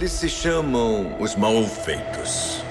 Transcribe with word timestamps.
Eles 0.00 0.12
se 0.12 0.30
chamam 0.30 1.14
os 1.20 1.36
Malfeitos. 1.36 2.64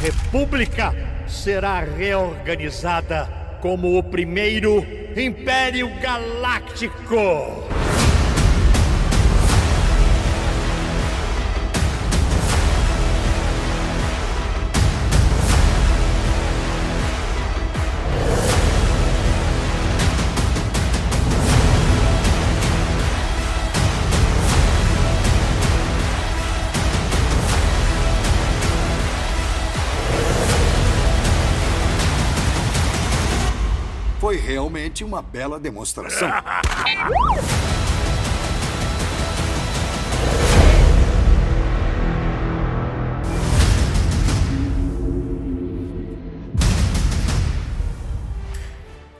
República 0.00 1.15
será 1.36 1.80
reorganizada 1.80 3.58
como 3.60 3.98
o 3.98 4.02
primeiro 4.02 4.84
Império 5.16 5.90
Galáctico. 6.00 7.65
Realmente 34.96 35.04
uma 35.04 35.20
bela 35.20 35.60
demonstração. 35.60 36.30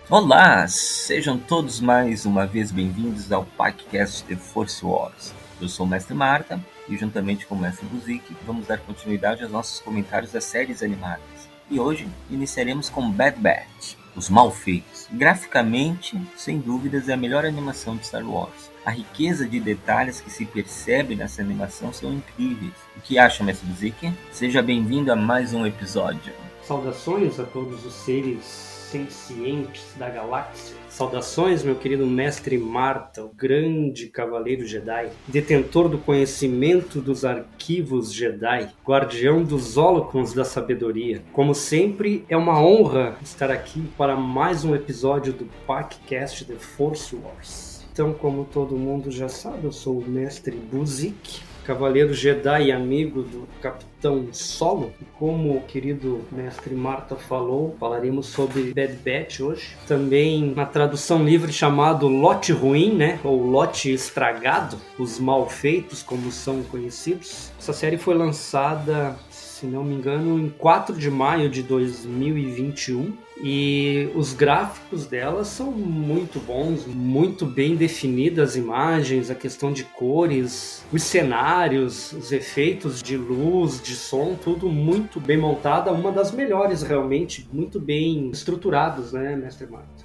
Olá, 0.09 0.67
sejam 0.69 1.39
todos 1.39 1.81
mais 1.81 2.25
uma 2.25 2.47
vez 2.47 2.71
bem-vindos 2.71 3.31
ao 3.33 3.45
podcast 3.45 4.25
The 4.25 4.37
Force 4.37 4.85
Wars. 4.85 5.35
Eu 5.61 5.69
sou 5.69 5.85
o 5.85 5.89
Mestre 5.89 6.15
Marta 6.15 6.61
e 6.89 6.97
juntamente 6.97 7.45
com 7.47 7.55
o 7.55 7.59
Mestre 7.59 7.87
Buzik 7.87 8.37
vamos 8.47 8.67
dar 8.67 8.79
continuidade 8.79 9.43
aos 9.43 9.53
nossos 9.53 9.81
comentários 9.81 10.33
das 10.33 10.45
séries 10.45 10.83
animadas. 10.83 11.49
E 11.69 11.81
hoje 11.81 12.09
iniciaremos 12.31 12.89
com 12.89 13.11
Bad 13.11 13.41
Batch, 13.41 13.97
Os 14.17 14.31
Malfeitos. 14.31 15.07
Graficamente, 15.13 16.19
sem 16.35 16.59
dúvidas, 16.59 17.09
é 17.09 17.13
a 17.13 17.19
melhor 17.19 17.45
animação 17.45 17.97
de 17.97 18.07
Star 18.07 18.27
Wars. 18.27 18.71
A 18.85 18.91
riqueza 18.91 19.47
de 19.47 19.61
detalhes 19.61 20.23
que 20.23 20.31
se 20.31 20.47
percebe 20.47 21.15
nessa 21.15 21.43
animação 21.43 21.93
são 21.93 22.15
incríveis. 22.15 22.73
O 22.97 23.01
que 23.03 23.19
acha, 23.19 23.45
Mestre 23.45 23.69
Buzik? 23.69 24.11
Seja 24.33 24.63
bem-vindo 24.63 25.13
a 25.13 25.17
mais 25.17 25.53
um 25.53 25.67
episódio. 25.67 26.33
Saudações 26.63 27.39
a 27.39 27.45
todos 27.45 27.85
os 27.85 27.93
seres 27.93 28.43
sencientes 28.91 29.85
da 29.97 30.09
galáxia. 30.09 30.77
Saudações, 30.97 31.63
meu 31.63 31.75
querido 31.75 32.07
mestre 32.07 32.57
Marta, 32.57 33.23
o 33.23 33.29
grande 33.29 34.07
cavaleiro 34.07 34.67
Jedi, 34.67 35.11
detentor 35.29 35.91
do 35.91 35.99
conhecimento 35.99 37.03
dos 37.03 37.23
arquivos 37.23 38.11
Jedi, 38.11 38.71
guardião 38.83 39.45
dos 39.45 39.77
holocrons 39.77 40.33
da 40.33 40.43
sabedoria. 40.43 41.23
Como 41.35 41.55
sempre, 41.55 42.25
é 42.31 42.37
uma 42.37 42.59
honra 42.63 43.15
estar 43.23 43.51
aqui 43.51 43.83
para 43.99 44.17
mais 44.17 44.65
um 44.65 44.75
episódio 44.75 45.35
do 45.35 45.45
podcast 45.67 46.47
The 46.47 46.55
Force 46.55 47.15
Wars. 47.15 47.87
Então, 47.93 48.15
como 48.15 48.47
todo 48.47 48.75
mundo 48.75 49.11
já 49.11 49.29
sabe, 49.29 49.65
eu 49.65 49.73
sou 49.73 49.99
o 49.99 50.09
mestre 50.09 50.57
Buzik, 50.57 51.43
cavaleiro 51.67 52.15
Jedi 52.15 52.67
e 52.67 52.73
amigo 52.73 53.23
do 53.23 53.49
Capitão 53.61 54.29
Solo. 54.31 54.93
E 55.01 55.05
como 55.19 55.57
o 55.57 55.63
querido 55.63 56.21
mestre 56.31 56.75
Marta 56.75 57.17
falou, 57.17 57.77
falaremos 57.81 58.27
sobre 58.27 58.73
Bad 58.73 58.93
Batch 59.05 59.41
hoje. 59.41 59.77
Também 59.87 60.55
na 60.55 60.65
tradução 60.65 61.25
livre 61.25 61.53
chamado 61.53 62.07
Lote 62.07 62.53
Ruim, 62.53 62.95
né? 62.95 63.19
Ou 63.25 63.45
Lote 63.45 63.93
Estragado, 63.93 64.79
os 64.97 65.19
Malfeitos, 65.19 66.03
como 66.05 66.31
são 66.31 66.63
conhecidos. 66.63 67.51
Essa 67.59 67.73
série 67.73 67.99
foi 67.99 68.15
lançada, 68.15 69.17
se 69.57 69.67
não 69.67 69.83
me 69.83 69.95
engano, 69.95 70.39
em 70.39 70.51
4 70.51 70.95
de 70.97 71.11
maio 71.11 71.49
de 71.49 71.63
2021. 71.63 73.17
E 73.43 74.11
os 74.15 74.33
gráficos 74.33 75.07
dela 75.07 75.45
são 75.45 75.71
muito 75.71 76.39
bons, 76.41 76.87
muito 76.87 77.45
bem 77.45 77.77
definidas 77.77 78.51
as 78.51 78.57
imagens, 78.57 79.31
a 79.31 79.35
questão 79.35 79.73
de 79.73 79.85
cores, 79.85 80.85
os 80.93 81.03
cenários, 81.03 82.13
os 82.13 82.33
efeitos 82.33 83.03
de 83.03 83.17
luz, 83.17 83.81
de 83.83 83.95
som, 83.95 84.35
tudo 84.35 84.69
muito 84.71 85.21
bem 85.21 85.37
montada, 85.37 85.93
uma 85.93 86.11
das 86.13 86.33
melhores 86.33 86.83
realmente, 86.83 87.47
muito 87.53 87.79
bem 87.79 88.31
estruturados, 88.31 89.13
né, 89.13 89.37
Mestre 89.37 89.67
Marta? 89.67 90.05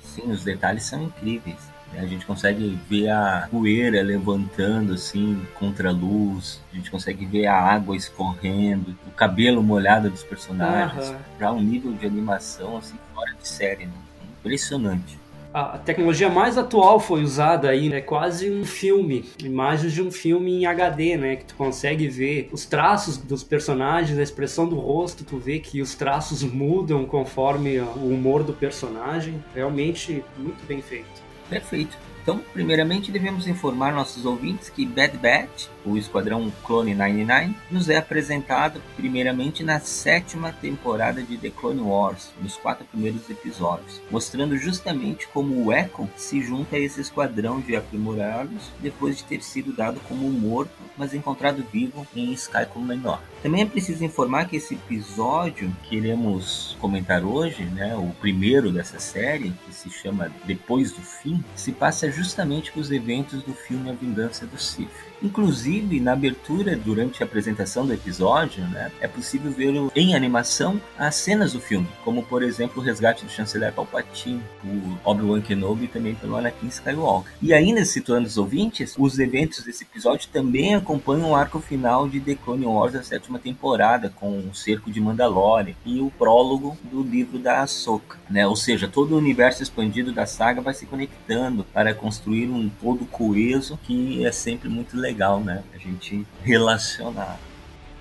Sim, 0.00 0.30
os 0.30 0.42
detalhes 0.42 0.84
são 0.84 1.04
incríveis. 1.04 1.71
A 1.96 2.06
gente 2.06 2.24
consegue 2.24 2.78
ver 2.88 3.10
a 3.10 3.48
poeira 3.50 4.02
levantando 4.02 4.94
assim 4.94 5.40
contra 5.54 5.90
a 5.90 5.92
luz, 5.92 6.60
a 6.72 6.76
gente 6.76 6.90
consegue 6.90 7.26
ver 7.26 7.46
a 7.46 7.54
água 7.54 7.96
escorrendo, 7.96 8.96
o 9.06 9.10
cabelo 9.10 9.62
molhado 9.62 10.08
dos 10.08 10.22
personagens, 10.22 11.14
para 11.38 11.52
um 11.52 11.60
nível 11.60 11.92
de 11.92 12.06
animação 12.06 12.78
assim 12.78 12.96
fora 13.14 13.34
de 13.34 13.46
série, 13.46 13.86
né? 13.86 13.92
impressionante. 14.38 15.22
A 15.54 15.76
tecnologia 15.76 16.30
mais 16.30 16.56
atual 16.56 16.98
foi 16.98 17.22
usada 17.22 17.68
aí, 17.68 17.92
é 17.92 18.00
quase 18.00 18.50
um 18.50 18.64
filme, 18.64 19.30
imagens 19.38 19.92
de 19.92 20.00
um 20.00 20.10
filme 20.10 20.50
em 20.50 20.64
HD, 20.64 21.18
né? 21.18 21.36
Que 21.36 21.44
tu 21.44 21.54
consegue 21.56 22.08
ver 22.08 22.48
os 22.52 22.64
traços 22.64 23.18
dos 23.18 23.44
personagens, 23.44 24.18
a 24.18 24.22
expressão 24.22 24.66
do 24.66 24.76
rosto, 24.76 25.24
tu 25.24 25.36
vê 25.36 25.58
que 25.58 25.82
os 25.82 25.94
traços 25.94 26.42
mudam 26.42 27.04
conforme 27.04 27.78
o 27.80 28.08
humor 28.08 28.42
do 28.42 28.54
personagem. 28.54 29.44
Realmente 29.54 30.24
muito 30.38 30.66
bem 30.66 30.80
feito. 30.80 31.21
Perfeito. 31.52 31.96
Então, 32.22 32.40
primeiramente, 32.52 33.10
devemos 33.10 33.46
informar 33.46 33.92
nossos 33.92 34.24
ouvintes 34.24 34.70
que 34.70 34.86
Bad 34.86 35.18
Batch, 35.18 35.66
o 35.84 35.96
Esquadrão 35.96 36.52
Clone 36.64 36.94
99, 36.94 37.54
nos 37.70 37.88
é 37.88 37.96
apresentado 37.96 38.80
primeiramente 38.96 39.62
na 39.64 39.80
sétima 39.80 40.52
temporada 40.52 41.22
de 41.22 41.36
The 41.36 41.50
Clone 41.50 41.80
Wars, 41.80 42.30
nos 42.40 42.56
quatro 42.56 42.84
primeiros 42.84 43.28
episódios, 43.28 44.00
mostrando 44.10 44.56
justamente 44.56 45.26
como 45.28 45.64
o 45.64 45.72
Echo 45.72 46.08
se 46.16 46.42
junta 46.42 46.76
a 46.76 46.78
esse 46.78 47.00
esquadrão 47.00 47.60
de 47.60 47.76
aprimorados 47.76 48.70
depois 48.80 49.18
de 49.18 49.24
ter 49.24 49.42
sido 49.42 49.72
dado 49.72 50.00
como 50.08 50.30
morto, 50.30 50.72
mas 50.96 51.14
encontrado 51.14 51.64
vivo 51.72 52.06
em 52.14 52.32
Skycom 52.32 52.80
Menor. 52.80 53.20
Também 53.42 53.62
é 53.62 53.66
preciso 53.66 54.04
informar 54.04 54.48
que 54.48 54.56
esse 54.56 54.74
episódio 54.74 55.74
que 55.84 55.96
iremos 55.96 56.76
comentar 56.80 57.24
hoje, 57.24 57.64
né, 57.64 57.96
o 57.96 58.12
primeiro 58.20 58.70
dessa 58.70 58.98
série, 58.98 59.52
que 59.64 59.74
se 59.74 59.90
chama 59.90 60.30
Depois 60.44 60.92
do 60.92 61.00
Fim, 61.00 61.42
se 61.56 61.72
passa 61.72 62.10
justamente 62.10 62.70
com 62.70 62.80
os 62.80 62.90
eventos 62.90 63.42
do 63.42 63.52
filme 63.52 63.90
A 63.90 63.92
Vingança 63.92 64.46
do 64.46 64.58
Sith. 64.58 65.11
Inclusive, 65.22 66.00
na 66.00 66.12
abertura, 66.12 66.76
durante 66.76 67.22
a 67.22 67.26
apresentação 67.26 67.86
do 67.86 67.92
episódio, 67.92 68.64
né, 68.68 68.90
é 69.00 69.06
possível 69.06 69.50
ver 69.50 69.72
em 69.94 70.14
animação 70.14 70.80
as 70.98 71.14
cenas 71.14 71.52
do 71.52 71.60
filme, 71.60 71.86
como 72.04 72.22
por 72.22 72.42
exemplo 72.42 72.82
o 72.82 72.84
resgate 72.84 73.24
do 73.24 73.30
chanceler 73.30 73.72
Palpatine, 73.72 74.42
o 74.64 74.98
Obi-Wan 75.04 75.40
Kenobi 75.40 75.86
também 75.86 76.14
pelo 76.14 76.36
Anakin 76.36 76.66
Skywalker. 76.66 77.32
E 77.40 77.52
ainda 77.52 77.84
situando 77.84 78.26
os 78.26 78.36
ouvintes, 78.36 78.94
os 78.98 79.18
eventos 79.18 79.64
desse 79.64 79.84
episódio 79.84 80.28
também 80.32 80.74
acompanham 80.74 81.30
o 81.30 81.36
arco 81.36 81.60
final 81.60 82.08
de 82.08 82.20
The 82.20 82.34
Clone 82.34 82.66
Wars 82.66 82.92
da 82.92 83.02
sétima 83.02 83.38
temporada, 83.38 84.10
com 84.10 84.38
o 84.40 84.54
cerco 84.54 84.90
de 84.90 85.00
Mandalore 85.00 85.76
e 85.84 86.00
o 86.00 86.10
prólogo 86.10 86.76
do 86.82 87.02
livro 87.02 87.38
da 87.38 87.62
Ahsoka, 87.62 88.18
né? 88.28 88.46
Ou 88.46 88.56
seja, 88.56 88.88
todo 88.88 89.14
o 89.14 89.18
universo 89.18 89.62
expandido 89.62 90.12
da 90.12 90.26
saga 90.26 90.60
vai 90.60 90.74
se 90.74 90.86
conectando 90.86 91.64
para 91.72 91.94
construir 91.94 92.48
um 92.48 92.68
todo 92.68 93.04
coeso 93.04 93.78
que 93.84 94.24
é 94.24 94.32
sempre 94.32 94.68
muito 94.68 94.96
legal, 94.96 95.11
né? 95.40 95.62
A 95.74 95.78
gente 95.78 96.26
relacionar. 96.42 97.38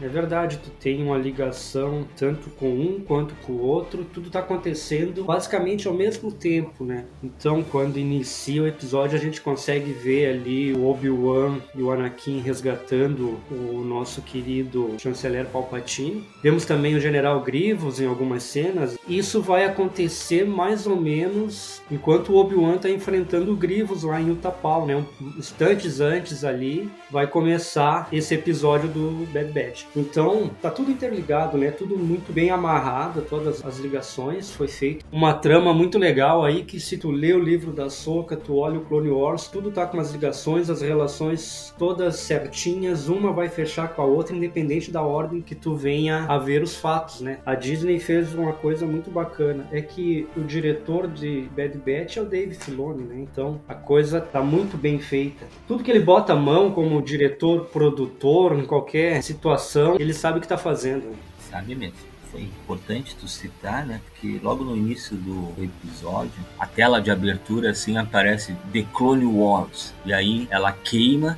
É 0.02 0.08
verdade, 0.08 0.58
tu 0.64 0.70
tem 0.72 1.04
uma 1.04 1.18
ligação 1.18 2.06
tanto 2.18 2.50
com 2.52 2.70
um 2.70 3.00
quanto 3.00 3.34
com 3.46 3.54
o 3.54 3.62
outro, 3.62 4.04
tudo 4.04 4.30
tá 4.30 4.40
acontecendo 4.40 5.24
basicamente 5.24 5.88
ao 5.88 5.94
mesmo 5.94 6.32
tempo, 6.32 6.84
né? 6.84 7.06
Então, 7.24 7.64
quando 7.64 7.98
inicia 7.98 8.64
o 8.64 8.68
episódio, 8.68 9.18
a 9.18 9.22
gente 9.22 9.40
consegue 9.42 9.92
ver 9.94 10.28
ali 10.30 10.74
o 10.74 10.86
Obi-Wan 10.88 11.60
e 11.76 11.82
o 11.82 11.92
Anakin 11.92 12.40
resgatando 12.40 13.38
o 13.52 13.84
nosso 13.86 14.22
querido 14.22 14.96
chanceler 15.00 15.46
Palpatine. 15.46 16.24
Vemos 16.42 16.66
também 16.66 16.96
o 16.96 17.00
General 17.00 17.40
Grievous 17.42 18.00
em 18.00 18.08
algumas 18.08 18.44
cenas. 18.44 18.98
Isso 19.08 19.42
vai 19.42 19.66
acontecer 19.66 20.46
mais 20.46 20.88
ou 20.88 20.96
menos 20.96 21.82
enquanto 21.92 22.30
o 22.34 22.38
Obi-Wan 22.38 22.78
tá 22.78 22.90
enfrentando 22.90 23.52
o 23.52 23.56
Grievous 23.56 24.04
lá 24.04 24.20
em 24.20 24.32
Utapau, 24.32 24.86
né? 24.86 24.96
Um- 24.96 25.32
Instantes 25.38 26.00
antes 26.00 26.44
ali 26.44 26.90
vai 27.10 27.28
começar 27.28 28.08
esse 28.12 28.34
episódio 28.34 28.88
do 28.90 29.28
Bad 29.32 29.52
Batch. 29.52 29.84
Então, 29.96 30.50
tá 30.62 30.70
tudo 30.70 30.92
interligado, 30.92 31.58
né? 31.58 31.72
Tudo 31.72 31.98
muito 31.98 32.32
bem 32.32 32.50
amarrado, 32.50 33.22
todas 33.22 33.64
as 33.66 33.78
ligações. 33.80 34.52
Foi 34.52 34.68
feito 34.68 35.06
uma 35.12 35.34
trama 35.34 35.74
muito 35.74 35.98
legal 35.98 36.44
aí 36.44 36.64
que 36.64 36.80
se 36.80 36.98
tu 36.98 37.12
lê 37.12 37.34
o 37.34 37.40
livro 37.40 37.72
da 37.72 37.90
Soca, 37.90 38.38
tu 38.38 38.58
olha 38.58 38.80
o 38.80 38.86
Clone 38.86 39.10
Wars, 39.10 39.48
tudo 39.48 39.72
tá 39.72 39.86
com 39.86 40.00
as 40.00 40.12
ligações, 40.12 40.70
as 40.70 40.82
relações 40.82 41.74
todas 41.78 42.16
certinhas, 42.16 43.08
uma 43.08 43.34
vai 43.34 43.50
fechar 43.50 43.90
com 43.90 44.02
a 44.02 44.06
outra, 44.06 44.36
independente 44.36 44.92
da 44.92 45.02
ordem 45.02 45.42
que 45.42 45.56
tu 45.56 45.76
venha 45.76 46.26
a 46.28 46.38
ver 46.38 46.64
os 46.64 46.76
fatos, 46.76 47.22
né? 47.22 47.40
A 47.46 47.56
Disney 47.56 48.00
fez 48.00 48.34
uma 48.34 48.54
coisa 48.54 48.86
muito 48.86 49.12
bacana, 49.12 49.68
é 49.72 49.82
que 49.82 50.28
o 50.38 50.42
diretor 50.42 51.08
de 51.08 51.50
Bad 51.56 51.78
Batch 51.78 52.18
é 52.18 52.22
o 52.22 52.26
Dave 52.26 52.56
Filoni, 52.56 53.04
né? 53.04 53.16
Então, 53.20 53.60
a 53.68 53.76
coisa 53.76 54.22
tá 54.22 54.42
muito 54.42 54.78
bem 54.78 55.00
feita. 55.00 55.46
Tudo 55.68 55.84
que 55.84 55.92
ele 55.92 56.00
bota 56.00 56.34
a 56.34 56.36
mão 56.36 56.72
como 56.72 57.02
diretor, 57.02 57.66
produtor, 57.66 58.58
em 58.58 58.66
qualquer 58.66 59.22
situação, 59.22 59.81
ele 60.00 60.14
sabe 60.14 60.38
o 60.40 60.42
que 60.42 60.48
tá 60.48 60.58
fazendo. 60.58 61.16
Sabe 61.50 61.76
mesmo 61.76 62.12
foi 62.32 62.42
importante 62.42 63.16
tu 63.16 63.28
citar, 63.28 63.86
né? 63.86 64.00
Porque 64.06 64.40
logo 64.42 64.64
no 64.64 64.76
início 64.76 65.18
do 65.18 65.54
episódio, 65.62 66.32
a 66.58 66.66
tela 66.66 67.02
de 67.02 67.12
abertura 67.12 67.72
assim 67.72 67.98
aparece 67.98 68.56
The 68.72 68.86
Clone 68.94 69.26
Wars. 69.26 69.94
E 70.06 70.14
aí 70.14 70.48
ela 70.50 70.72
queima, 70.72 71.38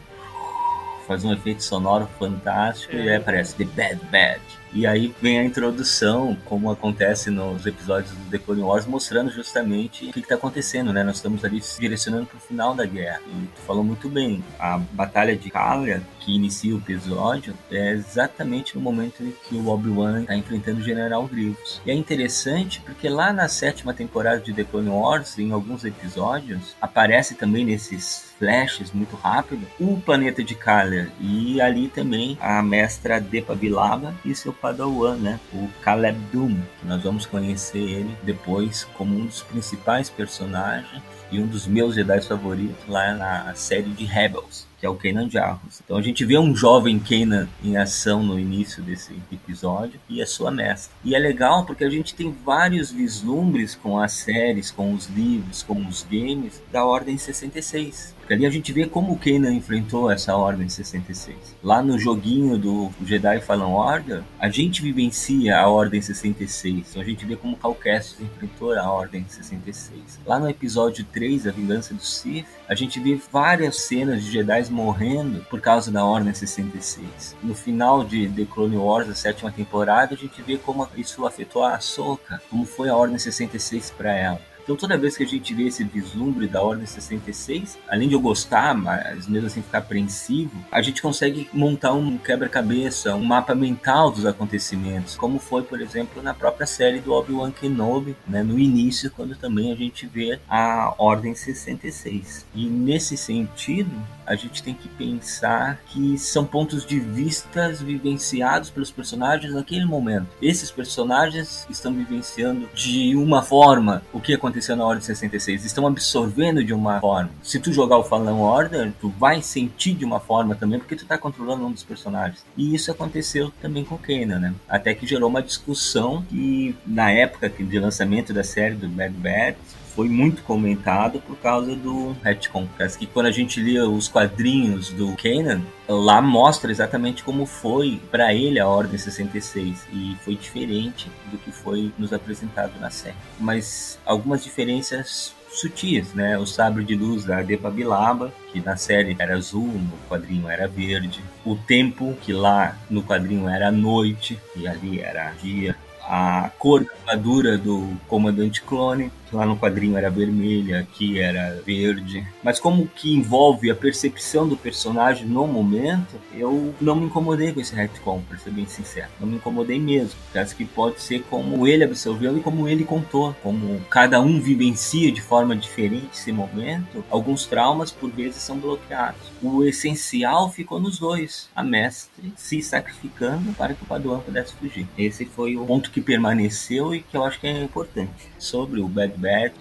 faz 1.08 1.26
um 1.26 1.34
efeito 1.34 1.64
sonoro 1.64 2.08
fantástico 2.20 2.96
é. 2.96 3.06
e 3.06 3.10
aí 3.10 3.16
aparece 3.16 3.56
The 3.56 3.66
Bad 3.66 4.00
Batch. 4.12 4.63
E 4.74 4.88
aí 4.88 5.14
vem 5.22 5.40
a 5.40 5.44
introdução, 5.44 6.36
como 6.46 6.72
acontece 6.72 7.30
nos 7.30 7.66
episódios 7.66 8.12
do 8.12 8.32
The 8.32 8.40
Clone 8.40 8.64
Wars, 8.64 8.88
mostrando 8.88 9.30
justamente 9.30 10.10
o 10.10 10.14
que 10.14 10.20
está 10.20 10.34
acontecendo, 10.34 10.92
né? 10.92 11.04
Nós 11.04 11.18
estamos 11.18 11.46
ali 11.46 11.62
se 11.62 11.80
direcionando 11.80 12.26
para 12.26 12.38
o 12.38 12.42
final 12.42 12.74
da 12.74 12.86
guerra. 12.86 13.22
E 13.28 13.48
tu 13.56 13.62
falou 13.62 13.84
muito 13.84 14.10
bem, 14.10 14.44
a 14.60 14.78
Batalha 14.78 15.36
de 15.36 15.52
Kalia, 15.52 16.02
que 16.20 16.36
inicia 16.36 16.74
o 16.74 16.80
episódio, 16.80 17.54
é 17.70 17.92
exatamente 17.92 18.76
no 18.76 18.82
momento 18.82 19.24
em 19.24 19.32
que 19.32 19.56
o 19.56 19.68
Obi-Wan 19.68 20.22
está 20.22 20.36
enfrentando 20.36 20.80
o 20.80 20.84
General 20.84 21.26
Grievous. 21.28 21.80
E 21.86 21.92
é 21.92 21.94
interessante 21.94 22.82
porque 22.82 23.08
lá 23.08 23.32
na 23.32 23.48
sétima 23.48 23.94
temporada 23.94 24.40
de 24.40 24.54
The 24.54 24.64
Clone 24.64 24.90
Wars, 24.90 25.38
em 25.38 25.52
alguns 25.52 25.86
episódios, 25.86 26.76
aparece 26.82 27.36
também 27.36 27.64
nesses 27.64 28.23
flashes 28.38 28.92
muito 28.92 29.16
rápido 29.16 29.66
o 29.80 30.00
planeta 30.00 30.44
de 30.44 30.56
Kalia 30.56 31.12
e 31.20 31.62
ali 31.62 31.88
também 31.88 32.38
a 32.42 32.62
mestra 32.62 33.20
Depa 33.20 33.56
Bilaba 33.56 34.14
e 34.26 34.36
seu 34.36 34.54
Padawan, 34.54 35.16
né? 35.16 35.40
O 35.54 35.68
Caleb 35.82 36.20
Doom, 36.32 36.58
nós 36.84 37.04
vamos 37.04 37.26
conhecer 37.26 37.80
ele 37.80 38.18
depois 38.24 38.86
como 38.96 39.16
um 39.16 39.26
dos 39.26 39.42
principais 39.44 40.10
personagens 40.10 41.02
e 41.32 41.40
um 41.40 41.48
dos 41.48 41.68
meus 41.68 41.96
Jedi 41.96 42.22
favoritos 42.22 42.88
lá 42.88 43.14
na 43.14 43.56
série 43.56 43.90
de 43.90 44.06
Rebels 44.06 44.73
que 44.84 44.88
é 44.88 44.90
o 44.90 44.96
Kanan 44.96 45.30
Jarrus. 45.30 45.82
Então 45.82 45.96
a 45.96 46.02
gente 46.02 46.26
vê 46.26 46.38
um 46.38 46.54
jovem 46.54 47.00
Kanan 47.00 47.48
em 47.64 47.78
ação 47.78 48.22
no 48.22 48.38
início 48.38 48.84
desse 48.84 49.14
episódio 49.32 49.98
e 50.10 50.22
a 50.22 50.28
sua 50.28 50.52
mestra. 50.52 50.94
E 51.06 51.16
é 51.16 51.20
legal 51.20 51.66
porque 51.66 51.86
a 51.86 51.90
gente 51.90 52.14
tem 52.14 52.36
vários 52.44 52.92
vislumbres 52.92 53.76
com 53.76 53.98
as 53.98 54.12
séries, 54.12 54.72
com 54.72 54.94
os 54.94 55.08
livros, 55.08 55.64
com 55.64 55.88
os 55.88 56.04
games 56.04 56.62
da 56.70 56.84
Ordem 56.84 57.18
66. 57.18 58.14
Porque 58.24 58.34
ali 58.34 58.46
a 58.46 58.50
gente 58.50 58.72
vê 58.72 58.86
como 58.86 59.12
o 59.12 59.18
Kanan 59.18 59.54
enfrentou 59.54 60.10
essa 60.10 60.36
Ordem 60.36 60.70
66. 60.70 61.36
Lá 61.62 61.82
no 61.82 62.00
joguinho 62.00 62.58
do 62.58 62.90
Jedi 63.06 63.42
Fallen 63.42 63.66
Order, 63.66 64.24
a 64.40 64.50
gente 64.50 64.82
vivencia 64.82 65.60
a 65.60 65.68
Ordem 65.68 66.02
66. 66.02 66.90
Então 66.90 67.02
a 67.02 67.06
gente 67.06 67.26
vê 67.26 67.36
como 67.36 67.58
Cal 67.58 67.76
Kestis 67.76 68.22
enfrentou 68.22 68.74
a 68.74 68.90
Ordem 68.90 69.26
66. 69.28 70.20
Lá 70.26 70.40
no 70.40 70.50
episódio 70.50 71.06
3, 71.12 71.48
A 71.48 71.52
Vingança 71.52 71.94
do 71.94 72.02
Sith, 72.02 72.46
a 72.68 72.76
gente 72.76 72.98
vê 73.00 73.20
várias 73.30 73.82
cenas 73.82 74.24
de 74.24 74.32
Jedi 74.32 74.64
morrendo 74.74 75.46
por 75.50 75.62
causa 75.62 75.92
da 75.92 76.04
Ordem 76.04 76.34
66. 76.34 77.36
No 77.42 77.54
final 77.54 78.04
de 78.04 78.28
The 78.28 78.46
Clone 78.46 78.76
Wars, 78.76 79.10
a 79.10 79.16
sétima 79.16 79.52
temporada, 79.52 80.16
a 80.16 80.18
gente 80.18 80.42
vê 80.42 80.58
como 80.58 80.88
isso 80.98 81.26
afetou 81.26 81.64
a 81.64 81.76
Ahsoka, 81.76 82.42
como 82.50 82.66
foi 82.66 82.90
a 82.90 82.96
Ordem 82.96 83.18
66 83.18 83.92
para 83.92 84.14
ela. 84.14 84.42
Então 84.64 84.76
toda 84.76 84.98
vez 84.98 85.18
que 85.18 85.24
a 85.24 85.28
gente 85.28 85.54
vê 85.54 85.64
esse 85.64 85.84
vislumbre 85.84 86.48
da 86.48 86.62
Ordem 86.62 86.86
66, 86.86 87.78
além 87.88 88.08
de 88.08 88.16
eu 88.16 88.20
gostar, 88.20 88.74
mas 88.74 89.28
mesmo 89.28 89.48
assim 89.48 89.62
ficar 89.62 89.80
apreensivo, 89.80 90.52
a 90.72 90.82
gente 90.82 91.02
consegue 91.02 91.50
montar 91.54 91.94
um 91.94 92.18
quebra-cabeça, 92.18 93.14
um 93.16 93.26
mapa 93.26 93.54
mental 93.54 94.10
dos 94.10 94.26
acontecimentos, 94.26 95.16
como 95.16 95.38
foi, 95.38 95.64
por 95.64 95.82
exemplo, 95.82 96.24
na 96.24 96.34
própria 96.34 96.66
série 96.66 97.00
do 97.00 97.12
Obi-Wan 97.12 97.52
Kenobi, 97.52 98.16
né, 98.26 98.42
no 98.42 98.58
início, 98.58 99.12
quando 99.12 99.36
também 99.36 99.72
a 99.72 99.76
gente 99.76 100.08
vê 100.08 100.40
a 100.50 100.94
Ordem 100.98 101.36
66. 101.36 102.46
E 102.56 102.66
nesse 102.66 103.18
sentido, 103.18 103.92
a 104.26 104.36
gente 104.36 104.64
tem 104.64 104.74
que 104.74 104.88
pensar 104.88 105.82
que 105.88 106.18
são 106.18 106.46
pontos 106.46 106.86
de 106.86 107.00
vistas 107.00 107.82
vivenciados 107.82 108.70
pelos 108.70 108.90
personagens 108.90 109.54
naquele 109.54 109.86
momento. 109.86 110.28
Esses 110.42 110.72
personagens 110.72 111.68
estão 111.70 111.94
vivenciando 111.94 112.70
de 112.74 113.16
uma 113.18 113.42
forma 113.42 114.02
o 114.14 114.22
que 114.22 114.34
aconteceu 114.34 114.53
na 114.76 114.86
Ordem 114.86 115.04
66, 115.04 115.66
estão 115.66 115.86
absorvendo 115.88 116.64
de 116.64 116.74
uma 116.74 117.00
forma. 117.00 117.30
Se 117.42 117.60
tu 117.60 117.72
jogar 117.72 117.98
o 117.98 118.04
Fallen 118.04 118.36
Order, 118.36 118.94
tu 119.00 119.10
vai 119.10 119.42
sentir 119.42 119.94
de 119.94 120.06
uma 120.06 120.20
forma 120.20 120.56
também, 120.56 120.80
porque 120.80 120.96
tu 120.96 121.06
tá 121.06 121.18
controlando 121.18 121.66
um 121.66 121.72
dos 121.72 121.84
personagens. 121.84 122.46
E 122.58 122.74
isso 122.74 122.92
aconteceu 122.92 123.52
também 123.62 123.84
com 123.84 123.98
Kanan, 123.98 124.40
né? 124.40 124.54
Até 124.68 124.94
que 124.94 125.06
gerou 125.06 125.30
uma 125.30 125.42
discussão 125.42 126.24
que 126.30 126.76
na 126.86 127.12
época 127.12 127.50
de 127.50 127.80
lançamento 127.80 128.34
da 128.34 128.44
série 128.44 128.76
do 128.76 128.88
Bad 128.88 129.14
Bad, 129.14 129.58
foi 129.96 130.10
muito 130.10 130.44
comentado 130.44 131.20
por 131.20 131.38
causa 131.38 131.76
do 131.76 132.16
retcon. 132.24 132.68
Parece 132.78 132.98
que 132.98 133.06
quando 133.06 133.28
a 133.28 133.32
gente 133.32 133.60
lia 133.60 133.88
os 133.88 134.08
quadrinhos 134.08 134.90
do 134.90 135.16
Kanan, 135.16 135.62
lá 135.88 136.22
mostra 136.22 136.72
exatamente 136.72 137.24
como 137.24 137.46
foi 137.46 138.02
para 138.12 138.34
ele 138.34 138.60
a 138.60 138.68
Ordem 138.68 138.98
66 138.98 139.88
e 139.92 140.16
foi 140.24 140.36
diferente 140.36 141.10
do 141.32 141.38
que 141.38 141.52
foi 141.52 141.92
nos 141.98 142.12
apresentado 142.12 142.80
na 142.80 142.90
série. 142.90 143.16
Mas 143.40 144.00
algumas 144.06 144.44
diferenças 144.44 145.34
sutis, 145.54 146.14
né? 146.14 146.38
O 146.38 146.46
sabre 146.46 146.84
de 146.84 146.96
luz 146.96 147.24
da 147.26 147.38
Adepa 147.38 147.70
Bilaba, 147.70 148.34
que 148.52 148.60
na 148.60 148.76
série 148.76 149.16
era 149.20 149.36
azul, 149.36 149.68
no 149.68 149.98
quadrinho 150.10 150.50
era 150.50 150.68
verde. 150.68 151.24
O 151.46 151.56
tempo, 151.56 152.18
que 152.22 152.34
lá 152.34 152.76
no 152.90 153.04
quadrinho 153.04 153.48
era 153.48 153.72
noite 153.72 154.40
e 154.56 154.68
ali 154.68 155.00
era 155.00 155.32
dia. 155.42 155.76
A 156.08 156.52
cor 156.60 156.84
da 156.84 156.92
armadura 157.12 157.58
do 157.58 157.98
comandante 158.08 158.62
clone 158.62 159.12
lá 159.34 159.46
no 159.46 159.58
quadrinho 159.58 159.98
era 159.98 160.10
vermelha, 160.10 160.80
aqui 160.80 161.20
era 161.20 161.62
verde. 161.66 162.26
Mas 162.44 162.60
como 162.60 162.88
que 162.88 163.14
envolve 163.14 163.70
a 163.70 163.76
percepção 163.76 164.48
do 164.48 164.56
personagem 164.56 165.26
no 165.28 165.48
momento, 165.48 166.16
eu 166.34 166.74
não 166.80 166.96
me 166.96 167.06
incomodei 167.06 167.52
com 167.52 167.60
esse 167.60 167.76
retcon, 167.76 168.22
pra 168.28 168.38
ser 168.38 168.52
bem 168.52 168.68
sincero. 168.68 169.10
Não 169.20 169.28
me 169.28 169.36
incomodei 169.38 169.80
mesmo. 169.80 170.20
Acho 170.34 170.56
que 170.56 170.66
pode 170.66 171.02
ser 171.02 171.24
como 171.24 171.68
ele 171.68 171.84
absorveu 171.84 172.38
e 172.38 172.42
como 172.42 172.68
ele 172.68 172.84
contou. 172.84 173.36
Como 173.42 173.80
cada 173.90 174.22
um 174.22 174.40
vivencia 174.40 175.12
de 175.12 175.22
forma 175.22 175.56
diferente 175.56 176.10
esse 176.14 176.32
momento, 176.32 177.04
alguns 177.10 177.46
traumas 177.46 177.92
por 177.92 178.12
vezes 178.12 178.42
são 178.42 178.58
bloqueados. 178.58 179.22
O 179.42 179.64
essencial 179.64 180.50
ficou 180.52 180.80
nos 180.80 181.00
dois. 181.00 181.50
A 181.56 181.64
mestre 181.64 182.34
se 182.36 182.62
sacrificando 182.62 183.54
para 183.54 183.74
que 183.74 183.84
o 183.84 183.88
Paduan 183.88 184.20
pudesse 184.20 184.54
fugir. 184.54 184.88
Esse 184.98 185.26
foi 185.26 185.56
o 185.56 185.66
ponto 185.66 185.92
que 185.94 186.02
permaneceu 186.02 186.94
e 186.94 187.02
que 187.02 187.16
eu 187.16 187.24
acho 187.24 187.40
que 187.40 187.48
é 187.48 187.64
importante. 187.64 188.33
Sobre 188.44 188.82
o 188.82 188.90
Bad 188.90 189.14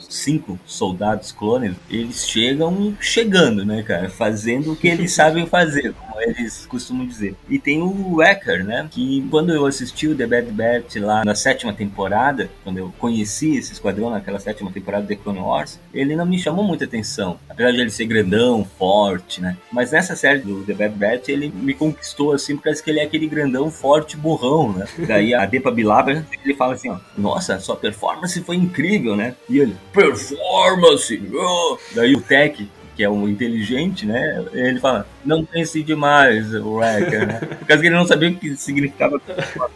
cinco 0.09 0.59
soldados 0.67 1.31
clones, 1.31 1.77
eles 1.89 2.29
chegam 2.29 2.97
chegando, 3.01 3.65
né, 3.65 3.83
cara? 3.85 4.11
Fazendo 4.11 4.73
o 4.73 4.77
que 4.77 4.89
eles 4.89 5.13
sabem 5.15 5.47
fazer, 5.47 5.93
como 5.93 6.21
eles 6.21 6.67
costumam 6.67 7.07
dizer. 7.07 7.37
E 7.49 7.61
tem 7.61 7.81
o 7.81 8.17
Wrecker, 8.17 8.65
né? 8.65 8.89
Que 8.91 9.25
quando 9.31 9.53
eu 9.55 9.67
assisti 9.67 10.09
o 10.09 10.17
The 10.17 10.27
Bad 10.27 10.51
Batch 10.51 10.97
lá 10.97 11.25
na 11.25 11.35
sétima 11.37 11.73
temporada, 11.73 12.51
quando 12.65 12.79
eu 12.79 12.93
conheci 12.99 13.57
esse 13.57 13.73
esquadrão 13.73 14.11
naquela 14.11 14.41
sétima 14.41 14.73
temporada 14.73 15.07
de 15.07 15.15
Clone 15.15 15.39
Wars, 15.39 15.79
ele 15.95 16.17
não 16.17 16.27
me 16.27 16.39
chamou 16.39 16.65
muita 16.65 16.85
atenção. 16.85 17.39
Apesar 17.49 17.71
de 17.71 17.81
ele 17.81 17.91
ser 17.91 18.07
grandão, 18.07 18.67
forte, 18.77 19.41
né? 19.41 19.57
Mas 19.71 19.93
nessa 19.93 20.17
série 20.17 20.41
do 20.41 20.65
The 20.65 20.75
Bad 20.75 20.95
Batch, 20.97 21.29
ele 21.29 21.53
me 21.55 21.73
conquistou 21.73 22.33
assim, 22.33 22.57
parece 22.57 22.83
que 22.83 22.91
ele 22.91 22.99
é 22.99 23.05
aquele 23.05 23.29
grandão, 23.29 23.71
forte, 23.71 24.17
burrão, 24.17 24.73
né? 24.73 24.87
Daí 25.07 25.35
a 25.35 25.47
Depa 25.47 25.71
Bilaba, 25.71 26.11
ele 26.45 26.55
fala 26.55 26.75
assim, 26.75 26.91
ó, 26.91 26.99
nossa, 27.17 27.61
sua 27.61 27.77
performance 27.77 28.41
foi 28.43 28.57
incrível, 28.57 28.72
né? 29.17 29.35
E 29.49 29.59
ele, 29.59 29.77
performance! 29.93 31.23
Oh! 31.35 31.79
Daí 31.95 32.15
o 32.15 32.21
Tech, 32.21 32.69
que 32.95 33.03
é 33.03 33.09
um 33.09 33.29
inteligente, 33.29 34.07
né? 34.07 34.45
Ele 34.53 34.81
fala, 34.81 35.07
não 35.25 35.45
pense 35.45 35.83
demais, 35.83 36.53
Wrecker, 36.53 37.27
né? 37.27 37.41
Por 37.41 37.67
causa 37.67 37.83
que 37.83 37.89
ele 37.89 37.97
não 37.97 38.07
sabia 38.07 38.31
o 38.31 38.35
que 38.35 38.57
significava. 38.57 39.21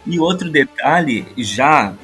E 0.07 0.21
outro 0.21 0.51
detalhe, 0.51 1.27
já 1.37 1.95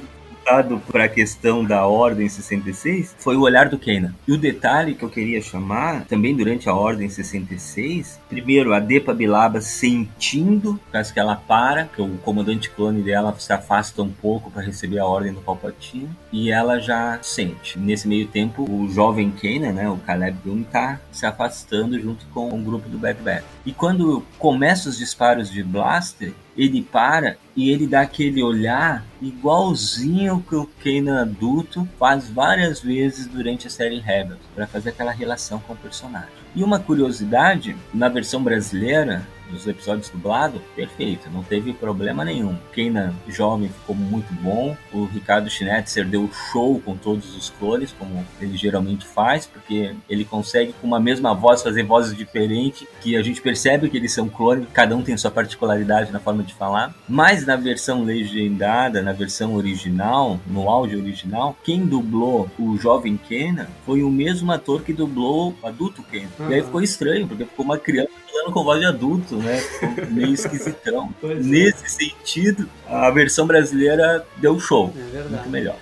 voltado 0.42 0.82
para 0.90 1.04
a 1.04 1.08
questão 1.08 1.64
da 1.64 1.86
Ordem 1.86 2.28
66 2.28 3.14
foi 3.18 3.36
o 3.36 3.42
olhar 3.42 3.68
do 3.68 3.78
Kanan. 3.78 4.14
E 4.26 4.32
o 4.32 4.38
detalhe 4.38 4.94
que 4.94 5.04
eu 5.04 5.08
queria 5.08 5.40
chamar, 5.40 6.04
também 6.06 6.34
durante 6.34 6.68
a 6.68 6.74
Ordem 6.74 7.08
66, 7.08 8.20
primeiro 8.28 8.74
a 8.74 8.80
Depa 8.80 9.14
Bilaba 9.14 9.60
sentindo, 9.60 10.80
parece 10.90 11.12
que 11.12 11.20
ela 11.20 11.36
para, 11.36 11.84
que 11.84 12.02
o 12.02 12.18
comandante 12.18 12.70
clone 12.70 13.02
dela 13.02 13.34
se 13.38 13.52
afasta 13.52 14.02
um 14.02 14.10
pouco 14.10 14.50
para 14.50 14.62
receber 14.62 14.98
a 14.98 15.06
ordem 15.06 15.32
do 15.32 15.40
Palpatine, 15.40 16.10
e 16.32 16.50
ela 16.50 16.80
já 16.80 17.18
sente. 17.22 17.78
Nesse 17.78 18.08
meio 18.08 18.26
tempo, 18.26 18.68
o 18.68 18.88
jovem 18.88 19.30
Kanan, 19.30 19.72
né, 19.72 19.88
o 19.88 19.96
Caleb 19.98 20.36
Bloom, 20.44 20.62
tá 20.64 21.00
se 21.12 21.24
afastando 21.24 22.00
junto 22.00 22.26
com 22.26 22.48
o 22.48 22.62
grupo 22.62 22.88
do 22.88 22.98
Bad. 22.98 23.44
E 23.64 23.72
quando 23.72 24.24
começa 24.38 24.88
os 24.88 24.98
disparos 24.98 25.50
de 25.50 25.62
blaster, 25.62 26.32
ele 26.56 26.82
para 26.82 27.36
e 27.56 27.70
ele 27.70 27.86
dá 27.86 28.02
aquele 28.02 28.42
olhar 28.42 29.04
igualzinho 29.20 30.44
que 30.48 30.54
o 30.54 30.68
Kanan 30.82 31.22
adulto 31.22 31.88
faz 31.98 32.28
várias 32.28 32.80
vezes 32.80 33.26
durante 33.26 33.66
a 33.66 33.70
série 33.70 33.98
Rebels, 33.98 34.40
para 34.54 34.66
fazer 34.66 34.90
aquela 34.90 35.12
relação 35.12 35.60
com 35.60 35.72
o 35.72 35.76
personagem. 35.76 36.30
E 36.54 36.62
uma 36.62 36.78
curiosidade, 36.78 37.76
na 37.92 38.08
versão 38.08 38.42
brasileira, 38.42 39.26
dos 39.52 39.66
episódios 39.66 40.08
dublados, 40.08 40.60
perfeito, 40.74 41.30
não 41.30 41.42
teve 41.42 41.72
problema 41.72 42.24
nenhum. 42.24 42.56
Kanan 42.74 43.14
jovem 43.28 43.68
ficou 43.68 43.94
muito 43.94 44.32
bom, 44.34 44.76
o 44.92 45.04
Ricardo 45.04 45.50
Schnetzer 45.50 46.06
deu 46.06 46.28
show 46.50 46.80
com 46.80 46.96
todos 46.96 47.36
os 47.36 47.50
clones, 47.50 47.94
como 47.98 48.24
ele 48.40 48.56
geralmente 48.56 49.06
faz, 49.06 49.46
porque 49.46 49.94
ele 50.08 50.24
consegue 50.24 50.72
com 50.80 50.86
uma 50.86 50.98
mesma 50.98 51.34
voz 51.34 51.62
fazer 51.62 51.82
vozes 51.84 52.16
diferentes, 52.16 52.86
que 53.00 53.16
a 53.16 53.22
gente 53.22 53.40
percebe 53.40 53.88
que 53.88 53.96
eles 53.96 54.12
são 54.12 54.28
clones, 54.28 54.66
cada 54.72 54.96
um 54.96 55.02
tem 55.02 55.16
sua 55.16 55.30
particularidade 55.30 56.10
na 56.10 56.18
forma 56.18 56.42
de 56.42 56.54
falar. 56.54 56.94
Mas 57.08 57.44
na 57.46 57.56
versão 57.56 58.02
legendada, 58.02 59.02
na 59.02 59.12
versão 59.12 59.54
original, 59.54 60.40
no 60.46 60.68
áudio 60.68 61.00
original, 61.00 61.56
quem 61.62 61.84
dublou 61.84 62.48
o 62.58 62.76
jovem 62.78 63.16
Kenan 63.16 63.66
foi 63.84 64.02
o 64.02 64.10
mesmo 64.10 64.50
ator 64.50 64.82
que 64.82 64.92
dublou 64.92 65.54
o 65.62 65.66
adulto 65.66 66.02
Kenan. 66.02 66.28
Uhum. 66.38 66.50
E 66.50 66.54
aí 66.54 66.62
ficou 66.62 66.80
estranho, 66.80 67.28
porque 67.28 67.44
ficou 67.44 67.64
uma 67.64 67.78
criança 67.78 68.21
falando 68.32 68.52
com 68.52 68.64
voz 68.64 68.80
de 68.80 68.86
adulto, 68.86 69.36
né? 69.36 69.58
Ficou 69.58 70.10
meio 70.10 70.32
esquisitão. 70.34 71.14
Pois 71.20 71.38
é. 71.38 71.48
Nesse 71.48 71.84
é. 71.84 71.88
sentido, 71.88 72.68
a 72.86 73.10
versão 73.10 73.46
brasileira 73.46 74.26
deu 74.38 74.58
show. 74.58 74.92
É 74.96 75.00
verdade. 75.00 75.34
Muito 75.34 75.50
melhor. 75.50 75.76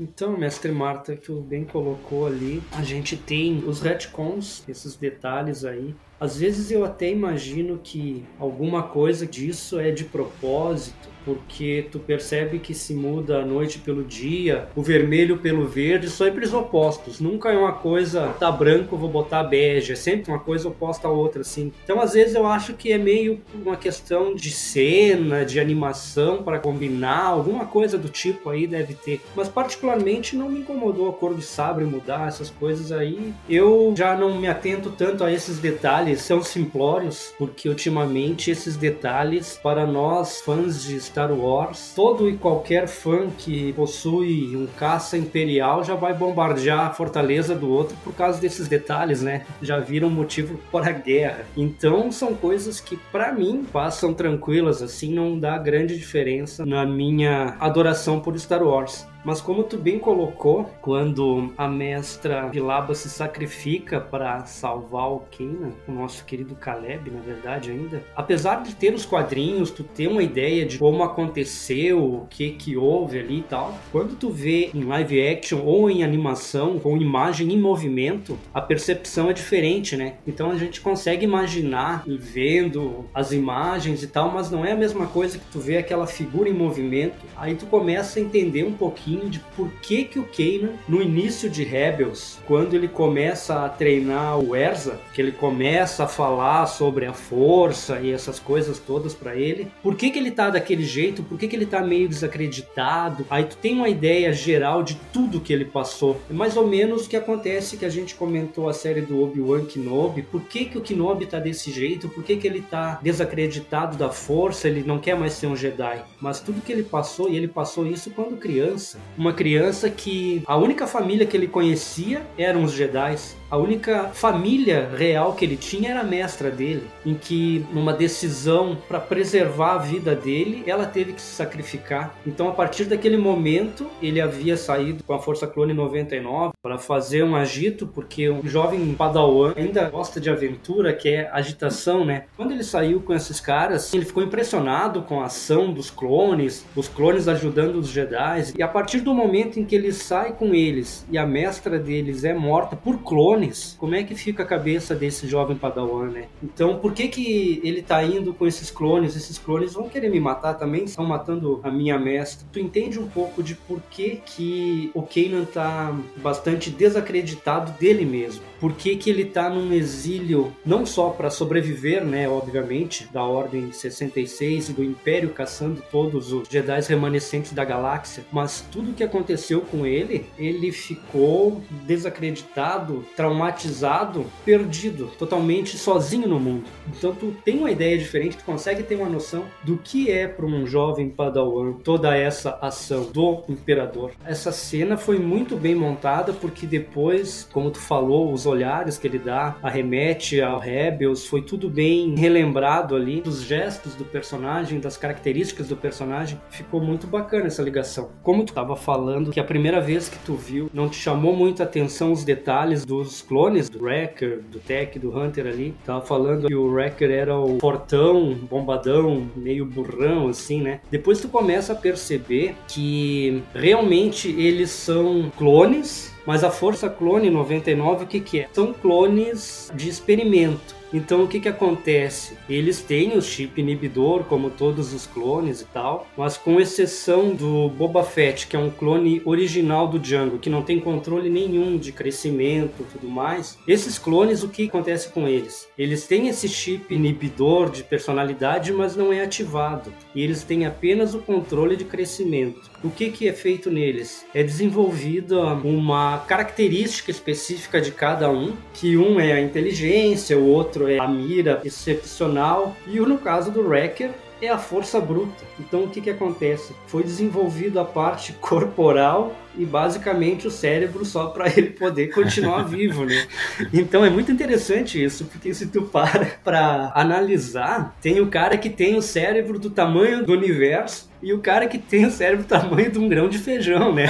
Então, 0.00 0.36
mestre 0.36 0.70
Marta, 0.70 1.16
que 1.16 1.32
o 1.32 1.40
bem 1.40 1.64
colocou 1.64 2.26
ali, 2.26 2.62
a 2.72 2.82
gente 2.82 3.16
tem 3.16 3.64
os 3.66 3.80
retcons, 3.80 4.62
esses 4.68 4.94
detalhes 4.94 5.64
aí. 5.64 5.94
Às 6.20 6.36
vezes 6.36 6.70
eu 6.70 6.84
até 6.84 7.10
imagino 7.10 7.80
que 7.82 8.24
alguma 8.38 8.84
coisa 8.84 9.26
disso 9.26 9.80
é 9.80 9.90
de 9.90 10.04
propósito, 10.04 11.08
porque 11.24 11.86
tu 11.90 11.98
percebe 11.98 12.58
que 12.58 12.74
se 12.74 12.94
muda 12.94 13.38
a 13.38 13.44
noite 13.44 13.78
pelo 13.78 14.04
dia, 14.04 14.68
o 14.74 14.82
vermelho 14.82 15.38
pelo 15.38 15.66
verde, 15.66 16.08
sempre 16.10 16.44
os 16.44 16.52
opostos. 16.52 17.20
Nunca 17.20 17.50
é 17.50 17.56
uma 17.56 17.72
coisa 17.72 18.34
tá 18.38 18.50
branco, 18.50 18.96
vou 18.96 19.08
botar 19.08 19.44
bege, 19.44 19.92
é 19.92 19.96
sempre 19.96 20.30
uma 20.30 20.38
coisa 20.38 20.68
oposta 20.68 21.08
à 21.08 21.10
outra, 21.10 21.42
assim. 21.42 21.72
Então, 21.84 22.00
às 22.00 22.12
vezes 22.12 22.34
eu 22.34 22.46
acho 22.46 22.74
que 22.74 22.92
é 22.92 22.98
meio 22.98 23.40
uma 23.54 23.76
questão 23.76 24.34
de 24.34 24.50
cena, 24.50 25.44
de 25.44 25.60
animação 25.60 26.42
para 26.42 26.58
combinar, 26.58 27.24
alguma 27.24 27.66
coisa 27.66 27.98
do 27.98 28.08
tipo 28.08 28.50
aí 28.50 28.66
deve 28.66 28.94
ter. 28.94 29.20
Mas 29.34 29.48
particularmente 29.48 30.36
não 30.36 30.48
me 30.48 30.60
incomodou 30.60 31.08
a 31.08 31.12
cor 31.12 31.34
de 31.34 31.42
sabre 31.42 31.84
mudar, 31.84 32.28
essas 32.28 32.50
coisas 32.50 32.92
aí. 32.92 33.32
Eu 33.48 33.92
já 33.96 34.16
não 34.16 34.38
me 34.40 34.48
atento 34.48 34.90
tanto 34.90 35.24
a 35.24 35.32
esses 35.32 35.58
detalhes, 35.58 36.22
são 36.22 36.42
simplórios, 36.42 37.32
porque 37.38 37.68
ultimamente 37.68 38.50
esses 38.50 38.76
detalhes 38.76 39.58
para 39.62 39.86
nós 39.86 40.40
fãs 40.40 40.84
de 40.84 40.96
Star 41.12 41.30
Wars, 41.30 41.92
todo 41.94 42.26
e 42.26 42.38
qualquer 42.38 42.88
fã 42.88 43.28
que 43.36 43.74
possui 43.74 44.56
um 44.56 44.66
caça 44.78 45.18
imperial 45.18 45.84
já 45.84 45.94
vai 45.94 46.14
bombardear 46.14 46.86
a 46.86 46.90
fortaleza 46.90 47.54
do 47.54 47.70
outro 47.70 47.94
por 48.02 48.14
causa 48.14 48.40
desses 48.40 48.66
detalhes, 48.66 49.20
né? 49.20 49.44
Já 49.60 49.78
viram 49.78 50.08
motivo 50.08 50.58
para 50.72 50.88
a 50.88 50.92
guerra. 50.92 51.44
Então 51.54 52.10
são 52.10 52.34
coisas 52.34 52.80
que 52.80 52.96
para 52.96 53.30
mim 53.30 53.62
passam 53.70 54.14
tranquilas 54.14 54.80
assim, 54.80 55.12
não 55.12 55.38
dá 55.38 55.58
grande 55.58 55.98
diferença 55.98 56.64
na 56.64 56.86
minha 56.86 57.56
adoração 57.60 58.18
por 58.18 58.38
Star 58.38 58.62
Wars. 58.62 59.06
Mas 59.24 59.40
como 59.40 59.62
tu 59.62 59.78
bem 59.78 59.98
colocou, 59.98 60.68
quando 60.80 61.52
a 61.56 61.68
mestra 61.68 62.48
Vilaba 62.48 62.94
se 62.94 63.08
sacrifica 63.08 64.00
para 64.00 64.44
salvar 64.44 65.12
o 65.12 65.22
Kanan, 65.36 65.72
o 65.86 65.92
nosso 65.92 66.24
querido 66.24 66.54
Caleb, 66.54 67.10
na 67.10 67.20
verdade 67.20 67.70
ainda, 67.70 68.02
apesar 68.16 68.62
de 68.62 68.74
ter 68.74 68.92
os 68.92 69.06
quadrinhos, 69.06 69.70
tu 69.70 69.84
ter 69.84 70.08
uma 70.08 70.22
ideia 70.22 70.66
de 70.66 70.78
como 70.78 71.02
aconteceu, 71.04 72.02
o 72.02 72.26
que 72.28 72.50
que 72.50 72.76
houve 72.76 73.18
ali 73.18 73.38
e 73.38 73.42
tal, 73.42 73.78
quando 73.92 74.16
tu 74.16 74.30
vê 74.30 74.70
em 74.74 74.84
live 74.84 75.28
action 75.28 75.60
ou 75.64 75.88
em 75.88 76.02
animação 76.02 76.78
com 76.78 76.96
imagem 76.96 77.52
em 77.52 77.58
movimento, 77.58 78.38
a 78.52 78.60
percepção 78.60 79.30
é 79.30 79.32
diferente, 79.32 79.96
né? 79.96 80.14
Então 80.26 80.50
a 80.50 80.58
gente 80.58 80.80
consegue 80.80 81.24
imaginar 81.24 82.04
vendo 82.06 83.04
as 83.14 83.32
imagens 83.32 84.02
e 84.02 84.08
tal, 84.08 84.32
mas 84.32 84.50
não 84.50 84.64
é 84.64 84.72
a 84.72 84.76
mesma 84.76 85.06
coisa 85.06 85.38
que 85.38 85.44
tu 85.46 85.60
vê 85.60 85.76
aquela 85.76 86.06
figura 86.06 86.48
em 86.48 86.52
movimento. 86.52 87.24
Aí 87.36 87.54
tu 87.54 87.66
começa 87.66 88.18
a 88.18 88.22
entender 88.22 88.64
um 88.64 88.72
pouquinho 88.72 89.11
pouquinho 89.12 89.30
de 89.30 89.38
por 89.56 89.70
que, 89.82 90.04
que 90.04 90.18
o 90.18 90.24
Kanan, 90.24 90.74
no 90.88 91.02
início 91.02 91.50
de 91.50 91.62
Rebels, 91.64 92.38
quando 92.46 92.74
ele 92.74 92.88
começa 92.88 93.64
a 93.64 93.68
treinar 93.68 94.38
o 94.38 94.56
Erza, 94.56 94.98
que 95.12 95.20
ele 95.20 95.32
começa 95.32 96.04
a 96.04 96.08
falar 96.08 96.66
sobre 96.66 97.06
a 97.06 97.12
força 97.12 98.00
e 98.00 98.10
essas 98.10 98.38
coisas 98.38 98.78
todas 98.78 99.14
para 99.14 99.36
ele, 99.36 99.68
por 99.82 99.96
que, 99.96 100.10
que 100.10 100.18
ele 100.18 100.30
tá 100.30 100.50
daquele 100.50 100.84
jeito, 100.84 101.22
por 101.22 101.38
que, 101.38 101.48
que 101.48 101.56
ele 101.56 101.66
tá 101.66 101.82
meio 101.82 102.08
desacreditado. 102.08 103.26
Aí 103.28 103.44
tu 103.44 103.56
tem 103.56 103.74
uma 103.74 103.88
ideia 103.88 104.32
geral 104.32 104.82
de 104.82 104.94
tudo 105.12 105.40
que 105.40 105.52
ele 105.52 105.64
passou. 105.64 106.20
É 106.30 106.32
mais 106.32 106.56
ou 106.56 106.66
menos 106.66 107.06
o 107.06 107.08
que 107.08 107.16
acontece 107.16 107.76
que 107.76 107.84
a 107.84 107.90
gente 107.90 108.14
comentou 108.14 108.68
a 108.68 108.72
série 108.72 109.02
do 109.02 109.22
Obi-Wan 109.22 109.64
Kenobi. 109.64 110.22
Por 110.22 110.42
que, 110.42 110.64
que 110.66 110.78
o 110.78 110.80
Kenobi 110.80 111.26
tá 111.26 111.38
desse 111.38 111.70
jeito? 111.70 112.08
Por 112.08 112.22
que, 112.22 112.36
que 112.36 112.46
ele 112.46 112.62
tá 112.62 112.98
desacreditado 113.02 113.96
da 113.96 114.10
força? 114.10 114.68
Ele 114.68 114.82
não 114.82 114.98
quer 114.98 115.16
mais 115.16 115.34
ser 115.34 115.46
um 115.46 115.56
Jedi. 115.56 116.02
Mas 116.20 116.40
tudo 116.40 116.60
que 116.60 116.72
ele 116.72 116.82
passou, 116.82 117.28
e 117.28 117.36
ele 117.36 117.48
passou 117.48 117.86
isso 117.86 118.10
quando 118.10 118.36
criança 118.36 119.01
uma 119.16 119.32
criança 119.32 119.90
que 119.90 120.42
a 120.46 120.56
única 120.56 120.86
família 120.86 121.26
que 121.26 121.36
ele 121.36 121.46
conhecia 121.46 122.22
eram 122.36 122.64
os 122.64 122.72
Jedi. 122.72 123.16
A 123.52 123.58
única 123.58 124.08
família 124.14 124.88
real 124.96 125.34
que 125.34 125.44
ele 125.44 125.58
tinha 125.58 125.90
era 125.90 126.00
a 126.00 126.04
mestra 126.04 126.50
dele, 126.50 126.84
em 127.04 127.12
que 127.12 127.66
numa 127.70 127.92
decisão 127.92 128.78
para 128.88 128.98
preservar 128.98 129.74
a 129.74 129.76
vida 129.76 130.16
dele, 130.16 130.64
ela 130.66 130.86
teve 130.86 131.12
que 131.12 131.20
se 131.20 131.34
sacrificar. 131.34 132.16
Então, 132.26 132.48
a 132.48 132.52
partir 132.52 132.86
daquele 132.86 133.18
momento, 133.18 133.90
ele 134.00 134.22
havia 134.22 134.56
saído 134.56 135.04
com 135.04 135.12
a 135.12 135.18
Força 135.18 135.46
Clone 135.46 135.74
99 135.74 136.52
para 136.62 136.78
fazer 136.78 137.24
um 137.24 137.36
agito, 137.36 137.86
porque 137.86 138.30
um 138.30 138.40
jovem 138.48 138.94
padawan 138.94 139.52
ainda 139.54 139.84
gosta 139.90 140.18
de 140.18 140.30
aventura, 140.30 140.94
que 140.94 141.10
é 141.10 141.28
agitação, 141.30 142.06
né? 142.06 142.24
Quando 142.38 142.52
ele 142.52 142.64
saiu 142.64 143.02
com 143.02 143.12
esses 143.12 143.38
caras, 143.38 143.92
ele 143.92 144.06
ficou 144.06 144.22
impressionado 144.22 145.02
com 145.02 145.20
a 145.20 145.26
ação 145.26 145.74
dos 145.74 145.90
clones, 145.90 146.64
os 146.74 146.88
clones 146.88 147.28
ajudando 147.28 147.76
os 147.76 147.88
Jedi, 147.88 148.54
e 148.56 148.62
a 148.62 148.68
partir 148.68 149.00
do 149.00 149.12
momento 149.12 149.60
em 149.60 149.64
que 149.66 149.74
ele 149.74 149.92
sai 149.92 150.32
com 150.32 150.54
eles 150.54 151.06
e 151.10 151.18
a 151.18 151.26
mestra 151.26 151.78
deles 151.78 152.24
é 152.24 152.32
morta 152.32 152.74
por 152.74 152.96
clones 153.02 153.41
como 153.78 153.94
é 153.94 154.02
que 154.02 154.14
fica 154.14 154.42
a 154.42 154.46
cabeça 154.46 154.94
desse 154.94 155.26
jovem 155.26 155.56
padawan, 155.56 156.10
né? 156.10 156.28
Então, 156.42 156.78
por 156.78 156.92
que 156.92 157.08
que 157.08 157.60
ele 157.64 157.82
tá 157.82 158.02
indo 158.02 158.32
com 158.34 158.46
esses 158.46 158.70
clones? 158.70 159.16
Esses 159.16 159.38
clones 159.38 159.74
vão 159.74 159.88
querer 159.88 160.10
me 160.10 160.20
matar 160.20 160.54
também? 160.54 160.84
Estão 160.84 161.04
matando 161.04 161.60
a 161.62 161.70
minha 161.70 161.98
mestra. 161.98 162.46
Tu 162.52 162.60
entende 162.60 162.98
um 162.98 163.08
pouco 163.08 163.42
de 163.42 163.54
por 163.54 163.80
que 163.90 164.20
que 164.24 164.90
o 164.94 165.02
Kanan 165.02 165.44
tá 165.44 165.94
bastante 166.16 166.70
desacreditado 166.70 167.72
dele 167.78 168.04
mesmo. 168.04 168.51
Por 168.62 168.72
que 168.72 168.96
que 168.96 169.10
ele 169.10 169.26
tá 169.26 169.50
num 169.50 169.74
exílio 169.74 170.56
não 170.64 170.86
só 170.86 171.10
para 171.10 171.28
sobreviver, 171.28 172.04
né, 172.04 172.28
obviamente, 172.28 173.08
da 173.12 173.22
Ordem 173.22 173.72
66 173.72 174.70
e 174.70 174.72
do 174.72 174.84
Império 174.84 175.30
caçando 175.30 175.82
todos 175.90 176.32
os 176.32 176.48
Jedi 176.48 176.80
remanescentes 176.88 177.52
da 177.52 177.64
galáxia, 177.64 178.24
mas 178.32 178.64
tudo 178.72 178.94
que 178.94 179.04
aconteceu 179.04 179.60
com 179.60 179.84
ele, 179.84 180.24
ele 180.38 180.72
ficou 180.72 181.60
desacreditado, 181.84 183.04
traumatizado 183.16 183.42
traumatizado, 183.42 184.26
perdido, 184.44 185.10
totalmente 185.18 185.76
sozinho 185.76 186.28
no 186.28 186.38
mundo. 186.38 186.64
Então 186.86 187.14
tu 187.14 187.34
tem 187.44 187.58
uma 187.58 187.70
ideia 187.70 187.98
diferente, 187.98 188.36
tu 188.36 188.44
consegue 188.44 188.82
ter 188.82 188.94
uma 188.94 189.08
noção 189.08 189.44
do 189.64 189.76
que 189.76 190.10
é 190.10 190.28
para 190.28 190.46
um 190.46 190.66
jovem 190.66 191.08
padawan 191.08 191.72
toda 191.84 192.16
essa 192.16 192.58
ação 192.60 193.04
do 193.12 193.42
imperador. 193.48 194.12
Essa 194.24 194.52
cena 194.52 194.96
foi 194.96 195.18
muito 195.18 195.56
bem 195.56 195.74
montada 195.74 196.32
porque 196.32 196.66
depois, 196.66 197.48
como 197.52 197.70
tu 197.70 197.78
falou, 197.78 198.32
os 198.32 198.46
olhares 198.52 198.98
que 198.98 199.06
ele 199.06 199.18
dá 199.18 199.56
arremete 199.62 200.40
ao 200.40 200.58
Rebels, 200.58 201.26
foi 201.26 201.42
tudo 201.42 201.68
bem 201.68 202.14
relembrado 202.14 202.94
ali 202.94 203.20
dos 203.20 203.42
gestos 203.42 203.94
do 203.94 204.04
personagem, 204.04 204.80
das 204.80 204.96
características 204.96 205.68
do 205.68 205.76
personagem. 205.76 206.40
Ficou 206.50 206.80
muito 206.80 207.06
bacana 207.06 207.46
essa 207.46 207.62
ligação. 207.62 208.10
Como 208.22 208.44
tu 208.44 208.52
tava 208.52 208.76
falando 208.76 209.30
que 209.30 209.40
a 209.40 209.44
primeira 209.44 209.80
vez 209.80 210.08
que 210.08 210.18
tu 210.18 210.34
viu 210.34 210.70
não 210.72 210.88
te 210.88 210.96
chamou 210.96 211.34
muito 211.34 211.62
a 211.62 211.66
atenção 211.66 212.12
os 212.12 212.24
detalhes 212.24 212.84
dos 212.84 213.22
clones 213.22 213.68
do 213.68 213.82
Wrecker, 213.82 214.40
do 214.50 214.58
Tech, 214.58 214.98
do 214.98 215.16
Hunter 215.16 215.46
ali. 215.46 215.74
Tava 215.84 216.04
falando 216.04 216.48
que 216.48 216.54
o 216.54 216.72
Wrecker 216.72 217.10
era 217.10 217.36
o 217.36 217.58
fortão, 217.58 218.34
bombadão, 218.34 219.26
meio 219.34 219.64
burrão 219.64 220.28
assim, 220.28 220.60
né? 220.60 220.80
Depois 220.90 221.20
tu 221.20 221.28
começa 221.28 221.72
a 221.72 221.76
perceber 221.76 222.54
que 222.68 223.42
realmente 223.54 224.28
eles 224.28 224.70
são 224.70 225.30
clones 225.36 226.11
mas 226.26 226.44
a 226.44 226.50
Força 226.50 226.88
Clone 226.88 227.30
99 227.30 228.04
o 228.04 228.06
que, 228.06 228.20
que 228.20 228.40
é? 228.40 228.48
São 228.52 228.72
clones 228.72 229.72
de 229.74 229.88
experimento. 229.88 230.81
Então 230.92 231.24
o 231.24 231.28
que 231.28 231.40
que 231.40 231.48
acontece? 231.48 232.36
Eles 232.48 232.80
têm 232.80 233.16
o 233.16 233.22
chip 233.22 233.60
inibidor, 233.60 234.24
como 234.24 234.50
todos 234.50 234.92
os 234.92 235.06
clones 235.06 235.60
e 235.60 235.64
tal, 235.66 236.06
mas 236.16 236.36
com 236.36 236.60
exceção 236.60 237.34
do 237.34 237.68
Boba 237.70 238.04
Fett, 238.04 238.46
que 238.46 238.56
é 238.56 238.58
um 238.58 238.70
clone 238.70 239.22
original 239.24 239.88
do 239.88 239.98
Django, 239.98 240.38
que 240.38 240.50
não 240.50 240.62
tem 240.62 240.78
controle 240.78 241.30
nenhum 241.30 241.78
de 241.78 241.92
crescimento 241.92 242.82
e 242.82 242.84
tudo 242.84 243.08
mais, 243.08 243.58
esses 243.66 243.98
clones, 243.98 244.42
o 244.42 244.48
que 244.48 244.68
acontece 244.68 245.08
com 245.08 245.26
eles? 245.26 245.68
Eles 245.78 246.06
têm 246.06 246.28
esse 246.28 246.48
chip 246.48 246.94
inibidor 246.94 247.70
de 247.70 247.82
personalidade, 247.82 248.72
mas 248.72 248.96
não 248.96 249.12
é 249.12 249.22
ativado. 249.22 249.92
E 250.14 250.22
eles 250.22 250.42
têm 250.42 250.66
apenas 250.66 251.14
o 251.14 251.20
controle 251.20 251.76
de 251.76 251.84
crescimento. 251.84 252.70
O 252.84 252.90
que, 252.90 253.10
que 253.10 253.28
é 253.28 253.32
feito 253.32 253.70
neles? 253.70 254.24
É 254.34 254.42
desenvolvida 254.42 255.40
uma 255.54 256.18
característica 256.18 257.10
específica 257.10 257.80
de 257.80 257.92
cada 257.92 258.30
um, 258.30 258.54
que 258.74 258.96
um 258.96 259.20
é 259.20 259.32
a 259.32 259.40
inteligência, 259.40 260.36
o 260.36 260.48
outro 260.48 260.81
é 260.88 260.98
a 260.98 261.08
mira 261.08 261.60
excepcional, 261.64 262.76
e 262.86 262.98
no 263.06 263.18
caso 263.18 263.50
do 263.50 263.66
Wrecker 263.66 264.10
é 264.42 264.48
a 264.48 264.58
força 264.58 265.00
bruta. 265.00 265.44
Então 265.58 265.84
o 265.84 265.88
que, 265.88 266.00
que 266.00 266.10
acontece? 266.10 266.74
Foi 266.88 267.04
desenvolvido 267.04 267.78
a 267.78 267.84
parte 267.84 268.32
corporal 268.42 269.34
e 269.56 269.64
basicamente 269.64 270.46
o 270.46 270.50
cérebro 270.50 271.04
só 271.04 271.26
para 271.26 271.46
ele 271.48 271.70
poder 271.70 272.08
continuar 272.08 272.62
vivo, 272.68 273.04
né? 273.04 273.26
Então 273.72 274.04
é 274.04 274.10
muito 274.10 274.32
interessante 274.32 275.02
isso, 275.02 275.26
porque 275.26 275.54
se 275.54 275.66
tu 275.66 275.82
para 275.82 276.24
para 276.42 276.92
analisar, 276.94 277.96
tem 278.00 278.20
o 278.20 278.26
cara 278.26 278.56
que 278.56 278.68
tem 278.68 278.96
o 278.96 279.02
cérebro 279.02 279.58
do 279.58 279.70
tamanho 279.70 280.24
do 280.24 280.32
universo 280.32 281.12
e 281.22 281.32
o 281.32 281.38
cara 281.38 281.68
que 281.68 281.78
tem 281.78 282.04
o 282.04 282.10
cérebro 282.10 282.44
do 282.44 282.48
tamanho 282.48 282.90
de 282.90 282.98
um 282.98 283.08
grão 283.08 283.28
de 283.28 283.38
feijão, 283.38 283.94
né? 283.94 284.08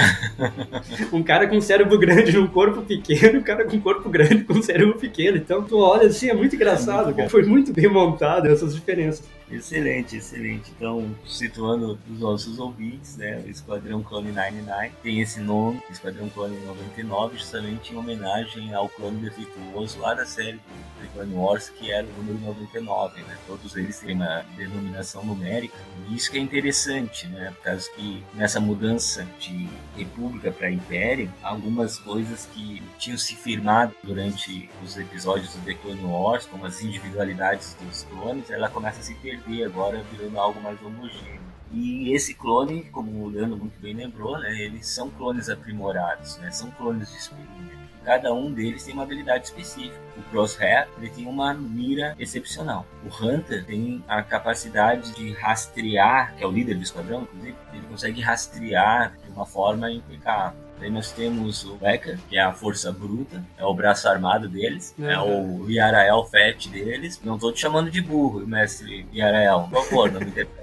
um 1.11 1.21
cara 1.21 1.45
com 1.45 1.61
cérebro 1.61 1.99
grande 1.99 2.35
num 2.35 2.47
corpo 2.47 2.81
pequeno, 2.81 3.39
um 3.39 3.43
cara 3.43 3.65
com 3.65 3.79
corpo 3.79 4.09
grande 4.09 4.43
com 4.43 4.59
cérebro 4.63 4.95
pequeno. 4.95 5.37
Então 5.37 5.61
tu 5.61 5.77
olha 5.77 6.07
assim, 6.07 6.29
é 6.29 6.33
muito 6.33 6.55
engraçado, 6.55 7.13
muito 7.13 7.29
Foi 7.29 7.43
muito 7.43 7.71
bem 7.71 7.87
montado 7.87 8.47
essas 8.47 8.73
diferenças. 8.73 9.27
Excelente, 9.51 10.17
excelente. 10.17 10.71
Então, 10.75 11.15
situando 11.25 11.99
os 12.09 12.19
nossos 12.19 12.59
ouvintes, 12.59 13.17
né, 13.17 13.43
o 13.45 13.49
Esquadrão 13.49 14.01
Clone 14.01 14.31
99 14.31 14.91
tem 15.03 15.21
esse 15.21 15.39
nome, 15.39 15.81
Esquadrão 15.89 16.29
Clone 16.29 16.57
99, 16.65 17.37
justamente 17.37 17.93
em 17.93 17.97
homenagem 17.97 18.73
ao 18.73 18.89
clone 18.89 19.17
defeituoso 19.21 19.99
lá 19.99 20.13
da 20.13 20.25
série 20.25 20.57
do 20.57 21.13
Clone 21.13 21.35
Wars, 21.35 21.69
que 21.69 21.91
era 21.91 22.07
o 22.07 22.23
número 22.23 22.39
99, 22.39 23.21
né? 23.21 23.37
Todos 23.45 23.75
eles 23.75 23.99
têm 23.99 24.15
uma 24.15 24.43
denominação 24.55 25.23
numérica. 25.23 25.77
E 26.09 26.15
isso 26.15 26.31
que 26.31 26.37
é 26.37 26.41
interessante, 26.41 27.27
né? 27.27 27.51
Por 27.55 27.63
causa 27.63 27.89
que 27.91 28.23
nessa 28.33 28.59
mudança 28.59 29.27
de 29.39 29.69
república 29.95 30.51
para 30.51 30.71
império, 30.71 31.31
algumas 31.43 31.99
coisas 31.99 32.47
que 32.53 32.81
tinham 32.97 33.17
se 33.17 33.35
firmado 33.35 33.93
durante 34.03 34.69
os 34.83 34.97
episódios 34.97 35.53
do 35.53 35.61
The 35.65 35.73
Clone 35.75 36.03
Wars, 36.03 36.45
como 36.45 36.65
as 36.65 36.81
individualidades 36.81 37.75
dos 37.81 38.03
clones, 38.03 38.49
ela 38.49 38.69
começa 38.69 38.99
a 38.99 39.03
se 39.03 39.13
perder 39.15 39.42
agora, 39.63 40.03
virando 40.11 40.39
algo 40.39 40.61
mais 40.61 40.81
homogêneo. 40.81 41.41
E 41.71 42.13
esse 42.13 42.35
clone, 42.35 42.83
como 42.91 43.23
o 43.23 43.29
Leandro 43.29 43.57
muito 43.57 43.79
bem 43.81 43.95
lembrou, 43.95 44.37
né, 44.39 44.55
eles 44.61 44.87
são 44.87 45.09
clones 45.09 45.49
aprimorados, 45.49 46.37
né, 46.37 46.51
são 46.51 46.69
clones 46.71 47.09
de 47.09 47.17
experimento. 47.17 47.83
Cada 48.03 48.33
um 48.33 48.51
deles 48.51 48.83
tem 48.83 48.93
uma 48.93 49.03
habilidade 49.03 49.45
específica. 49.45 49.97
O 50.17 50.21
Crosshair 50.23 50.87
ele 50.97 51.09
tem 51.09 51.25
uma 51.25 51.53
mira 51.53 52.15
excepcional. 52.19 52.85
O 53.03 53.07
Hunter 53.07 53.65
tem 53.65 54.03
a 54.07 54.21
capacidade 54.21 55.13
de 55.13 55.31
rastrear, 55.31 56.35
que 56.35 56.43
é 56.43 56.47
o 56.47 56.51
líder 56.51 56.75
do 56.75 56.83
esquadrão, 56.83 57.23
inclusive, 57.23 57.55
ele 57.71 57.87
consegue 57.87 58.21
rastrear 58.21 59.17
de 59.23 59.31
uma 59.31 59.45
forma 59.45 59.89
impecável. 59.89 60.62
Aí 60.81 60.89
nós 60.89 61.11
temos 61.11 61.63
o 61.63 61.75
Becker, 61.75 62.19
que 62.29 62.37
é 62.37 62.41
a 62.41 62.51
força 62.51 62.91
bruta, 62.91 63.43
é 63.57 63.65
o 63.65 63.73
braço 63.73 64.07
armado 64.09 64.49
deles, 64.49 64.93
é, 64.99 65.13
é 65.13 65.19
o 65.19 65.69
Yarael 65.69 66.25
Fett 66.25 66.67
deles. 66.69 67.21
Não 67.23 67.35
estou 67.35 67.51
te 67.51 67.61
chamando 67.61 67.89
de 67.89 68.01
burro, 68.01 68.45
mestre 68.45 69.05
Yarael, 69.13 69.67
por 69.71 69.85
favor, 69.85 70.11
não 70.11 70.19
me 70.19 70.27
interprete 70.27 70.62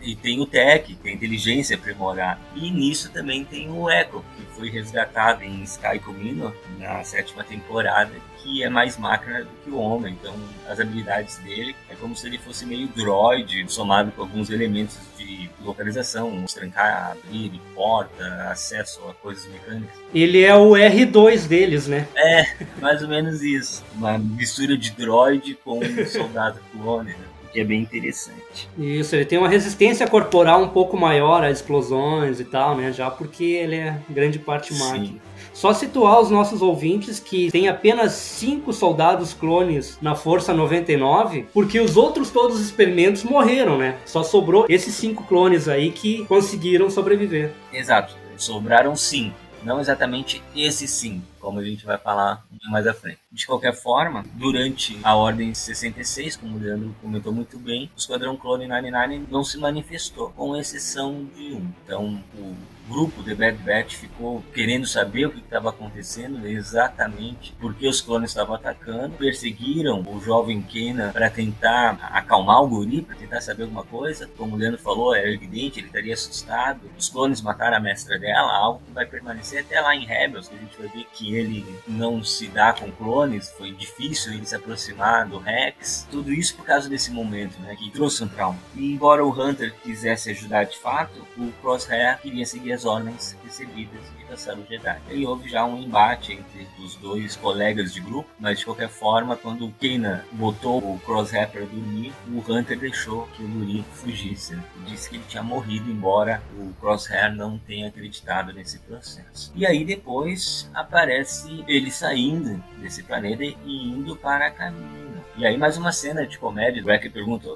e 0.00 0.14
tem 0.14 0.40
o 0.40 0.46
Tech, 0.46 0.94
que 0.94 1.08
é 1.08 1.10
a 1.10 1.14
inteligência 1.14 1.76
aprimorada. 1.76 2.40
E 2.54 2.70
nisso 2.70 3.10
também 3.10 3.44
tem 3.44 3.70
o 3.70 3.90
Echo, 3.90 4.24
que 4.36 4.42
foi 4.56 4.70
resgatado 4.70 5.42
em 5.42 5.62
Sky 5.62 5.98
Comino 5.98 6.54
na 6.78 7.02
sétima 7.04 7.44
temporada, 7.44 8.12
que 8.42 8.62
é 8.62 8.68
mais 8.68 8.96
máquina 8.96 9.42
do 9.42 9.50
que 9.64 9.70
o 9.70 9.78
homem. 9.78 10.16
Então, 10.20 10.34
as 10.68 10.80
habilidades 10.80 11.36
dele 11.38 11.74
é 11.90 11.94
como 11.94 12.16
se 12.16 12.26
ele 12.26 12.38
fosse 12.38 12.64
meio 12.64 12.88
droid, 12.88 13.64
somado 13.68 14.12
com 14.12 14.22
alguns 14.22 14.50
elementos 14.50 14.96
de 15.16 15.50
localização, 15.62 16.44
trancar, 16.46 17.12
abrir 17.12 17.60
porta, 17.74 18.24
acesso 18.50 19.00
a 19.08 19.14
coisas 19.14 19.46
mecânicas. 19.50 19.96
Ele 20.14 20.42
é 20.42 20.54
o 20.54 20.70
R2 20.70 21.46
deles, 21.46 21.86
né? 21.86 22.08
É, 22.14 22.44
mais 22.80 23.02
ou 23.02 23.08
menos 23.08 23.42
isso. 23.42 23.84
Uma 23.94 24.18
mistura 24.18 24.76
de 24.76 24.92
droid 24.92 25.58
com 25.64 25.80
um 25.80 26.06
soldado 26.06 26.60
clone, 26.72 27.10
né? 27.10 27.27
Que 27.52 27.60
é 27.60 27.64
bem 27.64 27.80
interessante. 27.80 28.68
Isso, 28.78 29.14
ele 29.14 29.24
tem 29.24 29.38
uma 29.38 29.48
resistência 29.48 30.06
corporal 30.06 30.62
um 30.62 30.68
pouco 30.68 30.96
maior 30.96 31.42
a 31.42 31.50
explosões 31.50 32.40
e 32.40 32.44
tal, 32.44 32.76
né? 32.76 32.92
Já 32.92 33.10
porque 33.10 33.44
ele 33.44 33.76
é 33.76 33.98
grande 34.08 34.38
parte 34.38 34.74
máquina. 34.74 35.06
Sim. 35.06 35.20
Só 35.52 35.72
situar 35.72 36.20
os 36.20 36.30
nossos 36.30 36.62
ouvintes 36.62 37.18
que 37.18 37.50
tem 37.50 37.68
apenas 37.68 38.12
cinco 38.12 38.72
soldados 38.72 39.34
clones 39.34 39.98
na 40.00 40.14
Força 40.14 40.54
99, 40.54 41.46
porque 41.52 41.80
os 41.80 41.96
outros 41.96 42.30
todos 42.30 42.60
os 42.60 42.66
experimentos 42.66 43.24
morreram, 43.24 43.76
né? 43.76 43.96
Só 44.04 44.22
sobrou 44.22 44.66
esses 44.68 44.94
cinco 44.94 45.24
clones 45.24 45.66
aí 45.66 45.90
que 45.90 46.24
conseguiram 46.26 46.88
sobreviver. 46.88 47.52
Exato, 47.72 48.16
sobraram 48.36 48.94
cinco 48.94 49.47
não 49.62 49.80
exatamente 49.80 50.42
esse 50.54 50.86
sim, 50.86 51.22
como 51.40 51.58
a 51.58 51.64
gente 51.64 51.84
vai 51.84 51.98
falar 51.98 52.44
mais 52.70 52.86
à 52.86 52.94
frente. 52.94 53.18
De 53.30 53.46
qualquer 53.46 53.74
forma, 53.74 54.24
durante 54.34 54.98
a 55.02 55.14
Ordem 55.14 55.54
66, 55.54 56.36
como 56.36 56.56
o 56.56 56.60
Leandro 56.60 56.94
comentou 57.00 57.32
muito 57.32 57.58
bem, 57.58 57.90
o 57.94 57.98
Esquadrão 57.98 58.36
Clone 58.36 58.66
99 58.66 59.26
não 59.30 59.44
se 59.44 59.58
manifestou, 59.58 60.30
com 60.30 60.56
exceção 60.56 61.28
de 61.34 61.54
um. 61.54 61.72
Então, 61.84 62.22
o 62.34 62.56
grupo 62.88 63.22
The 63.22 63.34
Bad 63.34 63.58
Batch 63.58 63.94
ficou 63.96 64.42
querendo 64.54 64.86
saber 64.86 65.26
o 65.26 65.30
que 65.30 65.40
estava 65.40 65.70
acontecendo, 65.70 66.46
exatamente 66.46 67.54
porque 67.60 67.86
os 67.86 68.00
clones 68.00 68.30
estavam 68.30 68.54
atacando, 68.54 69.16
perseguiram 69.16 70.00
o 70.02 70.20
jovem 70.20 70.62
Kenan 70.62 71.12
para 71.12 71.30
tentar 71.30 71.98
acalmar 72.12 72.62
o 72.62 72.68
guri, 72.68 73.02
para 73.02 73.16
tentar 73.16 73.40
saber 73.40 73.64
alguma 73.64 73.84
coisa. 73.84 74.28
Como 74.36 74.56
o 74.56 74.58
Leandro 74.58 74.80
falou, 74.80 75.14
era 75.14 75.30
evidente, 75.30 75.78
ele 75.78 75.88
estaria 75.88 76.14
assustado. 76.14 76.80
Os 76.98 77.08
clones 77.08 77.42
mataram 77.42 77.76
a 77.76 77.80
mestra 77.80 78.18
dela, 78.18 78.52
algo 78.52 78.82
que 78.86 78.92
vai 78.92 79.06
permanecer 79.06 79.60
até 79.60 79.80
lá 79.80 79.94
em 79.94 80.06
Rebels, 80.06 80.48
que 80.48 80.56
a 80.56 80.58
gente 80.58 80.78
vai 80.78 80.88
ver 80.88 81.06
que 81.12 81.36
ele 81.36 81.64
não 81.86 82.22
se 82.24 82.48
dá 82.48 82.72
com 82.72 82.90
clones, 82.90 83.50
foi 83.50 83.72
difícil 83.72 84.32
ele 84.32 84.46
se 84.46 84.54
aproximar 84.54 85.28
do 85.28 85.38
Rex. 85.38 86.06
Tudo 86.10 86.32
isso 86.32 86.56
por 86.56 86.64
causa 86.64 86.88
desse 86.88 87.10
momento, 87.10 87.60
né, 87.60 87.76
que 87.76 87.90
trouxe 87.90 88.24
um 88.24 88.28
trauma. 88.28 88.58
E 88.74 88.92
embora 88.92 89.24
o 89.24 89.30
Hunter 89.30 89.74
quisesse 89.82 90.30
ajudar 90.30 90.64
de 90.64 90.78
fato, 90.78 91.26
o 91.36 91.52
Crosshair 91.60 92.18
queria 92.20 92.46
seguir 92.46 92.72
as 92.78 92.84
ordens 92.84 93.36
recebidas 93.42 94.00
de 94.16 94.24
caçar 94.24 94.56
o 94.56 94.64
Jedi. 94.64 95.00
E 95.10 95.26
houve 95.26 95.48
já 95.48 95.64
um 95.64 95.78
embate 95.78 96.32
entre 96.32 96.68
os 96.78 96.94
dois 96.94 97.34
colegas 97.34 97.92
de 97.92 98.00
grupo, 98.00 98.30
mas 98.38 98.60
de 98.60 98.64
qualquer 98.64 98.88
forma, 98.88 99.36
quando 99.36 99.66
o 99.66 99.72
Kanan 99.72 100.22
botou 100.32 100.78
o 100.78 101.00
Crosshair 101.04 101.48
para 101.50 101.62
dormir, 101.62 102.12
o 102.28 102.38
Hunter 102.38 102.78
deixou 102.78 103.26
que 103.34 103.42
o 103.42 103.48
Yuri 103.48 103.84
fugisse. 103.92 104.54
Né? 104.54 104.62
Disse 104.86 105.10
que 105.10 105.16
ele 105.16 105.24
tinha 105.28 105.42
morrido, 105.42 105.90
embora 105.90 106.40
o 106.56 106.72
Crosshair 106.80 107.34
não 107.34 107.58
tenha 107.58 107.88
acreditado 107.88 108.52
nesse 108.52 108.78
processo. 108.78 109.52
E 109.56 109.66
aí 109.66 109.84
depois 109.84 110.70
aparece 110.72 111.64
ele 111.66 111.90
saindo 111.90 112.62
desse 112.78 113.02
planeta 113.02 113.42
e 113.42 113.88
indo 113.88 114.14
para 114.14 114.46
a 114.46 114.50
caminho. 114.50 115.08
E 115.38 115.46
aí 115.46 115.56
mais 115.56 115.76
uma 115.76 115.92
cena 115.92 116.26
de 116.26 116.36
comédia, 116.36 116.82
o 116.82 116.84
Deck 116.84 117.08
pergunta, 117.10 117.48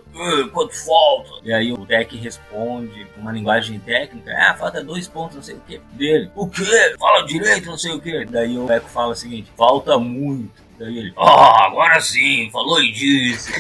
quanto 0.53 0.73
falta? 0.87 1.31
E 1.43 1.53
aí 1.53 1.73
o 1.73 1.85
Deck 1.85 2.17
responde 2.17 3.05
com 3.07 3.21
uma 3.21 3.33
linguagem 3.33 3.81
técnica, 3.81 4.33
ah, 4.39 4.55
falta 4.55 4.85
dois 4.85 5.09
pontos, 5.13 5.37
não 5.37 5.43
sei 5.43 5.57
o 5.57 5.61
que, 5.61 5.81
dele. 5.93 6.31
O 6.35 6.49
quê? 6.49 6.95
Fala 6.99 7.27
direito, 7.27 7.67
não 7.67 7.79
sei 7.79 7.93
o 7.93 8.01
que. 8.01 8.25
Daí 8.27 8.59
o 8.59 8.71
Echo 8.71 8.89
fala 8.89 9.13
o 9.13 9.15
seguinte, 9.15 9.53
falta 9.57 9.99
muito. 9.99 10.63
Daí 10.79 10.99
ele, 10.99 11.13
ah, 11.17 11.67
agora 11.67 12.01
sim, 12.01 12.51
falou 12.51 12.83
e 12.83 12.93
disse. 12.93 13.53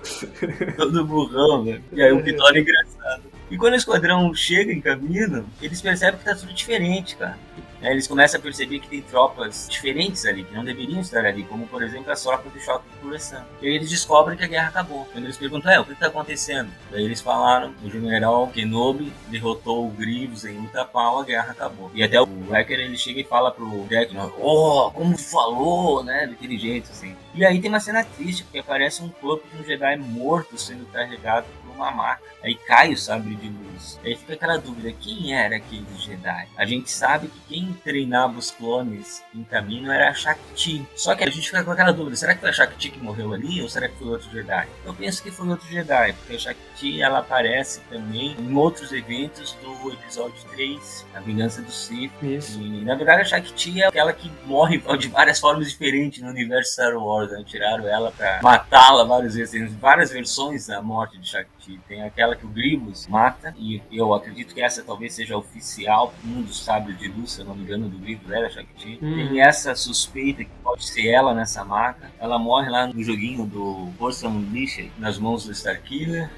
Todo 0.76 1.04
burrão, 1.04 1.64
velho. 1.64 1.82
E 1.92 2.02
aí 2.02 2.12
o 2.12 2.22
Vitória 2.22 2.58
é 2.58 2.62
engraçado. 2.62 3.22
E 3.50 3.56
quando 3.56 3.72
o 3.72 3.76
esquadrão 3.76 4.32
chega 4.32 4.72
em 4.72 4.80
caminho, 4.80 5.44
eles 5.60 5.82
percebem 5.82 6.18
que 6.18 6.24
tá 6.24 6.34
tudo 6.34 6.52
diferente, 6.52 7.16
cara. 7.16 7.36
Né? 7.80 7.90
Eles 7.92 8.06
começam 8.06 8.38
a 8.38 8.42
perceber 8.42 8.80
que 8.80 8.88
tem 8.88 9.02
tropas 9.02 9.68
diferentes 9.68 10.24
ali, 10.26 10.44
que 10.44 10.54
não 10.54 10.64
deveriam 10.64 11.00
estar 11.00 11.24
ali, 11.24 11.44
como 11.44 11.66
por 11.66 11.82
exemplo 11.82 12.10
as 12.10 12.22
tropas 12.22 12.52
de 12.52 12.60
choque 12.60 12.88
de 12.88 12.96
Coruscant. 12.98 13.44
E 13.60 13.66
aí 13.66 13.74
eles 13.74 13.90
descobrem 13.90 14.36
que 14.36 14.44
a 14.44 14.48
guerra 14.48 14.68
acabou. 14.68 15.06
Quando 15.12 15.24
eles 15.24 15.36
perguntam, 15.36 15.72
é, 15.72 15.80
o 15.80 15.84
que 15.84 15.92
está 15.92 16.06
acontecendo? 16.06 16.70
Daí 16.90 17.04
eles 17.04 17.20
falaram, 17.20 17.74
o 17.82 17.90
general 17.90 18.46
Kenobi 18.48 19.12
derrotou 19.28 19.86
o 19.86 19.90
Grievous 19.90 20.44
em 20.44 20.58
Utapau, 20.58 21.20
a 21.20 21.24
guerra 21.24 21.52
acabou. 21.52 21.90
E 21.94 22.02
até 22.02 22.20
o 22.20 22.28
Wrecker 22.48 22.78
ele 22.78 22.96
chega 22.96 23.20
e 23.20 23.24
fala 23.24 23.50
pro 23.50 23.84
Deck, 23.88 24.14
oh, 24.38 24.90
como 24.92 25.16
falou, 25.16 26.04
né, 26.04 26.26
daquele 26.26 26.58
jeito 26.58 26.90
assim. 26.90 27.16
E 27.34 27.44
aí 27.44 27.60
tem 27.60 27.70
uma 27.70 27.80
cena 27.80 28.04
triste, 28.04 28.42
porque 28.44 28.58
aparece 28.58 29.02
um 29.02 29.08
corpo 29.08 29.46
de 29.48 29.62
um 29.62 29.64
Jedi 29.64 29.96
morto 29.96 30.58
sendo 30.58 30.84
carregado 30.86 31.46
uma 31.80 31.90
maca. 31.90 32.22
Aí 32.42 32.54
cai 32.54 32.92
o 32.92 32.96
sabre 32.96 33.34
de 33.34 33.48
luz. 33.48 33.98
Aí 34.04 34.16
fica 34.16 34.34
aquela 34.34 34.58
dúvida: 34.58 34.92
quem 35.00 35.34
era 35.34 35.56
aquele 35.56 35.86
Jedi? 35.96 36.48
A 36.56 36.64
gente 36.64 36.90
sabe 36.90 37.28
que 37.28 37.40
quem 37.48 37.72
treinava 37.84 38.38
os 38.38 38.50
clones 38.50 39.22
em 39.34 39.44
caminho 39.44 39.90
era 39.90 40.10
a 40.10 40.14
Shakti. 40.14 40.86
Só 40.94 41.14
que 41.14 41.24
a 41.24 41.30
gente 41.30 41.46
fica 41.46 41.64
com 41.64 41.70
aquela 41.70 41.92
dúvida: 41.92 42.16
será 42.16 42.34
que 42.34 42.40
foi 42.40 42.50
a 42.50 42.52
Shakti 42.52 42.90
que 42.90 42.98
morreu 42.98 43.32
ali 43.32 43.60
ou 43.62 43.68
será 43.68 43.88
que 43.88 43.96
foi 43.96 44.08
outro 44.08 44.30
Jedi? 44.30 44.68
Eu 44.84 44.94
penso 44.94 45.22
que 45.22 45.30
foi 45.30 45.48
outro 45.48 45.68
Jedi, 45.68 46.12
porque 46.14 46.34
a 46.34 46.38
Shakti 46.38 47.02
ela 47.02 47.18
aparece 47.18 47.80
também 47.90 48.36
em 48.38 48.54
outros 48.54 48.92
eventos 48.92 49.52
do 49.62 49.92
episódio 49.92 50.42
3, 50.50 51.06
A 51.14 51.20
Vingança 51.20 51.62
do 51.62 51.70
Sith. 51.70 52.12
Isso. 52.22 52.60
E 52.60 52.84
na 52.84 52.94
verdade 52.94 53.22
a 53.22 53.24
Shakti 53.24 53.82
é 53.82 53.86
aquela 53.86 54.12
que 54.12 54.30
morre 54.46 54.82
de 54.98 55.08
várias 55.08 55.38
formas 55.38 55.68
diferentes 55.68 56.22
no 56.22 56.30
universo 56.30 56.72
Star 56.72 56.94
Wars. 56.96 57.30
Né? 57.30 57.42
Tiraram 57.46 57.86
ela 57.86 58.10
pra 58.12 58.40
matá-la 58.42 59.04
várias 59.04 59.34
vezes. 59.34 59.50
Tem 59.50 59.66
várias 59.66 60.10
versões 60.10 60.66
da 60.66 60.80
morte 60.80 61.18
de 61.18 61.28
Shakti. 61.28 61.69
Tem 61.88 62.02
aquela 62.02 62.34
que 62.34 62.46
o 62.46 62.48
Grievous 62.48 63.06
mata, 63.06 63.54
e 63.58 63.82
eu 63.92 64.12
acredito 64.14 64.54
que 64.54 64.60
essa 64.60 64.82
talvez 64.82 65.14
seja 65.14 65.36
oficial, 65.36 66.14
um 66.24 66.42
dos 66.42 66.64
sábios 66.64 66.98
de 66.98 67.08
luz, 67.08 67.32
se 67.32 67.40
eu 67.40 67.44
não 67.44 67.54
me 67.54 67.62
engano, 67.62 67.88
do 67.88 67.98
Grievous 67.98 68.30
era 68.30 68.50
Shakti. 68.50 68.98
Hum. 69.02 69.14
Tem 69.14 69.40
essa 69.40 69.74
suspeita 69.74 70.44
que 70.44 70.50
pode 70.62 70.84
ser 70.84 71.08
ela 71.08 71.34
nessa 71.34 71.64
marca. 71.64 72.10
Ela 72.18 72.38
morre 72.38 72.68
lá 72.68 72.86
no 72.86 73.02
joguinho 73.02 73.46
do 73.46 73.90
Force 73.98 74.26
Unleashed, 74.26 74.90
nas 74.98 75.18
mãos 75.18 75.44
do 75.44 75.52
Starkiller. 75.52 76.30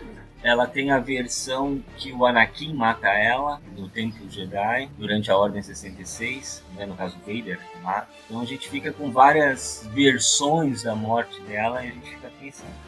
Ela 0.43 0.67
tem 0.67 0.91
a 0.91 0.99
versão 0.99 1.81
que 1.97 2.13
o 2.13 2.27
Anakin 2.27 2.75
mata 2.75 3.07
ela 3.07 3.61
no 3.77 3.89
Templo 3.89 4.29
Jedi 4.29 4.91
durante 4.99 5.31
a 5.31 5.37
Ordem 5.37 5.63
66, 5.63 6.65
né, 6.75 6.85
no 6.85 6.97
caso 6.97 7.17
Vader 7.25 7.61
que 7.61 7.79
mata. 7.79 8.09
Então 8.27 8.41
a 8.41 8.45
gente 8.45 8.69
fica 8.69 8.93
com 8.93 9.13
várias 9.13 9.89
versões 9.93 10.83
da 10.83 10.97
morte 10.97 11.41
dela 11.43 11.85
e 11.85 11.91
a 11.91 11.93
gente 11.93 12.11
fica 12.11 12.32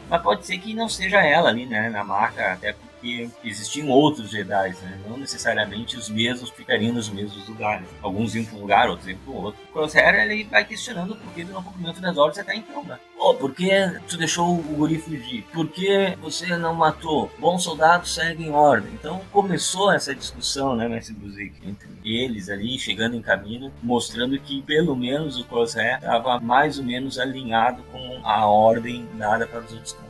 Mas 0.09 0.21
pode 0.21 0.45
ser 0.45 0.57
que 0.57 0.73
não 0.73 0.89
seja 0.89 1.21
ela 1.21 1.49
ali, 1.49 1.65
né, 1.65 1.89
na 1.89 2.03
marca, 2.03 2.53
até 2.53 2.75
porque 3.05 3.29
existiam 3.43 3.89
outros 3.89 4.31
Jedi, 4.31 4.75
né? 4.81 4.99
Não 5.07 5.17
necessariamente 5.17 5.95
os 5.95 6.09
mesmos 6.09 6.49
ficariam 6.49 6.93
nos 6.93 7.07
mesmos 7.07 7.47
lugares. 7.47 7.87
Alguns 8.01 8.33
iam 8.33 8.45
para 8.45 8.57
um 8.57 8.61
lugar, 8.61 8.89
outros 8.89 9.07
iam 9.07 9.19
para 9.19 9.31
o 9.31 9.43
outro. 9.43 9.61
O 9.69 9.73
Crosshair 9.73 10.15
ele 10.15 10.43
vai 10.45 10.65
questionando 10.65 11.11
o 11.11 11.15
porquê 11.15 11.43
do 11.43 11.53
não 11.53 11.61
cumprimento 11.61 12.01
das 12.01 12.17
ordens 12.17 12.39
até 12.39 12.55
então, 12.55 12.83
né? 12.83 12.97
Oh, 13.19 13.35
por 13.35 13.53
que 13.53 13.69
tu 14.07 14.17
deixou 14.17 14.57
o 14.57 14.61
guri 14.61 14.97
fugir? 14.97 15.43
Por 15.53 15.67
que 15.67 16.17
você 16.19 16.57
não 16.57 16.73
matou? 16.73 17.31
Bons 17.37 17.63
soldados 17.63 18.13
seguem 18.13 18.51
ordem. 18.51 18.91
Então 18.93 19.21
começou 19.31 19.91
essa 19.91 20.15
discussão, 20.15 20.75
né, 20.75 20.87
Mestre 20.87 21.13
Buzik, 21.13 21.55
entre 21.63 21.87
eles 22.03 22.49
ali, 22.49 22.77
chegando 22.79 23.15
em 23.15 23.21
caminho, 23.21 23.71
mostrando 23.83 24.39
que 24.39 24.61
pelo 24.63 24.95
menos 24.95 25.39
o 25.39 25.45
Crosshair 25.45 25.97
estava 25.97 26.39
mais 26.39 26.79
ou 26.79 26.83
menos 26.83 27.19
alinhado 27.19 27.83
com 27.91 28.21
a 28.23 28.47
ordem 28.47 29.07
dada 29.17 29.45
para 29.45 29.61
os 29.61 29.71
outros. 29.71 30.04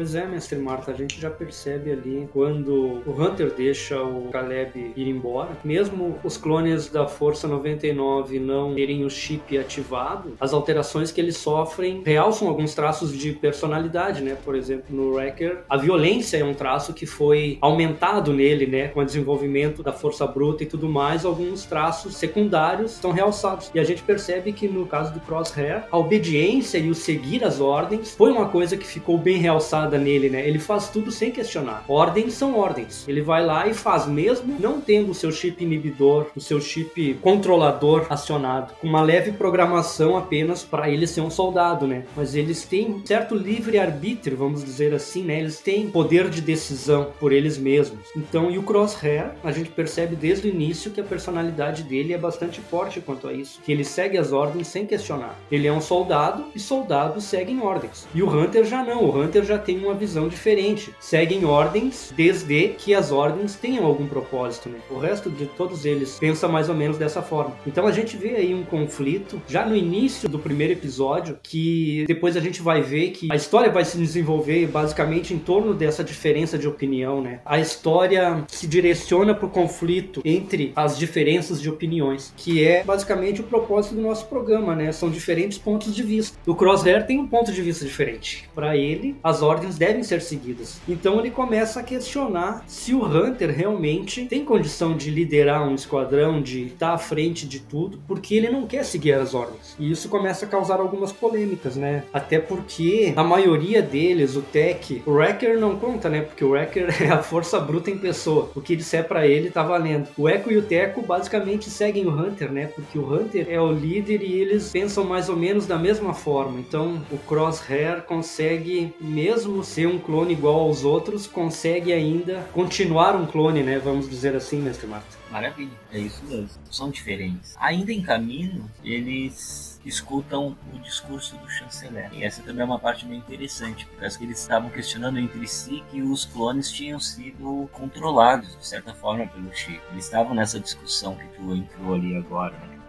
Pois 0.00 0.14
é, 0.14 0.26
mestre 0.26 0.58
Marta, 0.58 0.92
a 0.92 0.94
gente 0.94 1.20
já 1.20 1.28
percebe 1.28 1.92
ali 1.92 2.26
quando 2.32 3.02
o 3.04 3.14
Hunter 3.18 3.52
deixa 3.54 4.02
o 4.02 4.30
Caleb 4.32 4.94
ir 4.96 5.06
embora, 5.06 5.50
mesmo 5.62 6.18
os 6.24 6.38
clones 6.38 6.88
da 6.88 7.06
Força 7.06 7.46
99 7.46 8.40
não 8.40 8.74
terem 8.74 9.04
o 9.04 9.10
chip 9.10 9.58
ativado, 9.58 10.38
as 10.40 10.54
alterações 10.54 11.12
que 11.12 11.20
eles 11.20 11.36
sofrem 11.36 12.02
realçam 12.02 12.48
alguns 12.48 12.72
traços 12.72 13.12
de 13.12 13.32
personalidade, 13.32 14.22
né? 14.22 14.38
Por 14.42 14.54
exemplo, 14.54 14.86
no 14.88 15.12
Wrecker, 15.12 15.64
a 15.68 15.76
violência 15.76 16.38
é 16.38 16.44
um 16.44 16.54
traço 16.54 16.94
que 16.94 17.04
foi 17.04 17.58
aumentado 17.60 18.32
nele, 18.32 18.66
né? 18.66 18.88
Com 18.88 19.00
o 19.00 19.04
desenvolvimento 19.04 19.82
da 19.82 19.92
força 19.92 20.26
bruta 20.26 20.62
e 20.62 20.66
tudo 20.66 20.88
mais, 20.88 21.26
alguns 21.26 21.66
traços 21.66 22.16
secundários 22.16 22.92
são 22.92 23.10
realçados. 23.10 23.70
E 23.74 23.78
a 23.78 23.84
gente 23.84 24.02
percebe 24.02 24.50
que 24.54 24.66
no 24.66 24.86
caso 24.86 25.12
do 25.12 25.20
Crosshair, 25.20 25.84
a 25.92 25.98
obediência 25.98 26.78
e 26.78 26.88
o 26.88 26.94
seguir 26.94 27.44
as 27.44 27.60
ordens 27.60 28.14
foi 28.14 28.32
uma 28.32 28.48
coisa 28.48 28.78
que 28.78 28.86
ficou 28.86 29.18
bem 29.18 29.36
realçada 29.36 29.89
nele, 29.98 30.28
né? 30.28 30.46
Ele 30.46 30.58
faz 30.58 30.88
tudo 30.88 31.10
sem 31.10 31.30
questionar. 31.30 31.84
Ordens 31.88 32.34
são 32.34 32.58
ordens. 32.58 33.04
Ele 33.08 33.20
vai 33.20 33.44
lá 33.44 33.66
e 33.66 33.74
faz 33.74 34.06
mesmo 34.06 34.56
não 34.58 34.80
tendo 34.80 35.10
o 35.10 35.14
seu 35.14 35.30
chip 35.30 35.62
inibidor, 35.62 36.26
o 36.36 36.40
seu 36.40 36.60
chip 36.60 37.14
controlador 37.22 38.06
acionado, 38.10 38.74
com 38.80 38.86
uma 38.86 39.02
leve 39.02 39.32
programação 39.32 40.16
apenas 40.16 40.62
para 40.62 40.90
ele 40.90 41.06
ser 41.06 41.20
um 41.20 41.30
soldado, 41.30 41.86
né? 41.86 42.04
Mas 42.16 42.34
eles 42.34 42.64
têm 42.64 43.02
certo 43.04 43.34
livre 43.34 43.78
arbítrio, 43.78 44.36
vamos 44.36 44.64
dizer 44.64 44.94
assim, 44.94 45.22
né? 45.22 45.40
Eles 45.40 45.60
têm 45.60 45.90
poder 45.90 46.28
de 46.28 46.40
decisão 46.40 47.12
por 47.18 47.32
eles 47.32 47.58
mesmos. 47.58 48.00
Então, 48.16 48.50
e 48.50 48.58
o 48.58 48.62
Crosshair, 48.62 49.32
a 49.42 49.50
gente 49.50 49.70
percebe 49.70 50.16
desde 50.16 50.48
o 50.48 50.50
início 50.50 50.90
que 50.90 51.00
a 51.00 51.04
personalidade 51.04 51.82
dele 51.82 52.12
é 52.12 52.18
bastante 52.18 52.60
forte 52.60 53.00
quanto 53.00 53.28
a 53.28 53.32
isso, 53.32 53.60
que 53.64 53.72
ele 53.72 53.84
segue 53.84 54.18
as 54.18 54.32
ordens 54.32 54.68
sem 54.68 54.86
questionar. 54.86 55.38
Ele 55.50 55.66
é 55.66 55.72
um 55.72 55.80
soldado 55.80 56.46
e 56.54 56.60
soldados 56.60 57.24
seguem 57.24 57.60
ordens. 57.60 58.06
E 58.14 58.22
o 58.22 58.28
Hunter 58.28 58.64
já 58.64 58.84
não, 58.84 59.04
o 59.04 59.20
Hunter 59.20 59.44
já 59.44 59.58
tem 59.58 59.69
uma 59.78 59.94
visão 59.94 60.28
diferente. 60.28 60.94
Seguem 60.98 61.44
ordens 61.44 62.12
desde 62.16 62.68
que 62.68 62.94
as 62.94 63.12
ordens 63.12 63.54
tenham 63.54 63.84
algum 63.84 64.06
propósito, 64.06 64.68
né? 64.68 64.78
O 64.90 64.98
resto 64.98 65.30
de 65.30 65.46
todos 65.46 65.84
eles 65.84 66.18
pensa 66.18 66.48
mais 66.48 66.68
ou 66.68 66.74
menos 66.74 66.98
dessa 66.98 67.22
forma. 67.22 67.56
Então 67.66 67.86
a 67.86 67.92
gente 67.92 68.16
vê 68.16 68.36
aí 68.36 68.54
um 68.54 68.64
conflito 68.64 69.40
já 69.48 69.64
no 69.64 69.76
início 69.76 70.28
do 70.28 70.38
primeiro 70.38 70.72
episódio, 70.72 71.38
que 71.42 72.04
depois 72.06 72.36
a 72.36 72.40
gente 72.40 72.62
vai 72.62 72.82
ver 72.82 73.10
que 73.10 73.28
a 73.30 73.36
história 73.36 73.70
vai 73.70 73.84
se 73.84 73.98
desenvolver 73.98 74.66
basicamente 74.66 75.34
em 75.34 75.38
torno 75.38 75.74
dessa 75.74 76.02
diferença 76.02 76.58
de 76.58 76.66
opinião, 76.66 77.20
né? 77.20 77.40
A 77.44 77.58
história 77.58 78.44
se 78.48 78.66
direciona 78.66 79.34
para 79.34 79.46
o 79.46 79.50
conflito 79.50 80.22
entre 80.24 80.72
as 80.74 80.98
diferenças 80.98 81.60
de 81.60 81.68
opiniões, 81.68 82.32
que 82.36 82.64
é 82.64 82.82
basicamente 82.84 83.40
o 83.40 83.44
propósito 83.44 83.94
do 83.94 84.00
nosso 84.00 84.26
programa, 84.26 84.74
né? 84.74 84.92
São 84.92 85.10
diferentes 85.10 85.58
pontos 85.58 85.94
de 85.94 86.02
vista. 86.02 86.38
O 86.46 86.54
Crosshair 86.54 87.06
tem 87.06 87.18
um 87.18 87.26
ponto 87.26 87.52
de 87.52 87.62
vista 87.62 87.84
diferente. 87.84 88.48
Para 88.54 88.76
ele, 88.76 89.16
as 89.22 89.42
ordens 89.42 89.59
devem 89.68 90.02
ser 90.02 90.20
seguidas. 90.20 90.80
Então 90.88 91.18
ele 91.18 91.30
começa 91.30 91.80
a 91.80 91.82
questionar 91.82 92.64
se 92.66 92.94
o 92.94 93.04
Hunter 93.04 93.50
realmente 93.54 94.26
tem 94.26 94.44
condição 94.44 94.96
de 94.96 95.10
liderar 95.10 95.66
um 95.68 95.74
esquadrão, 95.74 96.40
de 96.40 96.66
estar 96.66 96.92
à 96.92 96.98
frente 96.98 97.46
de 97.46 97.60
tudo, 97.60 98.00
porque 98.06 98.34
ele 98.34 98.50
não 98.50 98.66
quer 98.66 98.84
seguir 98.84 99.12
as 99.12 99.34
ordens. 99.34 99.74
E 99.78 99.90
isso 99.90 100.08
começa 100.08 100.46
a 100.46 100.48
causar 100.48 100.80
algumas 100.80 101.12
polêmicas, 101.12 101.76
né? 101.76 102.04
Até 102.12 102.38
porque 102.38 103.12
a 103.16 103.22
maioria 103.22 103.82
deles, 103.82 104.36
o 104.36 104.42
Tech, 104.42 105.02
o 105.06 105.12
Wrecker 105.12 105.58
não 105.58 105.76
conta, 105.76 106.08
né? 106.08 106.22
Porque 106.22 106.44
o 106.44 106.50
Wrecker 106.50 106.94
é 107.02 107.08
a 107.08 107.22
força 107.22 107.58
bruta 107.58 107.90
em 107.90 107.98
pessoa. 107.98 108.50
O 108.54 108.60
que 108.60 108.76
disser 108.76 109.06
para 109.06 109.26
ele 109.26 109.50
tá 109.50 109.62
valendo. 109.62 110.08
O 110.16 110.28
Echo 110.28 110.50
e 110.50 110.56
o 110.56 110.62
Teco 110.62 111.02
basicamente 111.02 111.70
seguem 111.70 112.06
o 112.06 112.10
Hunter, 112.10 112.50
né? 112.50 112.66
Porque 112.66 112.98
o 112.98 113.12
Hunter 113.12 113.46
é 113.48 113.60
o 113.60 113.72
líder 113.72 114.22
e 114.22 114.40
eles 114.40 114.70
pensam 114.70 115.04
mais 115.04 115.28
ou 115.28 115.36
menos 115.36 115.66
da 115.66 115.78
mesma 115.78 116.14
forma. 116.14 116.58
Então 116.60 117.00
o 117.10 117.18
Crosshair 117.18 118.02
consegue, 118.02 118.92
mesmo 119.00 119.49
ser 119.62 119.86
um 119.86 119.98
clone 119.98 120.32
igual 120.32 120.60
aos 120.60 120.84
outros, 120.84 121.26
consegue 121.26 121.92
ainda 121.92 122.48
continuar 122.52 123.14
um 123.16 123.26
clone, 123.26 123.62
né? 123.62 123.78
Vamos 123.78 124.08
dizer 124.08 124.34
assim, 124.34 124.60
Mestre 124.60 124.86
Marta. 124.86 125.18
Maravilha, 125.30 125.70
é 125.92 125.98
isso 125.98 126.24
mesmo. 126.24 126.48
São 126.70 126.90
diferentes. 126.90 127.54
Ainda 127.58 127.92
em 127.92 128.02
caminho, 128.02 128.68
eles 128.84 129.80
escutam 129.84 130.56
o 130.74 130.78
discurso 130.78 131.36
do 131.36 131.48
chanceler. 131.48 132.10
E 132.12 132.24
essa 132.24 132.42
também 132.42 132.62
é 132.62 132.64
uma 132.64 132.78
parte 132.78 133.04
bem 133.06 133.18
interessante, 133.18 133.86
acho 134.00 134.18
que 134.18 134.24
eles 134.24 134.40
estavam 134.40 134.68
questionando 134.70 135.18
entre 135.18 135.46
si 135.46 135.82
que 135.90 136.02
os 136.02 136.24
clones 136.24 136.70
tinham 136.70 137.00
sido 137.00 137.68
controlados, 137.72 138.56
de 138.58 138.66
certa 138.66 138.92
forma, 138.92 139.26
pelo 139.26 139.52
chip. 139.54 139.80
Eles 139.92 140.04
estavam 140.04 140.34
nessa 140.34 140.60
discussão 140.60 141.14
que 141.14 141.26
tu 141.36 141.54
entrou 141.54 141.94
ali 141.94 142.16
agora, 142.16 142.52
né? 142.52 142.80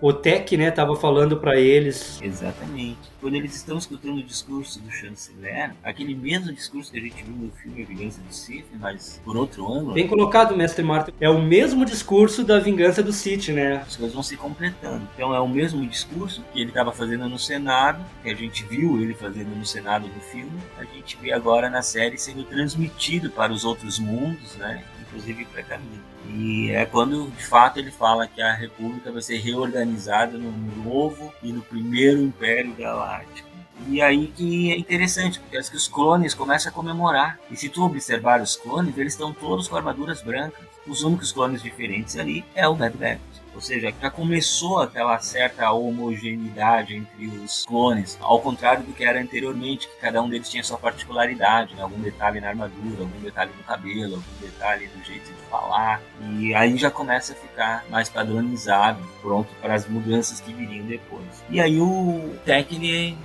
O 0.00 0.12
Tech, 0.12 0.56
né, 0.56 0.70
tava 0.70 0.94
falando 0.96 1.36
para 1.36 1.58
eles. 1.58 2.20
Exatamente. 2.22 2.98
Quando 3.20 3.34
eles 3.34 3.54
estão 3.54 3.78
escutando 3.78 4.18
o 4.18 4.22
discurso 4.22 4.80
do 4.80 4.90
chanceler, 4.90 5.72
aquele 5.82 6.14
mesmo 6.14 6.52
discurso 6.52 6.92
que 6.92 6.98
a 6.98 7.00
gente 7.00 7.22
viu 7.22 7.34
no 7.34 7.50
filme 7.50 7.82
A 7.82 7.86
Vingança 7.86 8.20
do 8.20 8.32
Sith, 8.32 8.66
mas 8.78 9.20
por 9.24 9.36
outro 9.36 9.66
ângulo, 9.72 9.94
Bem 9.94 10.06
colocado, 10.06 10.56
Mestre 10.56 10.82
Marta. 10.82 11.12
É 11.20 11.28
o 11.28 11.40
mesmo 11.40 11.84
discurso 11.84 12.44
da 12.44 12.58
vingança 12.58 13.02
do 13.02 13.12
City, 13.12 13.52
né? 13.52 13.76
as 13.76 13.96
coisas 13.96 14.14
vão 14.14 14.22
se 14.22 14.36
completando. 14.36 15.08
Então 15.14 15.34
é 15.34 15.40
o 15.40 15.48
mesmo 15.48 15.86
discurso 15.86 16.44
que 16.52 16.60
ele 16.60 16.70
estava 16.70 16.92
fazendo 16.92 17.28
no 17.28 17.38
Senado, 17.38 18.04
que 18.22 18.30
a 18.30 18.34
gente 18.34 18.64
viu 18.64 19.00
ele 19.00 19.14
fazendo 19.14 19.54
no 19.56 19.64
Senado 19.64 20.06
do 20.08 20.20
filme, 20.20 20.60
a 20.78 20.84
gente 20.84 21.16
vê 21.16 21.32
agora 21.32 21.70
na 21.70 21.82
série 21.82 22.18
sendo 22.18 22.44
transmitido 22.44 23.30
para 23.30 23.52
os 23.52 23.64
outros 23.64 23.98
mundos, 23.98 24.54
né? 24.56 24.84
Inclusive 25.00 25.44
para 25.46 25.62
caminho. 25.62 26.15
E 26.34 26.70
é 26.70 26.84
quando 26.84 27.30
de 27.30 27.44
fato 27.44 27.78
ele 27.78 27.90
fala 27.90 28.26
que 28.26 28.40
a 28.40 28.54
República 28.54 29.12
vai 29.12 29.22
ser 29.22 29.38
reorganizada 29.38 30.36
no 30.36 30.52
novo 30.82 31.32
e 31.42 31.52
no 31.52 31.62
primeiro 31.62 32.20
Império 32.20 32.74
Galáctico. 32.74 33.48
E 33.88 34.00
aí 34.00 34.28
que 34.28 34.72
é 34.72 34.78
interessante, 34.78 35.38
porque 35.38 35.56
acho 35.56 35.70
que 35.70 35.76
os 35.76 35.86
clones 35.86 36.34
começam 36.34 36.70
a 36.70 36.74
comemorar. 36.74 37.38
E 37.50 37.56
se 37.56 37.68
tu 37.68 37.84
observar 37.84 38.40
os 38.40 38.56
clones, 38.56 38.96
eles 38.96 39.12
estão 39.12 39.32
todos 39.32 39.68
com 39.68 39.76
armaduras 39.76 40.22
brancas. 40.22 40.64
Os 40.86 41.02
únicos 41.02 41.32
clones 41.32 41.62
diferentes 41.62 42.16
ali 42.16 42.44
é 42.54 42.66
o 42.66 42.74
Bad 42.74 42.96
Batch. 42.96 43.20
Ou 43.56 43.62
seja, 43.62 43.92
já 44.02 44.10
começou 44.10 44.80
aquela 44.80 45.18
certa 45.18 45.72
homogeneidade 45.72 46.94
entre 46.94 47.26
os 47.26 47.64
clones, 47.64 48.18
ao 48.20 48.38
contrário 48.38 48.84
do 48.84 48.92
que 48.92 49.02
era 49.02 49.18
anteriormente, 49.18 49.88
que 49.88 49.96
cada 49.96 50.20
um 50.20 50.28
deles 50.28 50.50
tinha 50.50 50.62
sua 50.62 50.76
particularidade, 50.76 51.74
né? 51.74 51.82
algum 51.82 51.98
detalhe 51.98 52.38
na 52.38 52.48
armadura, 52.48 53.00
algum 53.00 53.18
detalhe 53.20 53.50
no 53.56 53.64
cabelo, 53.64 54.16
algum 54.16 54.40
detalhe 54.42 54.90
no 54.94 55.02
jeito 55.02 55.24
de 55.24 55.40
falar. 55.50 56.02
E 56.38 56.54
aí 56.54 56.76
já 56.76 56.90
começa 56.90 57.32
a 57.32 57.36
ficar 57.36 57.86
mais 57.88 58.10
padronizado, 58.10 59.02
pronto 59.22 59.48
para 59.62 59.74
as 59.74 59.88
mudanças 59.88 60.38
que 60.38 60.52
viriam 60.52 60.84
depois. 60.84 61.42
E 61.48 61.58
aí 61.58 61.80
o 61.80 62.36
Tech 62.44 62.66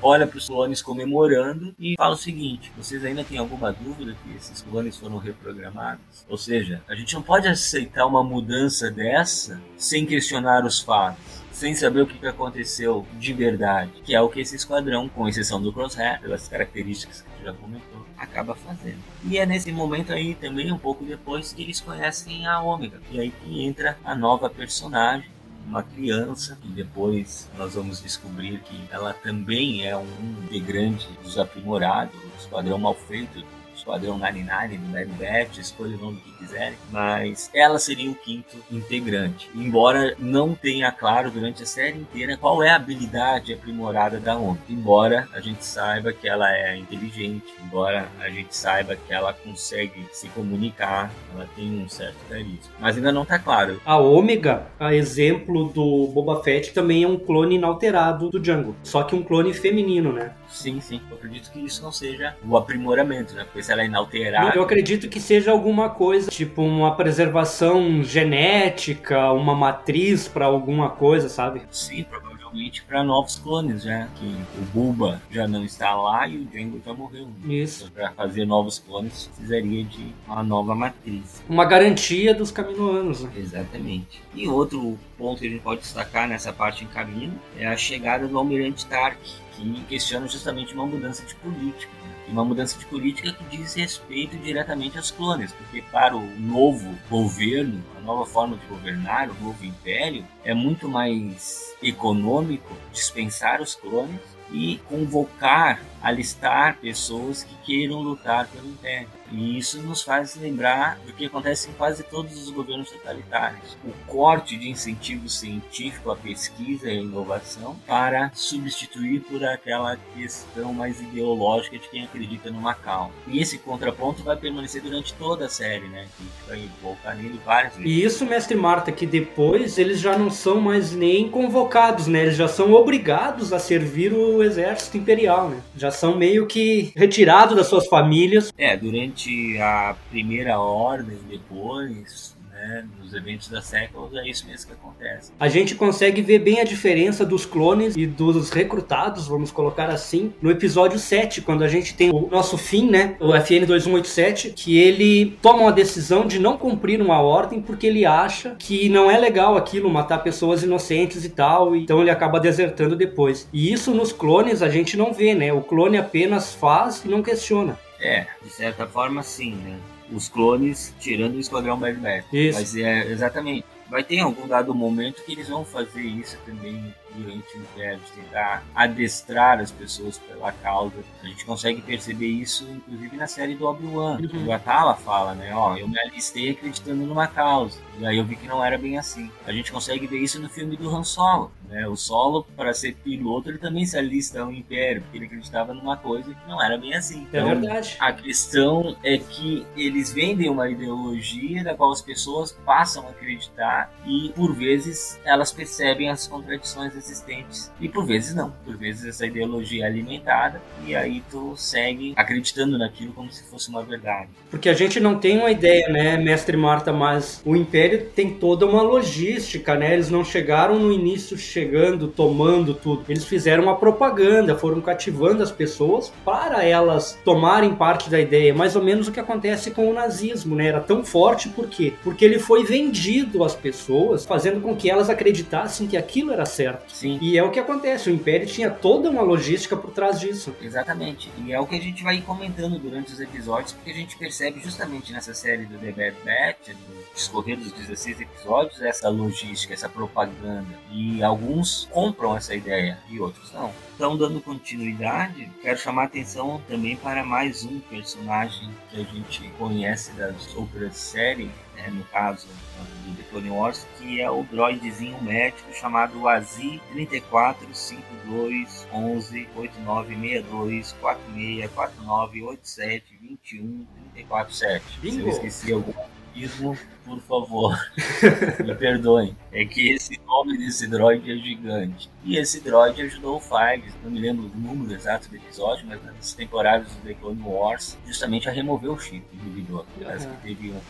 olha 0.01 0.25
para 0.25 0.37
os 0.37 0.47
clones 0.47 0.81
comemorando 0.81 1.75
e 1.77 1.95
fala 1.97 2.13
o 2.13 2.17
seguinte: 2.17 2.71
vocês 2.77 3.03
ainda 3.03 3.23
têm 3.25 3.37
alguma 3.37 3.73
dúvida 3.73 4.15
que 4.23 4.33
esses 4.37 4.61
clones 4.61 4.97
foram 4.97 5.17
reprogramados? 5.17 6.25
Ou 6.29 6.37
seja, 6.37 6.81
a 6.87 6.95
gente 6.95 7.13
não 7.15 7.21
pode 7.21 7.49
aceitar 7.49 8.05
uma 8.05 8.23
mudança 8.23 8.89
dessa 8.89 9.61
sem 9.75 10.05
questionar 10.21 10.63
os 10.65 10.79
fatos 10.79 11.41
sem 11.51 11.75
saber 11.75 12.01
o 12.01 12.07
que 12.07 12.25
aconteceu 12.25 13.05
de 13.19 13.33
verdade, 13.33 13.91
que 14.05 14.15
é 14.15 14.21
o 14.21 14.29
que 14.29 14.39
esse 14.39 14.55
esquadrão, 14.55 15.09
com 15.09 15.27
exceção 15.27 15.61
do 15.61 15.73
Crosshair, 15.73 16.21
pelas 16.21 16.47
características 16.47 17.21
que 17.21 17.43
já 17.43 17.53
comentou, 17.53 18.05
acaba 18.17 18.55
fazendo. 18.55 18.99
E 19.25 19.37
é 19.37 19.45
nesse 19.45 19.71
momento 19.71 20.13
aí, 20.13 20.33
também 20.33 20.71
um 20.71 20.77
pouco 20.77 21.03
depois, 21.03 21.51
que 21.53 21.61
eles 21.61 21.81
conhecem 21.81 22.47
a 22.47 22.61
Ômega. 22.61 23.01
E 23.11 23.19
aí 23.19 23.31
que 23.31 23.63
entra 23.63 23.97
a 24.03 24.15
nova 24.15 24.49
personagem, 24.49 25.29
uma 25.67 25.83
criança 25.83 26.57
e 26.63 26.69
depois 26.69 27.49
nós 27.57 27.75
vamos 27.75 28.01
descobrir 28.01 28.59
que 28.61 28.81
ela 28.89 29.13
também 29.13 29.85
é 29.85 29.95
um 29.95 30.43
integrante 30.43 31.07
dos 31.21 31.37
aprimorados, 31.37 32.15
do 32.15 32.31
esquadrão 32.39 32.77
mal 32.79 32.95
feito 32.95 33.43
Esquadrão 33.91 34.17
99, 34.19 34.77
do 34.77 35.13
Batch, 35.15 35.57
escolha 35.57 35.97
o 35.97 35.99
nome 35.99 36.21
que 36.21 36.31
quiserem, 36.37 36.77
mas 36.89 37.49
ela 37.53 37.77
seria 37.77 38.09
o 38.09 38.15
quinto 38.15 38.55
integrante. 38.71 39.49
Embora 39.53 40.15
não 40.17 40.55
tenha 40.55 40.89
claro 40.93 41.29
durante 41.29 41.63
a 41.63 41.65
série 41.65 41.99
inteira 41.99 42.37
qual 42.37 42.63
é 42.63 42.69
a 42.69 42.77
habilidade 42.77 43.53
aprimorada 43.53 44.17
da 44.17 44.37
ONU. 44.37 44.57
Embora 44.69 45.27
a 45.33 45.41
gente 45.41 45.65
saiba 45.65 46.13
que 46.13 46.25
ela 46.25 46.49
é 46.55 46.77
inteligente, 46.77 47.53
embora 47.61 48.07
a 48.21 48.29
gente 48.29 48.55
saiba 48.55 48.95
que 48.95 49.13
ela 49.13 49.33
consegue 49.33 50.07
se 50.13 50.29
comunicar, 50.29 51.11
ela 51.35 51.45
tem 51.53 51.83
um 51.83 51.89
certo 51.89 52.15
carisma. 52.29 52.71
Mas 52.79 52.95
ainda 52.95 53.11
não 53.11 53.23
está 53.23 53.37
claro. 53.37 53.81
A 53.85 53.97
Ômega, 53.97 54.67
a 54.79 54.95
exemplo 54.95 55.65
do 55.65 56.07
Boba 56.07 56.41
Fett, 56.41 56.73
também 56.73 57.03
é 57.03 57.07
um 57.07 57.19
clone 57.19 57.55
inalterado 57.55 58.29
do 58.29 58.39
Django. 58.39 58.73
Só 58.83 59.03
que 59.03 59.15
um 59.15 59.21
clone 59.21 59.53
feminino, 59.53 60.13
né? 60.13 60.33
Sim, 60.47 60.79
sim. 60.79 61.01
Eu 61.09 61.17
acredito 61.17 61.51
que 61.51 61.59
isso 61.59 61.81
não 61.81 61.91
seja 61.91 62.35
o 62.45 62.57
aprimoramento, 62.57 63.33
né? 63.33 63.43
Porque 63.43 63.63
se 63.63 63.71
ela 63.71 63.80
é 63.81 63.85
inalterável. 63.85 64.53
Eu 64.53 64.63
acredito 64.63 65.09
que 65.09 65.19
seja 65.19 65.51
alguma 65.51 65.89
coisa, 65.89 66.29
tipo 66.29 66.61
uma 66.61 66.95
preservação 66.95 68.03
genética, 68.03 69.31
uma 69.31 69.55
matriz 69.55 70.27
para 70.27 70.45
alguma 70.45 70.89
coisa, 70.89 71.29
sabe? 71.29 71.61
Sim, 71.71 72.03
provavelmente 72.03 72.83
para 72.83 73.03
novos 73.03 73.37
clones, 73.37 73.83
já 73.83 74.07
que 74.15 74.25
o 74.25 74.61
Bulba 74.73 75.21
já 75.31 75.47
não 75.47 75.63
está 75.63 75.95
lá 75.95 76.27
e 76.27 76.37
o 76.37 76.45
Django 76.45 76.81
já 76.85 76.93
morreu. 76.93 77.27
Isso. 77.45 77.85
Então, 77.85 77.93
para 77.95 78.11
fazer 78.11 78.45
novos 78.45 78.79
clones, 78.79 79.29
precisaria 79.35 79.83
de 79.85 80.13
uma 80.27 80.43
nova 80.43 80.75
matriz. 80.75 81.43
Uma 81.47 81.65
garantia 81.65 82.33
dos 82.33 82.51
caminoanos. 82.51 83.21
Né? 83.23 83.31
Exatamente. 83.37 84.21
E 84.35 84.47
outro 84.47 84.99
ponto 85.17 85.39
que 85.39 85.47
a 85.47 85.49
gente 85.49 85.61
pode 85.61 85.81
destacar 85.81 86.27
nessa 86.27 86.51
parte 86.51 86.83
em 86.83 86.87
caminho 86.87 87.33
é 87.57 87.67
a 87.67 87.77
chegada 87.77 88.27
do 88.27 88.37
Almirante 88.37 88.85
Tark, 88.85 89.17
que 89.61 89.83
questiona 89.85 90.27
justamente 90.27 90.73
uma 90.73 90.85
mudança 90.85 91.25
de 91.25 91.35
política 91.35 91.91
uma 92.31 92.45
mudança 92.45 92.79
de 92.79 92.85
política 92.85 93.33
que 93.33 93.57
diz 93.57 93.75
respeito 93.75 94.37
diretamente 94.37 94.97
aos 94.97 95.11
clones, 95.11 95.51
porque 95.51 95.81
para 95.81 96.15
o 96.15 96.39
novo 96.39 96.97
governo, 97.09 97.83
a 97.97 98.01
nova 98.01 98.25
forma 98.25 98.57
de 98.57 98.65
governar, 98.67 99.29
o 99.29 99.43
novo 99.43 99.63
império, 99.65 100.25
é 100.43 100.53
muito 100.53 100.87
mais 100.87 101.75
econômico 101.83 102.73
dispensar 102.91 103.61
os 103.61 103.75
clones 103.75 104.19
e 104.51 104.79
convocar, 104.87 105.81
alistar 106.01 106.77
pessoas 106.79 107.43
que 107.43 107.55
queiram 107.65 108.01
lutar 108.01 108.47
pelo 108.47 108.67
império. 108.67 109.07
E 109.31 109.57
isso 109.57 109.81
nos 109.81 110.01
faz 110.01 110.35
lembrar 110.35 110.99
do 111.05 111.13
que 111.13 111.25
acontece 111.25 111.69
em 111.69 111.73
quase 111.73 112.03
todos 112.03 112.37
os 112.37 112.49
governos 112.49 112.91
totalitários. 112.91 113.77
O 113.83 113.93
corte 114.05 114.57
de 114.57 114.69
incentivo 114.69 115.29
científico 115.29 116.11
à 116.11 116.17
pesquisa 116.17 116.87
e 116.87 116.97
à 116.97 117.01
inovação 117.01 117.77
para 117.87 118.29
substituir 118.33 119.21
por 119.21 119.43
aquela 119.45 119.97
questão 120.15 120.73
mais 120.73 120.99
ideológica 120.99 121.77
de 121.77 121.87
quem 121.87 122.03
acredita 122.03 122.51
numa 122.51 122.73
causa. 122.73 123.13
E 123.27 123.39
esse 123.39 123.57
contraponto 123.57 124.21
vai 124.21 124.35
permanecer 124.35 124.81
durante 124.81 125.13
toda 125.13 125.45
a 125.45 125.49
série, 125.49 125.87
né? 125.87 126.07
A 126.19 126.23
gente 126.23 126.31
vai 126.47 126.69
voltar 126.81 127.15
nele 127.15 127.39
várias 127.45 127.75
vezes. 127.77 127.89
E 127.89 128.03
isso, 128.03 128.25
mestre 128.25 128.55
Marta, 128.55 128.91
que 128.91 129.05
depois 129.05 129.77
eles 129.77 129.99
já 129.99 130.17
não 130.17 130.29
são 130.29 130.59
mais 130.59 130.91
nem 130.91 131.29
convocados, 131.29 132.07
né? 132.07 132.23
Eles 132.23 132.35
já 132.35 132.47
são 132.47 132.73
obrigados 132.73 133.53
a 133.53 133.59
servir 133.59 134.11
o 134.11 134.43
exército 134.43 134.97
imperial, 134.97 135.49
né? 135.49 135.61
Já 135.77 135.90
são 135.91 136.17
meio 136.17 136.47
que 136.47 136.91
retirados 136.95 137.55
das 137.55 137.67
suas 137.67 137.87
famílias. 137.87 138.51
É, 138.57 138.75
durante 138.75 139.57
a 139.59 139.95
primeira 140.09 140.59
ordem, 140.59 141.17
depois, 141.29 142.35
né, 142.61 142.85
nos 143.01 143.13
eventos 143.13 143.47
da 143.47 143.61
séculos, 143.61 144.15
é 144.15 144.27
isso 144.27 144.45
mesmo 144.47 144.67
que 144.67 144.73
acontece. 144.73 145.31
A 145.39 145.49
gente 145.49 145.73
consegue 145.73 146.21
ver 146.21 146.39
bem 146.39 146.59
a 146.59 146.63
diferença 146.63 147.25
dos 147.25 147.45
clones 147.45 147.95
e 147.95 148.05
dos 148.05 148.51
recrutados, 148.51 149.27
vamos 149.27 149.51
colocar 149.51 149.89
assim, 149.89 150.31
no 150.41 150.51
episódio 150.51 150.99
7, 150.99 151.41
quando 151.41 151.63
a 151.63 151.67
gente 151.67 151.95
tem 151.95 152.11
o 152.11 152.29
nosso 152.29 152.57
fim, 152.57 152.89
né, 152.89 153.15
o 153.19 153.33
FN 153.33 153.65
2187, 153.65 154.51
que 154.51 154.77
ele 154.77 155.37
toma 155.41 155.63
uma 155.63 155.71
decisão 155.71 156.25
de 156.25 156.37
não 156.37 156.57
cumprir 156.57 157.01
uma 157.01 157.19
ordem 157.19 157.61
porque 157.61 157.87
ele 157.87 158.05
acha 158.05 158.55
que 158.59 158.89
não 158.89 159.09
é 159.09 159.17
legal 159.17 159.57
aquilo, 159.57 159.89
matar 159.89 160.19
pessoas 160.19 160.61
inocentes 160.61 161.25
e 161.25 161.29
tal, 161.29 161.75
então 161.75 161.99
ele 161.99 162.11
acaba 162.11 162.39
desertando 162.39 162.95
depois. 162.95 163.49
E 163.51 163.73
isso 163.73 163.91
nos 163.91 164.13
clones 164.13 164.61
a 164.61 164.69
gente 164.69 164.95
não 164.95 165.11
vê, 165.11 165.33
né? 165.33 165.51
O 165.51 165.61
clone 165.61 165.97
apenas 165.97 166.53
faz 166.53 167.03
e 167.03 167.07
não 167.07 167.23
questiona. 167.23 167.77
É, 167.99 168.27
de 168.43 168.49
certa 168.49 168.85
forma 168.85 169.23
sim, 169.23 169.55
né? 169.55 169.77
Os 170.11 170.27
clones 170.27 170.93
tirando 170.99 171.35
o 171.35 171.39
Esquadrão 171.39 171.79
Bad 171.79 171.97
Batch. 171.99 172.25
Isso. 172.33 172.59
Mas 172.59 172.75
é 172.75 173.07
exatamente. 173.07 173.65
Vai 173.89 174.03
ter 174.03 174.19
algum 174.19 174.47
dado 174.47 174.73
momento 174.73 175.23
que 175.25 175.33
eles 175.33 175.49
vão 175.49 175.65
fazer 175.65 176.01
isso 176.01 176.37
também 176.45 176.93
durante 177.13 177.57
o 177.57 177.61
de 177.61 178.11
tentar 178.15 178.63
adestrar 178.73 179.59
as 179.59 179.69
pessoas 179.69 180.17
pela 180.17 180.51
causa. 180.51 180.95
A 181.21 181.27
gente 181.27 181.45
consegue 181.45 181.81
perceber 181.81 182.27
isso, 182.27 182.65
inclusive, 182.69 183.17
na 183.17 183.27
série 183.27 183.53
do 183.53 183.65
Obi-Wan. 183.65 184.19
Uhum. 184.21 184.47
O 184.47 184.51
Atala 184.51 184.95
fala, 184.95 185.35
né? 185.35 185.53
Ó, 185.53 185.75
eu 185.75 185.87
me 185.87 185.99
alistei 185.99 186.51
acreditando 186.51 187.05
numa 187.05 187.27
causa. 187.27 187.77
E 187.99 188.05
aí 188.05 188.17
eu 188.17 188.23
vi 188.23 188.37
que 188.37 188.47
não 188.47 188.63
era 188.63 188.77
bem 188.77 188.97
assim. 188.97 189.29
A 189.45 189.51
gente 189.51 189.71
consegue 189.71 190.07
ver 190.07 190.19
isso 190.19 190.39
no 190.39 190.49
filme 190.49 190.77
do 190.77 190.89
Han 190.89 191.03
Solo. 191.03 191.51
Né? 191.71 191.87
O 191.87 191.95
Solo, 191.95 192.45
para 192.55 192.73
ser 192.73 192.95
piloto, 192.95 193.49
ele 193.49 193.57
também 193.57 193.85
se 193.85 193.97
alista 193.97 194.41
ao 194.41 194.51
Império, 194.51 195.01
porque 195.01 195.17
ele 195.17 195.25
acreditava 195.25 195.73
numa 195.73 195.95
coisa 195.95 196.33
que 196.33 196.49
não 196.49 196.61
era 196.61 196.77
bem 196.77 196.93
assim. 196.93 197.21
É 197.31 197.39
então, 197.39 197.49
é 197.49 197.55
verdade. 197.55 197.95
A 197.99 198.11
questão 198.11 198.95
é 199.03 199.17
que 199.17 199.65
eles 199.75 200.11
vendem 200.11 200.49
uma 200.49 200.69
ideologia 200.69 201.63
da 201.63 201.73
qual 201.73 201.91
as 201.91 202.01
pessoas 202.01 202.51
passam 202.65 203.07
a 203.07 203.11
acreditar 203.11 203.91
e, 204.05 204.31
por 204.35 204.53
vezes, 204.53 205.19
elas 205.23 205.51
percebem 205.51 206.09
as 206.09 206.27
contradições 206.27 206.95
existentes. 206.95 207.71
E 207.79 207.87
por 207.87 208.05
vezes 208.05 208.35
não. 208.35 208.51
Por 208.65 208.75
vezes 208.75 209.05
essa 209.05 209.25
ideologia 209.25 209.85
é 209.85 209.87
alimentada 209.87 210.61
e 210.85 210.93
aí 210.93 211.23
tu 211.31 211.55
segue 211.55 212.13
acreditando 212.17 212.77
naquilo 212.77 213.13
como 213.13 213.31
se 213.31 213.43
fosse 213.49 213.69
uma 213.69 213.83
verdade. 213.83 214.29
Porque 214.49 214.67
a 214.67 214.73
gente 214.73 214.99
não 214.99 215.17
tem 215.17 215.37
uma 215.37 215.51
ideia, 215.51 215.87
né, 215.87 216.17
mestre 216.17 216.57
Marta, 216.57 216.91
mas 216.91 217.41
o 217.45 217.55
Império 217.55 218.09
tem 218.15 218.33
toda 218.33 218.65
uma 218.65 218.81
logística, 218.81 219.75
né? 219.75 219.93
Eles 219.93 220.09
não 220.09 220.25
chegaram 220.25 220.77
no 220.77 220.91
início 220.91 221.37
chegando, 221.61 222.07
tomando 222.07 222.73
tudo. 222.73 223.03
Eles 223.07 223.25
fizeram 223.25 223.63
uma 223.63 223.75
propaganda, 223.75 224.57
foram 224.57 224.81
cativando 224.81 225.43
as 225.43 225.51
pessoas 225.51 226.11
para 226.25 226.63
elas 226.63 227.19
tomarem 227.23 227.75
parte 227.75 228.09
da 228.09 228.19
ideia. 228.19 228.53
Mais 228.53 228.75
ou 228.75 228.83
menos 228.83 229.07
o 229.07 229.11
que 229.11 229.19
acontece 229.19 229.71
com 229.71 229.89
o 229.89 229.93
nazismo, 229.93 230.55
né? 230.55 230.67
Era 230.67 230.79
tão 230.79 231.03
forte 231.03 231.49
por 231.49 231.67
quê? 231.67 231.93
Porque 232.03 232.25
ele 232.25 232.39
foi 232.39 232.63
vendido 232.63 233.43
às 233.43 233.55
pessoas, 233.55 234.25
fazendo 234.25 234.59
com 234.61 234.75
que 234.75 234.89
elas 234.89 235.09
acreditassem 235.09 235.87
que 235.87 235.95
aquilo 235.95 236.31
era 236.31 236.45
certo. 236.45 236.91
Sim. 236.91 237.19
E 237.21 237.37
é 237.37 237.43
o 237.43 237.51
que 237.51 237.59
acontece, 237.59 238.09
o 238.09 238.13
Império 238.13 238.47
tinha 238.47 238.69
toda 238.69 239.09
uma 239.09 239.21
logística 239.21 239.77
por 239.77 239.91
trás 239.91 240.19
disso. 240.19 240.55
Exatamente. 240.61 241.29
E 241.45 241.53
é 241.53 241.59
o 241.59 241.67
que 241.67 241.75
a 241.75 241.81
gente 241.81 242.03
vai 242.03 242.19
comentando 242.21 242.79
durante 242.79 243.13
os 243.13 243.19
episódios, 243.19 243.73
porque 243.73 243.91
a 243.91 243.95
gente 243.95 244.17
percebe 244.17 244.59
justamente 244.61 245.13
nessa 245.13 245.33
série 245.33 245.65
do 245.65 245.77
The 245.77 245.91
Bad 245.91 246.15
Batch, 246.25 246.75
do 246.75 247.13
discorrer 247.13 247.57
dos 247.57 247.71
16 247.73 248.21
episódios, 248.21 248.81
essa 248.81 249.09
logística, 249.09 249.73
essa 249.73 249.89
propaganda. 249.89 250.71
E 250.91 251.21
alguns 251.21 251.50
compram 251.91 252.35
essa 252.35 252.55
ideia 252.55 252.97
e 253.09 253.19
outros 253.19 253.51
não. 253.51 253.73
Então, 253.95 254.17
dando 254.17 254.41
continuidade, 254.41 255.51
quero 255.61 255.77
chamar 255.77 256.03
a 256.03 256.05
atenção 256.05 256.61
também 256.67 256.95
para 256.95 257.23
mais 257.23 257.63
um 257.63 257.79
personagem 257.81 258.69
que 258.89 258.99
a 258.99 259.03
gente 259.03 259.47
conhece 259.59 260.11
das 260.13 260.55
outras 260.55 260.95
séries, 260.97 261.51
né, 261.75 261.89
no 261.89 262.03
caso 262.05 262.47
do 262.47 263.15
The 263.15 263.23
Clone 263.29 263.51
Wars, 263.51 263.85
que 263.97 264.19
é 264.19 264.29
o 264.29 264.43
droidzinho 264.43 265.21
médico 265.21 265.71
chamado 265.73 266.27
Azi 266.27 266.81
3452 266.93 268.87
11 268.91 269.47
8962 269.55 270.93
46 270.93 271.71
49 271.71 272.43
87 272.43 273.17
21 273.21 273.85
347. 274.13 274.83
Se 275.01 275.19
eu 275.19 275.27
esqueci 275.29 275.73
algum 275.73 275.93
Ismo, 276.35 276.77
por 277.05 277.19
favor, 277.21 277.77
me 278.63 278.75
perdoem. 278.75 279.35
É 279.51 279.65
que 279.65 279.91
esse 279.91 280.19
nome 280.25 280.57
desse 280.57 280.87
droid 280.87 281.29
é 281.29 281.35
gigante. 281.35 282.09
E 282.23 282.37
esse 282.37 282.61
droid 282.61 283.01
ajudou 283.01 283.37
o 283.37 283.39
Fives, 283.39 283.93
não 284.03 284.11
me 284.11 284.19
lembro 284.19 284.45
o 284.45 284.57
número 284.57 284.93
exato 284.93 285.29
do 285.29 285.35
episódio, 285.35 285.85
mas 285.87 286.03
nas 286.03 286.33
temporadas 286.33 286.93
do 286.93 287.01
The 287.01 287.13
Clone 287.15 287.41
Wars, 287.43 287.97
justamente 288.05 288.49
a 288.49 288.51
remover 288.51 288.91
o 288.91 288.99
chip 288.99 289.23
inibidor. 289.33 289.85
Parece 290.01 290.27
que 290.27 290.37
teve 290.37 290.71
um 290.71 290.81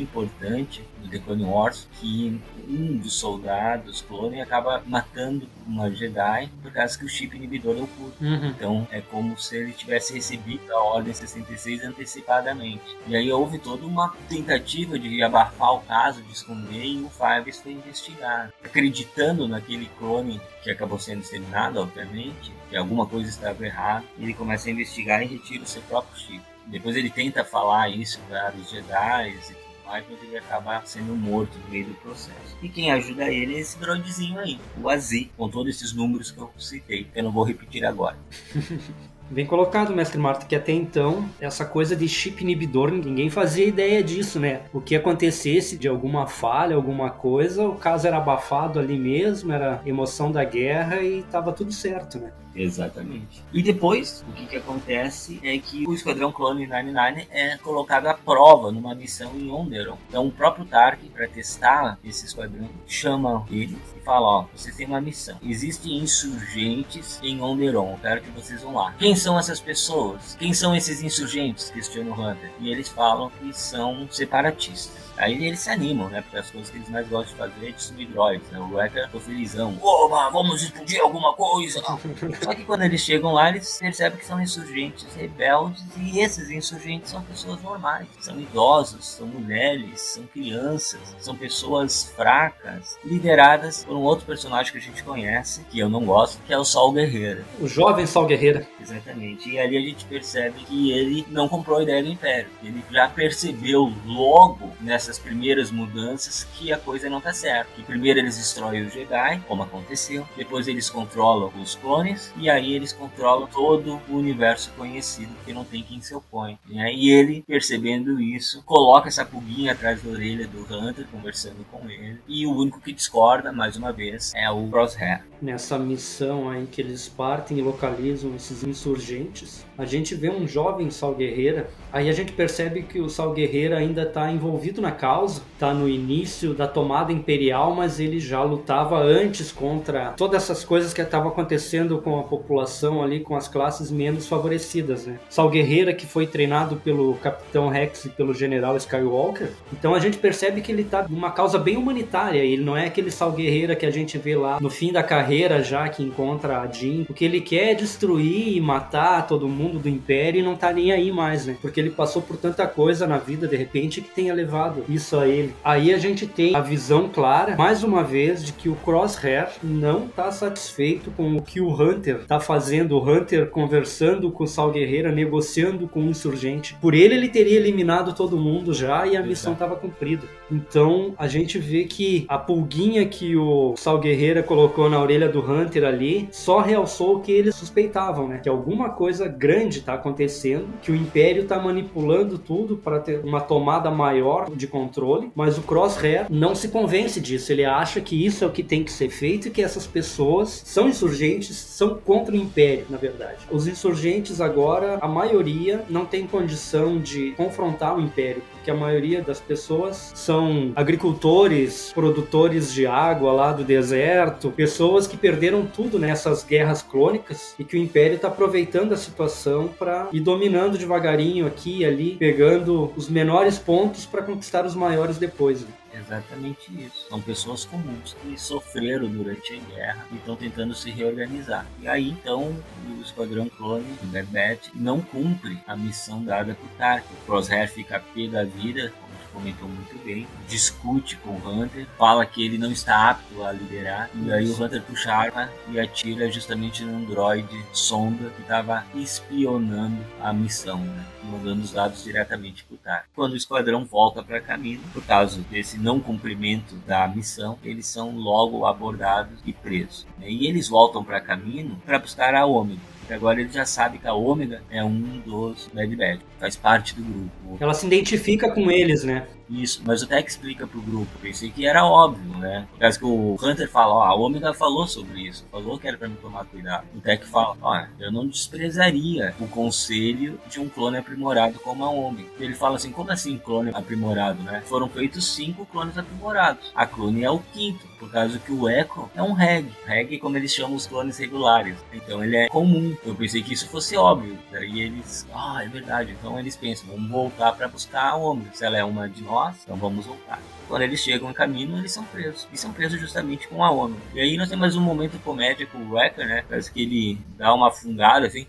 importante 0.00 0.84
do 0.98 1.08
The 1.08 1.18
Clone 1.18 1.44
Wars 1.44 1.88
que 2.00 2.40
um 2.68 2.96
dos 2.96 3.14
soldados 3.14 4.02
clone 4.02 4.40
acaba 4.40 4.82
matando 4.86 5.48
uma 5.66 5.90
Jedi 5.90 6.50
por 6.62 6.72
causa 6.72 6.98
que 6.98 7.04
o 7.04 7.08
chip 7.08 7.36
inibidor 7.36 7.76
é 7.76 7.82
oculto. 7.82 8.24
Uhum. 8.24 8.48
Então 8.48 8.88
é 8.90 9.00
como 9.00 9.38
se 9.38 9.56
ele 9.56 9.72
tivesse 9.72 10.14
recebido 10.14 10.72
a 10.72 10.82
Ordem 10.82 11.12
66 11.12 11.84
antecipadamente. 11.84 12.96
E 13.06 13.16
aí 13.16 13.30
houve 13.30 13.58
toda 13.58 13.86
uma 13.86 14.14
tentativa 14.28 14.98
de 14.98 15.22
abafar 15.22 15.74
o 15.74 15.80
caso, 15.80 16.22
de 16.22 16.32
esconder, 16.32 16.84
e 16.84 17.02
o 17.02 17.10
Fives 17.10 17.60
foi 17.60 17.72
investigar. 17.72 18.52
Acreditando 18.64 19.48
naquele 19.48 19.86
clone 19.98 20.40
que 20.62 20.70
acabou 20.70 20.98
sendo 20.98 21.20
exterminado, 21.20 21.80
obviamente, 21.80 22.52
que 22.68 22.76
alguma 22.76 23.06
coisa 23.06 23.28
estava 23.28 23.64
errada, 23.64 24.04
ele 24.18 24.34
começa 24.34 24.68
a 24.68 24.72
investigar 24.72 25.22
e 25.22 25.26
retira 25.26 25.62
o 25.62 25.66
seu 25.66 25.82
próprio 25.82 26.18
chip. 26.18 26.42
Depois 26.66 26.96
ele 26.96 27.10
tenta 27.10 27.44
falar 27.44 27.88
isso 27.88 28.20
para 28.28 28.52
os 28.56 28.68
Jedi 28.68 29.30
e 29.30 29.54
mas 29.86 30.04
ele 30.22 30.36
acaba 30.36 30.82
sendo 30.84 31.14
morto 31.14 31.58
no 31.58 31.70
meio 31.70 31.86
do 31.86 31.94
processo. 31.94 32.56
E 32.62 32.68
quem 32.68 32.90
ajuda 32.90 33.32
ele 33.32 33.54
é 33.56 33.60
esse 33.60 33.78
droidzinho 33.78 34.38
aí, 34.38 34.58
o 34.80 34.88
Azi, 34.88 35.30
com 35.36 35.48
todos 35.48 35.74
esses 35.74 35.92
números 35.92 36.30
que 36.30 36.38
eu 36.38 36.50
citei, 36.58 37.06
eu 37.14 37.22
não 37.22 37.32
vou 37.32 37.44
repetir 37.44 37.84
agora. 37.84 38.16
Bem 39.28 39.44
colocado, 39.44 39.92
mestre 39.92 40.18
Marta, 40.18 40.46
que 40.46 40.54
até 40.54 40.70
então 40.70 41.28
essa 41.40 41.64
coisa 41.64 41.96
de 41.96 42.08
chip 42.08 42.44
inibidor 42.44 42.92
ninguém 42.92 43.28
fazia 43.28 43.66
ideia 43.66 44.00
disso, 44.00 44.38
né? 44.38 44.60
O 44.72 44.80
que 44.80 44.94
acontecesse 44.94 45.76
de 45.76 45.88
alguma 45.88 46.28
falha, 46.28 46.76
alguma 46.76 47.10
coisa, 47.10 47.66
o 47.66 47.74
caso 47.74 48.06
era 48.06 48.18
abafado 48.18 48.78
ali 48.78 48.96
mesmo, 48.96 49.52
era 49.52 49.82
emoção 49.84 50.30
da 50.30 50.44
guerra 50.44 51.02
e 51.02 51.24
tava 51.24 51.52
tudo 51.52 51.72
certo, 51.72 52.20
né? 52.20 52.32
Exatamente. 52.56 53.42
E 53.52 53.62
depois, 53.62 54.24
o 54.28 54.32
que, 54.32 54.46
que 54.46 54.56
acontece 54.56 55.38
é 55.42 55.58
que 55.58 55.86
o 55.86 55.92
Esquadrão 55.92 56.32
Clone 56.32 56.66
99 56.66 57.28
é 57.30 57.56
colocado 57.58 58.06
à 58.06 58.14
prova 58.14 58.72
numa 58.72 58.94
missão 58.94 59.32
em 59.36 59.50
Onderon. 59.50 59.96
Então, 60.08 60.26
o 60.26 60.32
próprio 60.32 60.64
Tark, 60.64 61.00
para 61.10 61.28
testar 61.28 61.98
esse 62.04 62.26
esquadrão, 62.26 62.68
chama 62.86 63.44
eles 63.50 63.78
e 63.96 64.00
fala: 64.00 64.26
Ó, 64.26 64.46
vocês 64.54 64.74
têm 64.74 64.86
uma 64.86 65.00
missão. 65.00 65.36
Existem 65.42 65.98
insurgentes 65.98 67.20
em 67.22 67.40
Onderon, 67.40 67.92
eu 67.92 67.98
quero 67.98 68.22
que 68.22 68.30
vocês 68.30 68.62
vão 68.62 68.74
lá. 68.74 68.92
Quem 68.98 69.14
são 69.14 69.38
essas 69.38 69.60
pessoas? 69.60 70.36
Quem 70.38 70.54
são 70.54 70.74
esses 70.74 71.02
insurgentes? 71.02 71.70
Questiona 71.70 72.10
o 72.10 72.14
Hunter. 72.14 72.50
E 72.60 72.70
eles 72.70 72.88
falam 72.88 73.30
que 73.30 73.52
são 73.52 74.08
separatistas. 74.10 75.05
Aí 75.16 75.46
eles 75.46 75.60
se 75.60 75.70
animam, 75.70 76.08
né? 76.08 76.22
Porque 76.22 76.36
as 76.36 76.50
coisas 76.50 76.70
que 76.70 76.76
eles 76.76 76.88
mais 76.88 77.08
gostam 77.08 77.32
de 77.32 77.52
fazer 77.52 77.68
é 77.68 77.72
destruir 77.72 78.08
droids, 78.08 78.50
né? 78.50 78.58
O 78.58 78.74
Wrecker 78.74 79.06
ficou 79.06 79.20
felizão. 79.20 79.78
Oba, 79.82 80.30
vamos 80.30 80.62
explodir 80.62 81.00
alguma 81.00 81.32
coisa! 81.34 81.80
Só 82.42 82.54
que 82.54 82.64
quando 82.64 82.82
eles 82.82 83.00
chegam 83.00 83.32
lá, 83.32 83.48
eles 83.48 83.78
percebem 83.78 84.18
que 84.18 84.26
são 84.26 84.40
insurgentes 84.40 85.06
rebeldes 85.14 85.82
e 85.96 86.20
esses 86.20 86.50
insurgentes 86.50 87.10
são 87.10 87.22
pessoas 87.22 87.62
normais. 87.62 88.06
São 88.20 88.38
idosos, 88.40 89.06
são 89.06 89.26
mulheres, 89.26 90.00
são 90.00 90.24
crianças, 90.24 91.16
são 91.18 91.36
pessoas 91.36 92.12
fracas, 92.16 92.98
lideradas 93.04 93.84
por 93.84 93.96
um 93.96 94.02
outro 94.02 94.26
personagem 94.26 94.72
que 94.72 94.78
a 94.78 94.80
gente 94.80 95.02
conhece, 95.02 95.64
que 95.70 95.78
eu 95.78 95.88
não 95.88 96.04
gosto, 96.04 96.40
que 96.46 96.52
é 96.52 96.58
o 96.58 96.64
Sol 96.64 96.92
Guerreiro. 96.92 97.44
O 97.60 97.66
jovem 97.66 98.06
Sol 98.06 98.26
Guerreira. 98.26 98.66
Exatamente. 98.80 99.48
E 99.50 99.58
ali 99.58 99.76
a 99.76 99.80
gente 99.80 100.04
percebe 100.04 100.60
que 100.60 100.92
ele 100.92 101.26
não 101.30 101.48
comprou 101.48 101.78
a 101.78 101.82
ideia 101.82 102.02
do 102.02 102.08
Império. 102.08 102.50
Ele 102.62 102.82
já 102.90 103.08
percebeu 103.08 103.92
logo 104.04 104.70
nessa 104.80 105.05
essas 105.06 105.18
primeiras 105.18 105.70
mudanças 105.70 106.44
que 106.54 106.72
a 106.72 106.78
coisa 106.78 107.08
não 107.08 107.20
tá 107.20 107.32
certa. 107.32 107.70
Que 107.76 107.82
primeiro 107.82 108.18
eles 108.18 108.36
destroem 108.36 108.84
os 108.84 108.92
Jedi, 108.92 109.42
como 109.46 109.62
aconteceu, 109.62 110.26
depois 110.36 110.66
eles 110.66 110.90
controlam 110.90 111.52
os 111.60 111.76
clones 111.76 112.32
e 112.36 112.50
aí 112.50 112.74
eles 112.74 112.92
controlam 112.92 113.46
todo 113.46 114.00
o 114.08 114.16
universo 114.16 114.72
conhecido 114.76 115.32
que 115.44 115.52
não 115.52 115.64
tem 115.64 115.82
quem 115.82 116.00
se 116.00 116.14
opõe. 116.14 116.58
Né? 116.66 116.92
E 116.92 117.10
ele, 117.10 117.44
percebendo 117.46 118.20
isso, 118.20 118.62
coloca 118.64 119.08
essa 119.08 119.24
pulguinha 119.24 119.72
atrás 119.72 120.02
da 120.02 120.10
orelha 120.10 120.46
do 120.48 120.62
Hunter, 120.62 121.06
conversando 121.10 121.64
com 121.70 121.88
ele. 121.88 122.18
E 122.26 122.46
o 122.46 122.54
único 122.54 122.80
que 122.80 122.92
discorda, 122.92 123.52
mais 123.52 123.76
uma 123.76 123.92
vez, 123.92 124.32
é 124.34 124.50
o 124.50 124.68
Crosshair. 124.68 125.24
Nessa 125.40 125.78
missão 125.78 126.48
aí 126.48 126.66
que 126.66 126.80
eles 126.80 127.08
partem 127.08 127.58
e 127.58 127.62
localizam 127.62 128.34
esses 128.34 128.64
insurgentes, 128.64 129.66
a 129.76 129.84
gente 129.84 130.14
vê 130.14 130.30
um 130.30 130.48
jovem 130.48 130.90
Sal 130.90 131.14
Guerreira. 131.14 131.68
Aí 131.92 132.08
a 132.08 132.12
gente 132.12 132.32
percebe 132.32 132.82
que 132.82 133.00
o 133.00 133.08
Sal 133.08 133.32
Guerreira 133.32 133.76
ainda 133.76 134.02
está 134.02 134.30
envolvido 134.32 134.80
na 134.80 134.90
causa, 134.90 135.42
está 135.52 135.74
no 135.74 135.88
início 135.88 136.54
da 136.54 136.66
tomada 136.66 137.12
imperial, 137.12 137.74
mas 137.74 138.00
ele 138.00 138.18
já 138.18 138.42
lutava 138.42 138.98
antes 138.98 139.52
contra 139.52 140.12
todas 140.12 140.42
essas 140.42 140.64
coisas 140.64 140.94
que 140.94 141.02
estavam 141.02 141.28
acontecendo 141.28 141.98
com 141.98 142.18
a 142.18 142.22
população 142.22 143.02
ali, 143.02 143.20
com 143.20 143.36
as 143.36 143.46
classes 143.46 143.90
menos 143.90 144.26
favorecidas, 144.26 145.06
né? 145.06 145.18
Sal 145.28 145.50
Guerreira 145.50 145.92
que 145.92 146.06
foi 146.06 146.26
treinado 146.26 146.76
pelo 146.76 147.14
Capitão 147.16 147.68
Rex 147.68 148.06
e 148.06 148.08
pelo 148.08 148.32
General 148.32 148.76
Skywalker. 148.76 149.50
Então 149.72 149.94
a 149.94 150.00
gente 150.00 150.16
percebe 150.16 150.62
que 150.62 150.72
ele 150.72 150.82
está 150.82 151.06
numa 151.06 151.30
causa 151.30 151.58
bem 151.58 151.76
humanitária. 151.76 152.40
Ele 152.40 152.64
não 152.64 152.76
é 152.76 152.86
aquele 152.86 153.10
Sal 153.10 153.32
Guerreira 153.32 153.76
que 153.76 153.84
a 153.84 153.90
gente 153.90 154.16
vê 154.16 154.34
lá 154.34 154.58
no 154.60 154.70
fim 154.70 154.92
da 154.92 155.02
carreira 155.02 155.25
já 155.62 155.88
que 155.88 156.02
encontra 156.02 156.60
a 156.60 156.66
Jean. 156.66 157.04
O 157.08 157.14
que 157.14 157.24
ele 157.24 157.40
quer 157.40 157.72
é 157.72 157.74
destruir 157.74 158.56
e 158.56 158.60
matar 158.60 159.26
todo 159.26 159.48
mundo 159.48 159.78
do 159.78 159.88
Império 159.88 160.40
e 160.40 160.42
não 160.42 160.56
tá 160.56 160.72
nem 160.72 160.92
aí 160.92 161.10
mais, 161.12 161.46
né? 161.46 161.56
Porque 161.60 161.80
ele 161.80 161.90
passou 161.90 162.22
por 162.22 162.36
tanta 162.36 162.66
coisa 162.66 163.06
na 163.06 163.18
vida 163.18 163.46
de 163.46 163.56
repente 163.56 164.00
que 164.00 164.10
tenha 164.10 164.34
levado 164.34 164.84
isso 164.88 165.18
a 165.18 165.26
ele. 165.26 165.54
Aí 165.64 165.92
a 165.92 165.98
gente 165.98 166.26
tem 166.26 166.54
a 166.54 166.60
visão 166.60 167.08
clara, 167.08 167.56
mais 167.56 167.82
uma 167.82 168.02
vez, 168.02 168.44
de 168.44 168.52
que 168.52 168.68
o 168.68 168.76
Crosshair 168.76 169.48
não 169.62 170.08
tá 170.08 170.30
satisfeito 170.30 171.10
com 171.10 171.36
o 171.36 171.42
que 171.42 171.60
o 171.60 171.70
Hunter 171.70 172.24
tá 172.26 172.40
fazendo. 172.40 172.96
O 172.96 173.02
Hunter 173.02 173.48
conversando 173.50 174.30
com 174.30 174.44
o 174.44 174.46
Sal 174.46 174.70
Guerreira, 174.70 175.12
negociando 175.12 175.88
com 175.88 176.00
o 176.00 176.10
insurgente. 176.10 176.74
Por 176.80 176.94
ele, 176.94 177.14
ele 177.14 177.28
teria 177.28 177.56
eliminado 177.56 178.14
todo 178.14 178.36
mundo 178.36 178.72
já 178.72 179.06
e 179.06 179.16
a 179.16 179.22
missão 179.22 179.52
estava 179.52 179.76
cumprida. 179.76 180.26
Então 180.50 181.14
a 181.18 181.26
gente 181.26 181.58
vê 181.58 181.84
que 181.84 182.24
a 182.28 182.38
pulguinha 182.38 183.04
que 183.06 183.36
o 183.36 183.74
Sal 183.76 183.98
Guerreira 183.98 184.42
colocou 184.42 184.88
na 184.88 185.00
orelha 185.00 185.28
do 185.28 185.40
Hunter 185.40 185.84
ali 185.84 186.28
só 186.30 186.60
realçou 186.60 187.16
o 187.16 187.20
que 187.20 187.32
eles 187.32 187.54
suspeitavam, 187.54 188.28
né? 188.28 188.40
Que 188.42 188.48
alguma 188.48 188.90
coisa 188.90 189.28
grande 189.28 189.80
tá 189.80 189.94
acontecendo, 189.94 190.66
que 190.82 190.92
o 190.92 190.94
Império 190.94 191.46
tá 191.46 191.58
manipulando 191.58 192.38
tudo 192.38 192.76
para 192.76 193.00
ter 193.00 193.20
uma 193.24 193.40
tomada 193.40 193.90
maior 193.90 194.50
de 194.50 194.66
controle, 194.66 195.30
mas 195.34 195.58
o 195.58 195.62
Crosshair 195.62 196.26
não 196.30 196.54
se 196.54 196.68
convence 196.68 197.20
disso. 197.20 197.52
Ele 197.52 197.64
acha 197.64 198.00
que 198.00 198.24
isso 198.24 198.44
é 198.44 198.46
o 198.46 198.52
que 198.52 198.62
tem 198.62 198.84
que 198.84 198.92
ser 198.92 199.10
feito 199.10 199.48
e 199.48 199.50
que 199.50 199.62
essas 199.62 199.86
pessoas 199.86 200.62
são 200.64 200.88
insurgentes, 200.88 201.56
são 201.56 201.94
contra 201.94 202.34
o 202.34 202.36
Império, 202.38 202.86
na 202.88 202.98
verdade. 202.98 203.38
Os 203.50 203.66
insurgentes 203.66 204.40
agora, 204.40 204.98
a 205.00 205.08
maioria 205.08 205.84
não 205.88 206.04
tem 206.04 206.26
condição 206.26 206.98
de 206.98 207.32
confrontar 207.32 207.96
o 207.96 208.00
Império, 208.00 208.42
porque 208.66 208.70
a 208.72 208.74
maioria 208.74 209.22
das 209.22 209.38
pessoas 209.38 210.10
são 210.12 210.72
agricultores, 210.74 211.92
produtores 211.94 212.72
de 212.72 212.84
água 212.84 213.32
lá 213.32 213.52
do 213.52 213.62
deserto, 213.62 214.50
pessoas 214.50 215.06
que 215.06 215.16
perderam 215.16 215.64
tudo 215.64 216.00
nessas 216.00 216.42
guerras 216.42 216.82
clônicas 216.82 217.54
e 217.60 217.62
que 217.62 217.76
o 217.76 217.78
Império 217.78 218.16
está 218.16 218.26
aproveitando 218.26 218.92
a 218.92 218.96
situação 218.96 219.68
para 219.68 220.08
ir 220.12 220.18
dominando 220.18 220.76
devagarinho 220.76 221.46
aqui 221.46 221.78
e 221.78 221.84
ali, 221.84 222.16
pegando 222.16 222.92
os 222.96 223.08
menores 223.08 223.56
pontos 223.56 224.04
para 224.04 224.22
conquistar 224.22 224.66
os 224.66 224.74
maiores 224.74 225.16
depois. 225.16 225.60
Né? 225.60 225.68
Exatamente 225.98 226.70
isso. 226.82 227.08
São 227.08 227.20
pessoas 227.20 227.64
comuns 227.64 228.14
que 228.20 228.38
sofreram 228.38 229.08
durante 229.08 229.54
a 229.54 229.74
guerra 229.74 230.06
e 230.12 230.16
estão 230.16 230.36
tentando 230.36 230.74
se 230.74 230.90
reorganizar. 230.90 231.66
E 231.80 231.88
aí 231.88 232.10
então 232.10 232.54
o 232.88 233.02
Esquadrão 233.02 233.48
Clone, 233.48 233.86
o 234.02 234.06
Batch, 234.06 234.68
não 234.74 235.00
cumpre 235.00 235.58
a 235.66 235.76
missão 235.76 236.22
dada 236.22 236.54
por 236.54 236.68
Tark. 236.76 237.04
O 237.10 237.26
Crosshair 237.26 237.70
fica 237.70 238.00
pé 238.14 238.28
da 238.28 238.44
vida, 238.44 238.92
comentou 239.36 239.68
muito 239.68 240.02
bem, 240.02 240.26
discute 240.48 241.16
com 241.16 241.30
o 241.30 241.48
Hunter, 241.48 241.86
fala 241.98 242.24
que 242.24 242.44
ele 242.44 242.56
não 242.56 242.72
está 242.72 243.10
apto 243.10 243.42
a 243.42 243.52
liderar, 243.52 244.08
e 244.14 244.32
aí 244.32 244.48
o 244.48 244.62
Hunter 244.62 244.82
puxa 244.82 245.12
a 245.12 245.18
arma 245.18 245.50
e 245.68 245.78
atira 245.78 246.30
justamente 246.30 246.82
num 246.82 247.04
droid 247.04 247.46
sonda 247.72 248.30
que 248.30 248.40
estava 248.40 248.84
espionando 248.94 250.02
a 250.20 250.32
missão, 250.32 250.78
né? 250.78 251.04
mandando 251.30 251.62
os 251.62 251.72
dados 251.72 252.02
diretamente 252.02 252.64
para 252.64 252.74
o 252.74 252.78
TAR. 252.78 253.04
Quando 253.14 253.32
o 253.32 253.36
esquadrão 253.36 253.84
volta 253.84 254.22
para 254.22 254.40
caminho, 254.40 254.80
por 254.92 255.04
causa 255.04 255.40
desse 255.50 255.78
não 255.78 256.00
cumprimento 256.00 256.76
da 256.86 257.06
missão, 257.08 257.58
eles 257.62 257.86
são 257.86 258.16
logo 258.16 258.64
abordados 258.64 259.38
e 259.44 259.52
presos. 259.52 260.06
Né? 260.18 260.30
E 260.30 260.46
eles 260.46 260.68
voltam 260.68 261.04
para 261.04 261.20
caminho 261.20 261.76
para 261.84 261.98
buscar 261.98 262.34
a 262.34 262.46
Ômega 262.46 262.95
e 263.08 263.12
agora 263.12 263.40
ele 263.40 263.50
já 263.50 263.64
sabe 263.64 263.98
que 263.98 264.06
a 264.06 264.14
Ômega 264.14 264.62
é 264.70 264.82
um 264.82 265.20
dos 265.24 265.68
Bad 265.72 265.94
Bad, 265.96 266.20
faz 266.38 266.56
parte 266.56 266.94
do 266.94 267.02
grupo. 267.02 267.56
Ela 267.60 267.74
se 267.74 267.86
identifica 267.86 268.50
com 268.50 268.70
eles, 268.70 269.04
né? 269.04 269.26
Isso, 269.48 269.82
mas 269.84 270.02
o 270.02 270.06
Tech 270.06 270.28
explica 270.28 270.66
pro 270.66 270.80
grupo. 270.80 271.10
Pensei 271.20 271.50
que 271.50 271.66
era 271.66 271.84
óbvio, 271.84 272.36
né? 272.38 272.66
Causa 272.78 272.98
que 272.98 273.04
o 273.04 273.36
Hunter 273.40 273.70
fala, 273.70 273.94
ó, 273.94 274.02
a 274.02 274.14
Omega 274.14 274.52
falou 274.52 274.86
sobre 274.86 275.20
isso, 275.20 275.46
falou 275.50 275.78
que 275.78 275.86
era 275.86 275.96
pra 275.96 276.08
me 276.08 276.16
tomar 276.16 276.44
cuidado. 276.44 276.86
O 276.94 277.00
Tech 277.00 277.24
fala, 277.26 277.56
ó, 277.60 277.84
eu 277.98 278.10
não 278.10 278.26
desprezaria 278.26 279.34
o 279.38 279.46
conselho 279.46 280.40
de 280.48 280.60
um 280.60 280.68
clone 280.68 280.96
aprimorado 280.96 281.58
como 281.60 281.84
a 281.84 281.90
Omega. 281.90 282.28
Ele 282.38 282.54
fala 282.54 282.76
assim, 282.76 282.90
como 282.90 283.10
assim 283.10 283.38
clone 283.38 283.70
aprimorado, 283.72 284.42
né? 284.42 284.62
Foram 284.66 284.88
feitos 284.88 285.34
cinco 285.34 285.64
clones 285.66 285.96
aprimorados. 285.96 286.72
A 286.74 286.86
clone 286.86 287.22
é 287.22 287.30
o 287.30 287.38
quinto, 287.38 287.86
por 287.98 288.10
causa 288.10 288.38
que 288.38 288.52
o 288.52 288.68
Echo 288.68 289.08
é 289.14 289.22
um 289.22 289.32
reg. 289.32 289.70
Reg, 289.84 290.18
como 290.18 290.36
eles 290.36 290.52
chamam 290.52 290.76
os 290.76 290.86
clones 290.86 291.18
regulares. 291.18 291.76
Então 291.92 292.22
ele 292.22 292.36
é 292.36 292.48
comum. 292.48 292.96
Eu 293.04 293.14
pensei 293.14 293.42
que 293.42 293.54
isso 293.54 293.68
fosse 293.68 293.96
óbvio. 293.96 294.38
Daí 294.50 294.80
eles, 294.80 295.26
ah, 295.32 295.62
é 295.62 295.68
verdade. 295.68 296.12
Então 296.18 296.38
eles 296.38 296.56
pensam, 296.56 296.88
vamos 296.88 297.10
voltar 297.10 297.52
para 297.52 297.68
buscar 297.68 298.10
a 298.10 298.16
Omega. 298.16 298.50
Se 298.52 298.64
ela 298.64 298.76
é 298.76 298.84
uma 298.84 299.08
de 299.08 299.22
nós, 299.22 299.35
então 299.62 299.76
vamos 299.76 300.06
voltar. 300.06 300.40
Quando 300.68 300.82
eles 300.82 301.00
chegam 301.00 301.30
em 301.30 301.34
caminho, 301.34 301.78
eles 301.78 301.92
são 301.92 302.04
presos. 302.04 302.48
E 302.52 302.56
são 302.58 302.72
presos 302.72 303.00
justamente 303.00 303.46
com 303.48 303.64
a 303.64 303.70
Omega. 303.70 304.00
E 304.14 304.20
aí 304.20 304.36
nós 304.36 304.48
temos 304.48 304.60
mais 304.60 304.76
um 304.76 304.80
momento 304.80 305.18
comédia 305.22 305.66
com 305.66 305.78
o 305.78 305.92
Wrecker, 305.92 306.26
né? 306.26 306.44
Parece 306.48 306.72
que 306.72 306.82
ele 306.82 307.18
dá 307.36 307.54
uma 307.54 307.70
fungada 307.70 308.26
assim. 308.26 308.46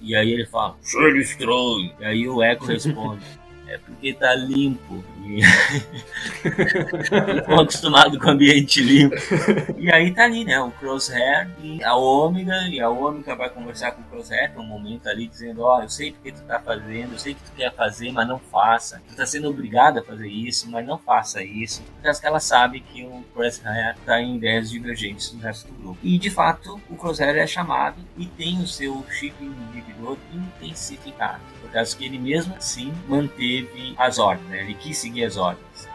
E 0.00 0.16
aí 0.16 0.32
ele 0.32 0.46
fala, 0.46 0.76
cheiro 0.82 1.18
estranho. 1.18 1.92
E 2.00 2.04
aí 2.04 2.28
o 2.28 2.42
Echo 2.42 2.64
responde, 2.64 3.24
é 3.72 3.78
porque 3.78 4.12
tá 4.12 4.34
limpo. 4.34 5.02
E... 5.22 5.40
Ficou 7.40 7.60
acostumado 7.60 8.18
com 8.18 8.26
o 8.26 8.30
ambiente 8.30 8.82
limpo. 8.82 9.14
E 9.78 9.90
aí 9.90 10.12
tá 10.12 10.24
ali, 10.24 10.44
né? 10.44 10.60
O 10.60 10.72
Crosshair 10.72 11.48
e 11.62 11.82
a 11.84 11.94
Ômega. 11.94 12.68
E 12.68 12.80
a 12.80 12.90
Ômega 12.90 13.36
vai 13.36 13.48
conversar 13.48 13.92
com 13.92 14.02
o 14.02 14.04
Crosshair, 14.06 14.52
tem 14.52 14.60
um 14.60 14.66
momento 14.66 15.08
ali 15.08 15.28
dizendo: 15.28 15.62
Ó, 15.62 15.78
oh, 15.78 15.82
eu 15.82 15.88
sei 15.88 16.10
porque 16.10 16.32
tu 16.32 16.42
tá 16.42 16.58
fazendo, 16.58 17.12
eu 17.12 17.18
sei 17.20 17.34
que 17.34 17.42
tu 17.44 17.52
quer 17.52 17.72
fazer, 17.72 18.10
mas 18.10 18.26
não 18.26 18.40
faça. 18.40 19.00
Tu 19.08 19.14
tá 19.14 19.24
sendo 19.24 19.48
obrigado 19.48 20.00
a 20.00 20.02
fazer 20.02 20.28
isso, 20.28 20.68
mas 20.68 20.84
não 20.84 20.98
faça 20.98 21.42
isso. 21.42 21.82
Porque 22.02 22.20
que 22.20 22.26
ela 22.26 22.40
sabe 22.40 22.80
que 22.80 23.04
o 23.04 23.24
Crosshair 23.32 23.96
tá 24.04 24.20
em 24.20 24.36
ideias 24.36 24.70
divergentes 24.70 25.30
do 25.30 25.38
resto 25.38 25.68
do 25.68 25.74
grupo. 25.74 25.98
E 26.02 26.18
de 26.18 26.30
fato, 26.30 26.80
o 26.90 26.96
Crosshair 26.96 27.36
é 27.36 27.46
chamado 27.46 27.96
e 28.18 28.26
tem 28.26 28.60
o 28.60 28.66
seu 28.66 29.04
chip 29.08 29.34
inibidor 29.40 30.18
intensificado. 30.34 31.40
Causa 31.72 31.96
que 31.96 32.04
ele 32.04 32.18
mesmo 32.18 32.54
assim 32.54 32.92
manteve 33.08 33.94
as 33.96 34.18
ordens, 34.18 34.48
né? 34.48 34.60
Ele 34.60 34.74
quis 34.74 34.98
seguir 34.98 35.24
as 35.24 35.36
ordens. 35.36 35.88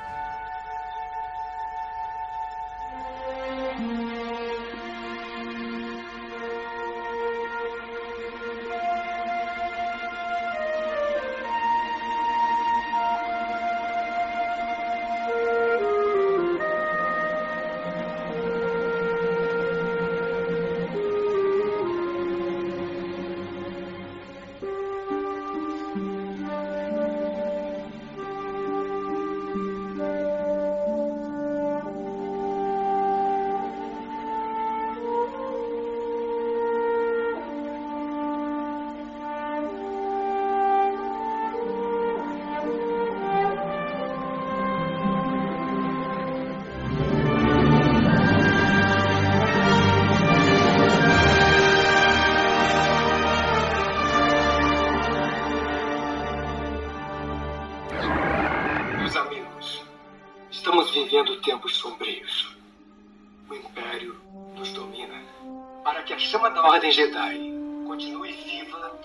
Jedi 67.07 67.53
continue 67.87 68.33
viva, 68.33 68.99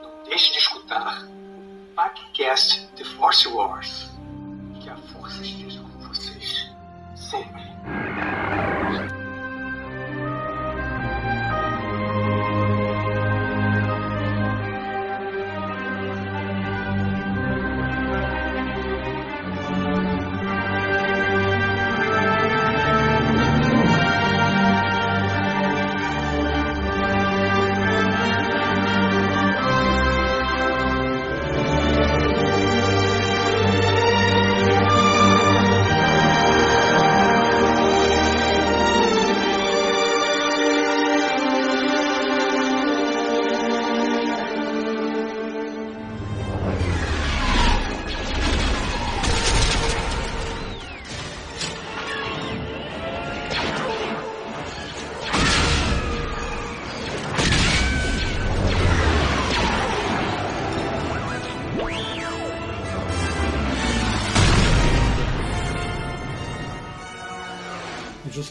não 0.00 0.22
deixe 0.22 0.52
de 0.52 0.58
escutar 0.58 1.24
o 1.24 1.94
podcast 1.96 2.86
The 2.94 3.02
Force 3.02 3.48
Wars. 3.48 4.07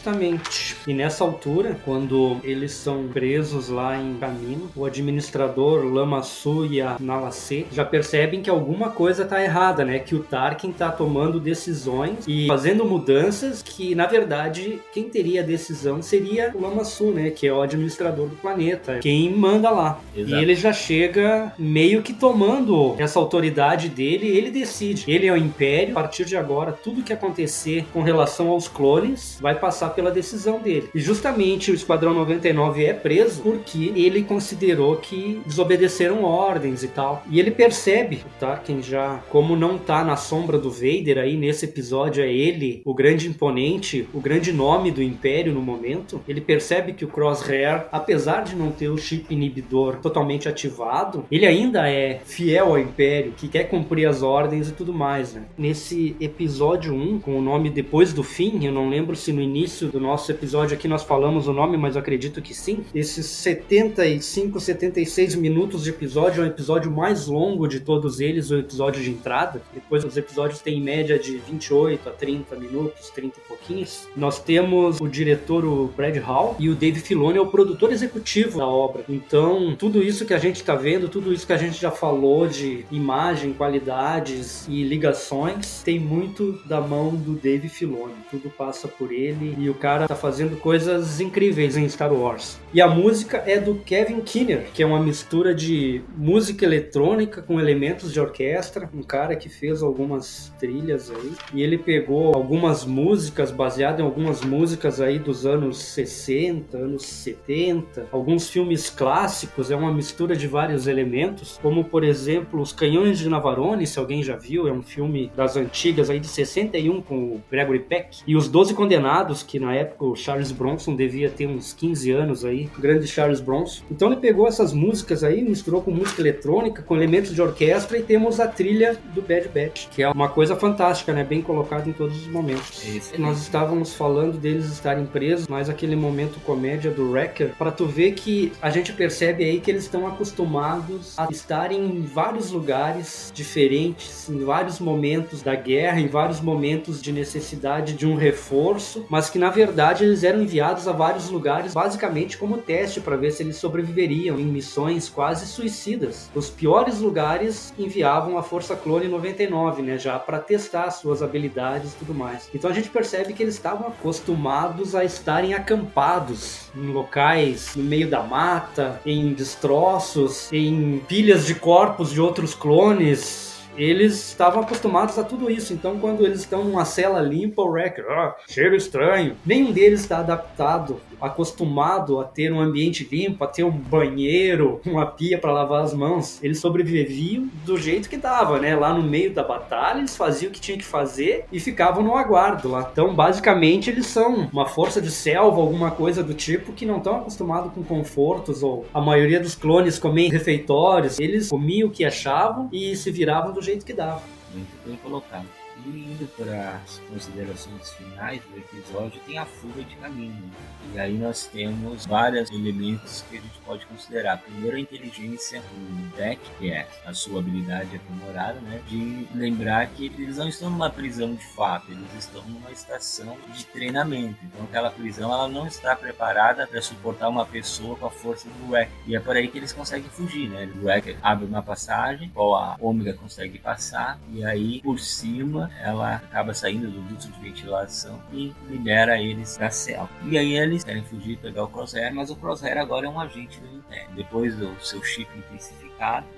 Justamente. 0.08 0.47
E 0.88 0.94
nessa 0.94 1.22
altura, 1.22 1.76
quando 1.84 2.38
eles 2.42 2.72
são 2.72 3.08
presos 3.08 3.68
lá 3.68 4.00
em 4.00 4.14
caminho, 4.14 4.70
o 4.74 4.86
administrador 4.86 5.84
Lamassu 5.84 6.64
e 6.64 6.80
a 6.80 6.96
Nalacê 6.98 7.66
já 7.70 7.84
percebem 7.84 8.40
que 8.40 8.48
alguma 8.48 8.88
coisa 8.88 9.26
tá 9.26 9.44
errada, 9.44 9.84
né? 9.84 9.98
Que 9.98 10.14
o 10.14 10.20
Tarkin 10.20 10.72
tá 10.72 10.90
tomando 10.90 11.38
decisões 11.38 12.26
e 12.26 12.46
fazendo 12.46 12.86
mudanças 12.86 13.62
que, 13.62 13.94
na 13.94 14.06
verdade, 14.06 14.80
quem 14.90 15.10
teria 15.10 15.42
a 15.42 15.44
decisão 15.44 16.00
seria 16.00 16.52
o 16.54 16.62
Lamassu, 16.62 17.10
né? 17.10 17.28
Que 17.28 17.46
é 17.46 17.52
o 17.52 17.60
administrador 17.60 18.26
do 18.26 18.36
planeta, 18.36 18.98
quem 19.00 19.30
manda 19.30 19.68
lá. 19.68 20.00
Exato. 20.16 20.34
E 20.36 20.42
ele 20.42 20.54
já 20.54 20.72
chega 20.72 21.52
meio 21.58 22.00
que 22.00 22.14
tomando 22.14 22.94
essa 22.98 23.18
autoridade 23.18 23.90
dele, 23.90 24.26
ele 24.26 24.50
decide. 24.50 25.04
Ele 25.06 25.26
é 25.26 25.32
o 25.34 25.36
Império, 25.36 25.90
a 25.90 26.00
partir 26.00 26.24
de 26.24 26.34
agora, 26.34 26.72
tudo 26.72 27.02
que 27.02 27.12
acontecer 27.12 27.84
com 27.92 28.00
relação 28.00 28.48
aos 28.48 28.68
clones 28.68 29.36
vai 29.38 29.54
passar 29.54 29.90
pela 29.90 30.10
decisão 30.10 30.58
dele. 30.58 30.77
E 30.94 31.00
justamente 31.00 31.70
o 31.70 31.74
Esquadrão 31.74 32.14
99 32.14 32.84
é 32.84 32.92
preso 32.92 33.42
porque 33.42 33.92
ele 33.94 34.22
considerou 34.22 34.96
que 34.96 35.40
desobedeceram 35.46 36.24
ordens 36.24 36.82
e 36.82 36.88
tal. 36.88 37.22
E 37.30 37.38
ele 37.38 37.50
percebe, 37.50 38.22
o 38.24 38.40
Tarkin 38.40 38.82
já, 38.82 39.20
como 39.28 39.56
não 39.56 39.78
tá 39.78 40.04
na 40.04 40.16
sombra 40.16 40.58
do 40.58 40.70
Vader 40.70 41.18
aí 41.18 41.36
nesse 41.36 41.64
episódio, 41.64 42.22
é 42.22 42.32
ele, 42.32 42.82
o 42.84 42.94
grande 42.94 43.28
imponente, 43.28 44.08
o 44.12 44.20
grande 44.20 44.52
nome 44.52 44.90
do 44.90 45.02
Império 45.02 45.52
no 45.52 45.62
momento. 45.62 46.20
Ele 46.28 46.40
percebe 46.40 46.92
que 46.92 47.04
o 47.04 47.08
Crosshair, 47.08 47.86
apesar 47.92 48.42
de 48.42 48.56
não 48.56 48.70
ter 48.70 48.88
o 48.88 48.98
chip 48.98 49.32
inibidor 49.32 49.96
totalmente 49.96 50.48
ativado, 50.48 51.24
ele 51.30 51.46
ainda 51.46 51.88
é 51.88 52.20
fiel 52.24 52.68
ao 52.68 52.78
Império, 52.78 53.32
que 53.36 53.48
quer 53.48 53.64
cumprir 53.64 54.06
as 54.06 54.22
ordens 54.22 54.68
e 54.68 54.72
tudo 54.72 54.92
mais, 54.92 55.34
né? 55.34 55.42
Nesse 55.56 56.16
episódio 56.20 56.94
1, 56.94 57.20
com 57.20 57.38
o 57.38 57.42
nome 57.42 57.70
depois 57.70 58.12
do 58.12 58.22
fim, 58.22 58.64
eu 58.64 58.72
não 58.72 58.88
lembro 58.88 59.16
se 59.16 59.32
no 59.32 59.40
início 59.40 59.88
do 59.88 60.00
nosso 60.00 60.30
episódio 60.30 60.67
aqui 60.74 60.88
nós 60.88 61.02
falamos 61.02 61.48
o 61.48 61.52
nome, 61.52 61.76
mas 61.76 61.94
eu 61.94 62.00
acredito 62.00 62.40
que 62.42 62.54
sim. 62.54 62.84
Esses 62.94 63.26
75, 63.26 64.60
76 64.60 65.34
minutos 65.34 65.84
de 65.84 65.90
episódio 65.90 66.42
é 66.42 66.46
o 66.46 66.48
episódio 66.48 66.90
mais 66.90 67.26
longo 67.26 67.66
de 67.66 67.80
todos 67.80 68.20
eles, 68.20 68.50
o 68.50 68.58
episódio 68.58 69.02
de 69.02 69.10
entrada. 69.10 69.62
Depois 69.72 70.04
os 70.04 70.16
episódios 70.16 70.60
têm 70.60 70.78
em 70.78 70.82
média 70.82 71.18
de 71.18 71.38
28 71.38 72.08
a 72.08 72.12
30 72.12 72.56
minutos, 72.56 73.10
30 73.10 73.38
e 73.38 73.48
pouquinhos. 73.48 74.08
Nós 74.16 74.38
temos 74.38 75.00
o 75.00 75.08
diretor, 75.08 75.64
o 75.64 75.88
Brad 75.88 76.16
Hall, 76.18 76.56
e 76.58 76.68
o 76.68 76.74
Dave 76.74 77.00
Filoni 77.00 77.38
é 77.38 77.40
o 77.40 77.46
produtor 77.46 77.92
executivo 77.92 78.58
da 78.58 78.66
obra. 78.66 79.04
Então, 79.08 79.74
tudo 79.76 80.02
isso 80.02 80.24
que 80.24 80.34
a 80.34 80.38
gente 80.38 80.56
está 80.56 80.74
vendo, 80.74 81.08
tudo 81.08 81.32
isso 81.32 81.46
que 81.46 81.52
a 81.52 81.56
gente 81.56 81.80
já 81.80 81.90
falou 81.90 82.46
de 82.46 82.84
imagem, 82.90 83.52
qualidades 83.52 84.66
e 84.68 84.82
ligações, 84.82 85.82
tem 85.82 85.98
muito 85.98 86.60
da 86.66 86.80
mão 86.80 87.14
do 87.14 87.34
Dave 87.34 87.68
Filoni. 87.68 88.14
Tudo 88.30 88.50
passa 88.50 88.86
por 88.88 89.12
ele 89.12 89.54
e 89.58 89.70
o 89.70 89.74
cara 89.74 90.06
tá 90.06 90.16
fazendo 90.16 90.56
coisas 90.58 91.20
incríveis 91.20 91.76
em 91.76 91.88
Star 91.88 92.12
Wars. 92.12 92.58
E 92.72 92.82
a 92.82 92.88
música 92.88 93.42
é 93.46 93.58
do 93.58 93.76
Kevin 93.76 94.20
Kinner, 94.20 94.66
que 94.74 94.82
é 94.82 94.86
uma 94.86 95.00
mistura 95.00 95.54
de 95.54 96.02
música 96.16 96.66
eletrônica 96.66 97.40
com 97.40 97.58
elementos 97.58 98.12
de 98.12 98.20
orquestra, 98.20 98.90
um 98.92 99.02
cara 99.02 99.34
que 99.36 99.48
fez 99.48 99.82
algumas 99.82 100.52
trilhas 100.60 101.10
aí. 101.10 101.32
E 101.54 101.62
ele 101.62 101.78
pegou 101.78 102.34
algumas 102.34 102.84
músicas 102.84 103.50
baseadas 103.50 104.00
em 104.00 104.02
algumas 104.02 104.42
músicas 104.42 105.00
aí 105.00 105.18
dos 105.18 105.46
anos 105.46 105.78
60, 105.78 106.76
anos 106.76 107.06
70, 107.06 108.08
alguns 108.12 108.50
filmes 108.50 108.90
clássicos, 108.90 109.70
é 109.70 109.76
uma 109.76 109.92
mistura 109.92 110.36
de 110.36 110.46
vários 110.46 110.86
elementos, 110.86 111.58
como 111.62 111.84
por 111.84 112.04
exemplo 112.04 112.60
Os 112.60 112.72
Canhões 112.72 113.18
de 113.18 113.28
Navarone, 113.28 113.86
se 113.86 113.98
alguém 113.98 114.22
já 114.22 114.36
viu, 114.36 114.68
é 114.68 114.72
um 114.72 114.82
filme 114.82 115.32
das 115.34 115.56
antigas 115.56 116.10
aí 116.10 116.20
de 116.20 116.28
61 116.28 117.00
com 117.00 117.16
o 117.16 117.42
Gregory 117.50 117.80
Peck, 117.80 118.18
e 118.26 118.36
Os 118.36 118.48
Doze 118.48 118.74
Condenados, 118.74 119.42
que 119.42 119.58
na 119.58 119.74
época 119.74 120.04
o 120.04 120.16
Charles 120.16 120.47
Bronson 120.52 120.94
devia 120.94 121.30
ter 121.30 121.46
uns 121.46 121.72
15 121.72 122.10
anos 122.10 122.44
aí, 122.44 122.68
grande 122.78 123.06
Charles 123.06 123.40
Bronson. 123.40 123.82
Então 123.90 124.10
ele 124.10 124.20
pegou 124.20 124.46
essas 124.46 124.72
músicas 124.72 125.24
aí, 125.24 125.42
misturou 125.42 125.82
com 125.82 125.90
música 125.90 126.20
eletrônica, 126.20 126.82
com 126.82 126.96
elementos 126.96 127.34
de 127.34 127.40
orquestra 127.40 127.98
e 127.98 128.02
temos 128.02 128.40
a 128.40 128.46
trilha 128.46 128.96
do 129.14 129.22
Bad 129.22 129.48
Batch, 129.48 129.88
que 129.88 130.02
é 130.02 130.08
uma 130.08 130.28
coisa 130.28 130.56
fantástica, 130.56 131.12
né? 131.12 131.24
Bem 131.24 131.42
colocada 131.42 131.88
em 131.88 131.92
todos 131.92 132.16
os 132.16 132.26
momentos. 132.26 132.84
Esse 132.86 133.20
Nós 133.20 133.40
estávamos 133.40 133.94
falando 133.94 134.38
deles 134.38 134.66
estarem 134.66 135.06
presos, 135.06 135.46
mas 135.48 135.68
aquele 135.68 135.96
momento 135.96 136.40
comédia 136.40 136.90
do 136.90 137.10
Wrecker, 137.10 137.54
para 137.58 137.70
tu 137.70 137.86
ver 137.86 138.12
que 138.12 138.52
a 138.60 138.70
gente 138.70 138.92
percebe 138.92 139.44
aí 139.44 139.60
que 139.60 139.70
eles 139.70 139.84
estão 139.84 140.06
acostumados 140.06 141.18
a 141.18 141.28
estarem 141.30 141.84
em 141.84 142.02
vários 142.02 142.50
lugares 142.50 143.30
diferentes, 143.34 144.28
em 144.28 144.44
vários 144.44 144.80
momentos 144.80 145.42
da 145.42 145.54
guerra, 145.54 146.00
em 146.00 146.08
vários 146.08 146.40
momentos 146.40 147.00
de 147.00 147.12
necessidade 147.12 147.94
de 147.94 148.06
um 148.06 148.14
reforço, 148.14 149.04
mas 149.08 149.30
que 149.30 149.38
na 149.38 149.50
verdade 149.50 150.04
eles 150.04 150.24
eram 150.24 150.37
enviados 150.42 150.88
a 150.88 150.92
vários 150.92 151.28
lugares 151.28 151.74
basicamente 151.74 152.36
como 152.38 152.58
teste 152.58 153.00
para 153.00 153.16
ver 153.16 153.32
se 153.32 153.42
eles 153.42 153.56
sobreviveriam 153.56 154.38
em 154.38 154.44
missões 154.44 155.08
quase 155.08 155.46
suicidas. 155.46 156.30
Os 156.34 156.48
piores 156.48 157.00
lugares 157.00 157.72
enviavam 157.78 158.38
a 158.38 158.42
Força 158.42 158.76
Clone 158.76 159.08
99, 159.08 159.82
né, 159.82 159.98
já 159.98 160.18
para 160.18 160.38
testar 160.38 160.90
suas 160.90 161.22
habilidades 161.22 161.92
e 161.92 161.96
tudo 161.96 162.14
mais. 162.14 162.48
Então 162.54 162.70
a 162.70 162.74
gente 162.74 162.88
percebe 162.88 163.32
que 163.32 163.42
eles 163.42 163.54
estavam 163.54 163.88
acostumados 163.88 164.94
a 164.94 165.04
estarem 165.04 165.54
acampados 165.54 166.68
em 166.76 166.92
locais 166.92 167.74
no 167.76 167.84
meio 167.84 168.08
da 168.08 168.22
mata, 168.22 169.00
em 169.04 169.32
destroços, 169.32 170.52
em 170.52 171.02
pilhas 171.08 171.46
de 171.46 171.54
corpos 171.54 172.10
de 172.10 172.20
outros 172.20 172.54
clones, 172.54 173.47
eles 173.78 174.28
estavam 174.28 174.62
acostumados 174.62 175.18
a 175.18 175.24
tudo 175.24 175.50
isso. 175.50 175.72
Então, 175.72 175.98
quando 175.98 176.26
eles 176.26 176.40
estão 176.40 176.64
numa 176.64 176.84
cela 176.84 177.20
limpa, 177.20 177.62
o 177.62 177.70
Wrecker, 177.70 178.04
ah, 178.10 178.36
cheiro 178.48 178.74
estranho. 178.74 179.36
Nenhum 179.46 179.72
deles 179.72 180.00
está 180.00 180.18
adaptado, 180.18 181.00
acostumado 181.20 182.20
a 182.20 182.24
ter 182.24 182.52
um 182.52 182.60
ambiente 182.60 183.08
limpo, 183.10 183.44
a 183.44 183.46
ter 183.46 183.64
um 183.64 183.70
banheiro, 183.70 184.80
uma 184.84 185.06
pia 185.06 185.38
para 185.38 185.52
lavar 185.52 185.82
as 185.82 185.94
mãos. 185.94 186.42
Eles 186.42 186.60
sobreviviam 186.60 187.48
do 187.64 187.76
jeito 187.76 188.08
que 188.08 188.16
dava, 188.16 188.58
né? 188.58 188.76
Lá 188.76 188.92
no 188.92 189.02
meio 189.02 189.32
da 189.32 189.42
batalha, 189.42 189.98
eles 189.98 190.16
faziam 190.16 190.50
o 190.50 190.52
que 190.52 190.60
tinha 190.60 190.78
que 190.78 190.84
fazer 190.84 191.44
e 191.52 191.60
ficavam 191.60 192.02
no 192.02 192.16
aguardo 192.16 192.68
lá. 192.68 192.88
Então, 192.92 193.14
basicamente, 193.14 193.90
eles 193.90 194.06
são 194.06 194.48
uma 194.52 194.66
força 194.66 195.00
de 195.00 195.10
selva, 195.10 195.60
alguma 195.60 195.90
coisa 195.90 196.22
do 196.22 196.34
tipo, 196.34 196.72
que 196.72 196.86
não 196.86 196.98
estão 196.98 197.16
acostumados 197.16 197.72
com 197.72 197.82
confortos, 197.82 198.62
ou 198.62 198.86
a 198.92 199.00
maioria 199.00 199.40
dos 199.40 199.54
clones 199.54 199.98
comem 199.98 200.30
refeitórios. 200.30 201.18
Eles 201.18 201.48
comiam 201.48 201.88
o 201.88 201.90
que 201.90 202.04
achavam 202.04 202.68
e 202.72 202.96
se 202.96 203.10
viravam 203.10 203.52
do 203.52 203.62
jeito 203.62 203.84
que 203.84 203.92
dava. 203.92 204.22
Muito 204.54 204.68
bem 204.84 204.96
colocado. 204.96 205.57
E 205.86 205.88
indo 205.88 206.26
para 206.36 206.80
as 206.84 206.98
considerações 207.08 207.90
finais 207.92 208.42
do 208.42 208.58
episódio, 208.58 209.20
tem 209.26 209.38
a 209.38 209.46
fuga 209.46 209.82
de 209.82 209.94
caminho. 209.96 210.50
E 210.92 210.98
aí 210.98 211.16
nós 211.16 211.46
temos 211.46 212.06
vários 212.06 212.50
elementos 212.50 213.24
que 213.28 213.38
a 213.38 213.40
gente 213.40 213.58
pode 213.64 213.86
considerar. 213.86 214.38
Primeiro, 214.38 214.76
a 214.76 214.80
inteligência 214.80 215.60
do 215.60 216.16
Deck, 216.16 216.40
que 216.58 216.70
é 216.70 216.88
a 217.06 217.12
sua 217.14 217.40
habilidade 217.40 217.96
aprimorada, 217.96 218.60
né? 218.60 218.82
De 218.88 219.28
lembrar 219.34 219.86
que 219.88 220.06
eles 220.06 220.36
não 220.36 220.48
estão 220.48 220.70
numa 220.70 220.90
prisão 220.90 221.34
de 221.34 221.46
fato, 221.54 221.90
eles 221.90 222.12
estão 222.18 222.42
numa 222.42 222.70
estação 222.70 223.36
de 223.52 223.64
treinamento. 223.66 224.38
Então, 224.42 224.64
aquela 224.64 224.90
prisão 224.90 225.32
ela 225.32 225.48
não 225.48 225.66
está 225.66 225.94
preparada 225.94 226.66
para 226.66 226.82
suportar 226.82 227.28
uma 227.28 227.46
pessoa 227.46 227.96
com 227.96 228.06
a 228.06 228.10
força 228.10 228.48
do 228.48 228.72
Wrecker. 228.72 228.94
E 229.06 229.14
é 229.14 229.20
por 229.20 229.36
aí 229.36 229.48
que 229.48 229.58
eles 229.58 229.72
conseguem 229.72 230.08
fugir, 230.10 230.48
né? 230.48 230.70
O 230.76 230.84
Wrecker 230.84 231.16
abre 231.22 231.46
uma 231.46 231.62
passagem, 231.62 232.30
qual 232.30 232.54
a 232.54 232.76
Ômega 232.80 233.14
consegue 233.14 233.58
passar, 233.58 234.18
e 234.32 234.44
aí 234.44 234.80
por 234.82 234.98
cima 234.98 235.70
ela 235.82 236.16
acaba 236.16 236.52
saindo 236.54 236.90
do 236.90 237.00
duto 237.02 237.28
de 237.28 237.40
ventilação 237.40 238.20
e 238.32 238.54
libera 238.68 239.20
eles 239.20 239.56
da 239.56 239.70
cela. 239.70 240.08
E 240.24 240.36
aí 240.36 240.56
eles 240.56 240.84
querem 240.84 241.04
fugir 241.04 241.32
e 241.32 241.36
pegar 241.36 241.64
o 241.64 241.68
Crosshair, 241.68 242.14
mas 242.14 242.30
o 242.30 242.36
Crosshair 242.36 242.78
agora 242.78 243.06
é 243.06 243.08
um 243.08 243.20
agente 243.20 243.60
do 243.60 243.66
Império. 243.66 244.10
Depois 244.14 244.56
do 244.56 244.74
seu 244.80 245.02
chip 245.02 245.28
intensificado, 245.36 245.87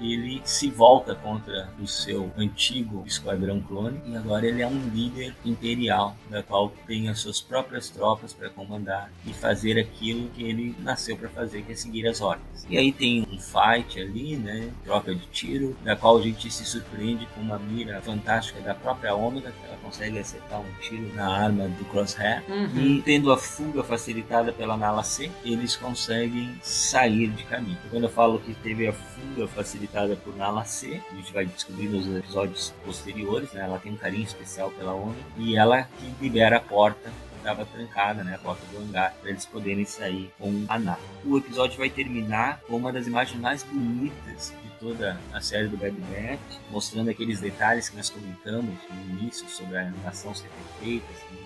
ele 0.01 0.41
se 0.45 0.71
volta 0.71 1.15
contra 1.15 1.69
o 1.81 1.87
seu 1.87 2.31
antigo 2.37 3.05
esquadrão 3.07 3.61
clone 3.61 4.01
e 4.07 4.17
agora 4.17 4.47
ele 4.47 4.63
é 4.63 4.67
um 4.67 4.89
líder 4.89 5.35
imperial, 5.45 6.17
da 6.29 6.43
qual 6.43 6.71
tem 6.87 7.09
as 7.09 7.21
suas 7.21 7.41
próprias 7.41 7.89
tropas 7.91 8.33
para 8.33 8.51
comandar 8.51 9.11
e 9.27 9.33
fazer 9.33 9.79
aquilo 9.79 10.29
que 10.31 10.43
ele 10.45 10.75
nasceu 10.81 11.17
para 11.17 11.29
fazer, 11.29 11.63
que 11.63 11.73
é 11.73 11.75
seguir 11.75 12.07
as 12.07 12.21
ordens. 12.21 12.67
E 12.69 12.79
aí 12.79 12.93
tem 12.93 13.23
um 13.23 13.39
fight 13.39 14.01
ali, 14.01 14.37
né, 14.37 14.71
troca 14.85 15.15
de 15.15 15.27
tiro, 15.27 15.77
da 15.85 15.97
qual 15.97 16.19
a 16.19 16.23
gente 16.23 16.51
se 16.51 16.65
surpreende 16.65 17.27
com 17.35 17.41
uma 17.41 17.59
mira 17.59 18.01
fantástica 18.01 18.61
da 18.61 18.75
própria 18.75 19.15
Ômega, 19.15 19.51
que 19.51 19.67
ela 19.67 19.77
consegue 19.83 20.19
acertar 20.19 20.61
um 20.61 20.73
tiro 20.81 21.15
na 21.15 21.29
arma 21.29 21.69
do 21.69 21.85
Crosshair 21.87 22.43
e 22.77 23.03
tendo 23.03 23.33
a 23.33 23.37
fuga 23.37 23.83
facilitada 23.83 24.53
pela 24.53 24.77
Nala 24.77 25.03
C, 25.03 25.31
eles 25.45 25.77
conseguem 25.77 26.55
sair 26.63 27.29
de 27.29 27.45
caminho. 27.45 27.79
Quando 27.91 28.05
eu 28.05 28.11
falo 28.11 28.39
que 28.39 28.55
teve 28.55 28.87
a 28.89 28.93
fuga 28.93 29.47
facilitada 29.55 30.17
por 30.17 30.37
Nala 30.37 30.65
C, 30.65 31.01
a 31.11 31.15
gente 31.15 31.33
vai 31.33 31.47
descobrir 31.47 31.89
nos 31.89 32.07
episódios 32.07 32.73
posteriores, 32.85 33.53
né? 33.53 33.63
Ela 33.63 33.79
tem 33.79 33.93
um 33.93 33.97
carinho 33.97 34.25
especial 34.25 34.71
pela 34.71 34.93
ONU 34.93 35.17
e 35.37 35.57
ela 35.57 35.83
que 35.83 36.15
libera 36.23 36.57
a 36.57 36.61
porta 36.61 37.11
estava 37.41 37.65
trancada, 37.65 38.23
né, 38.23 38.35
a 38.35 38.39
porta 38.39 38.65
do 38.67 38.79
hangar, 38.79 39.15
para 39.21 39.31
eles 39.31 39.45
poderem 39.47 39.85
sair 39.85 40.31
com 40.39 40.65
a 40.69 40.79
nave. 40.79 41.01
O 41.25 41.39
episódio 41.39 41.79
vai 41.79 41.91
terminar 41.91 42.61
com 42.67 42.77
uma 42.77 42.93
das 42.93 43.07
imagens 43.07 43.41
mais 43.41 43.63
bonitas 43.63 44.53
de 44.63 44.71
toda 44.79 45.19
a 45.33 45.41
série 45.41 45.69
do 45.69 45.77
Bad 45.77 45.97
Batch, 45.97 46.61
mostrando 46.71 47.11
aqueles 47.11 47.41
detalhes 47.41 47.89
que 47.89 47.97
nós 47.97 48.11
comentamos 48.11 48.75
no 48.91 49.19
início 49.19 49.49
sobre 49.49 49.79
a 49.79 49.87
animação 49.87 50.35
ser 50.35 50.49
perfeita, 50.49 51.07
ser 51.15 51.40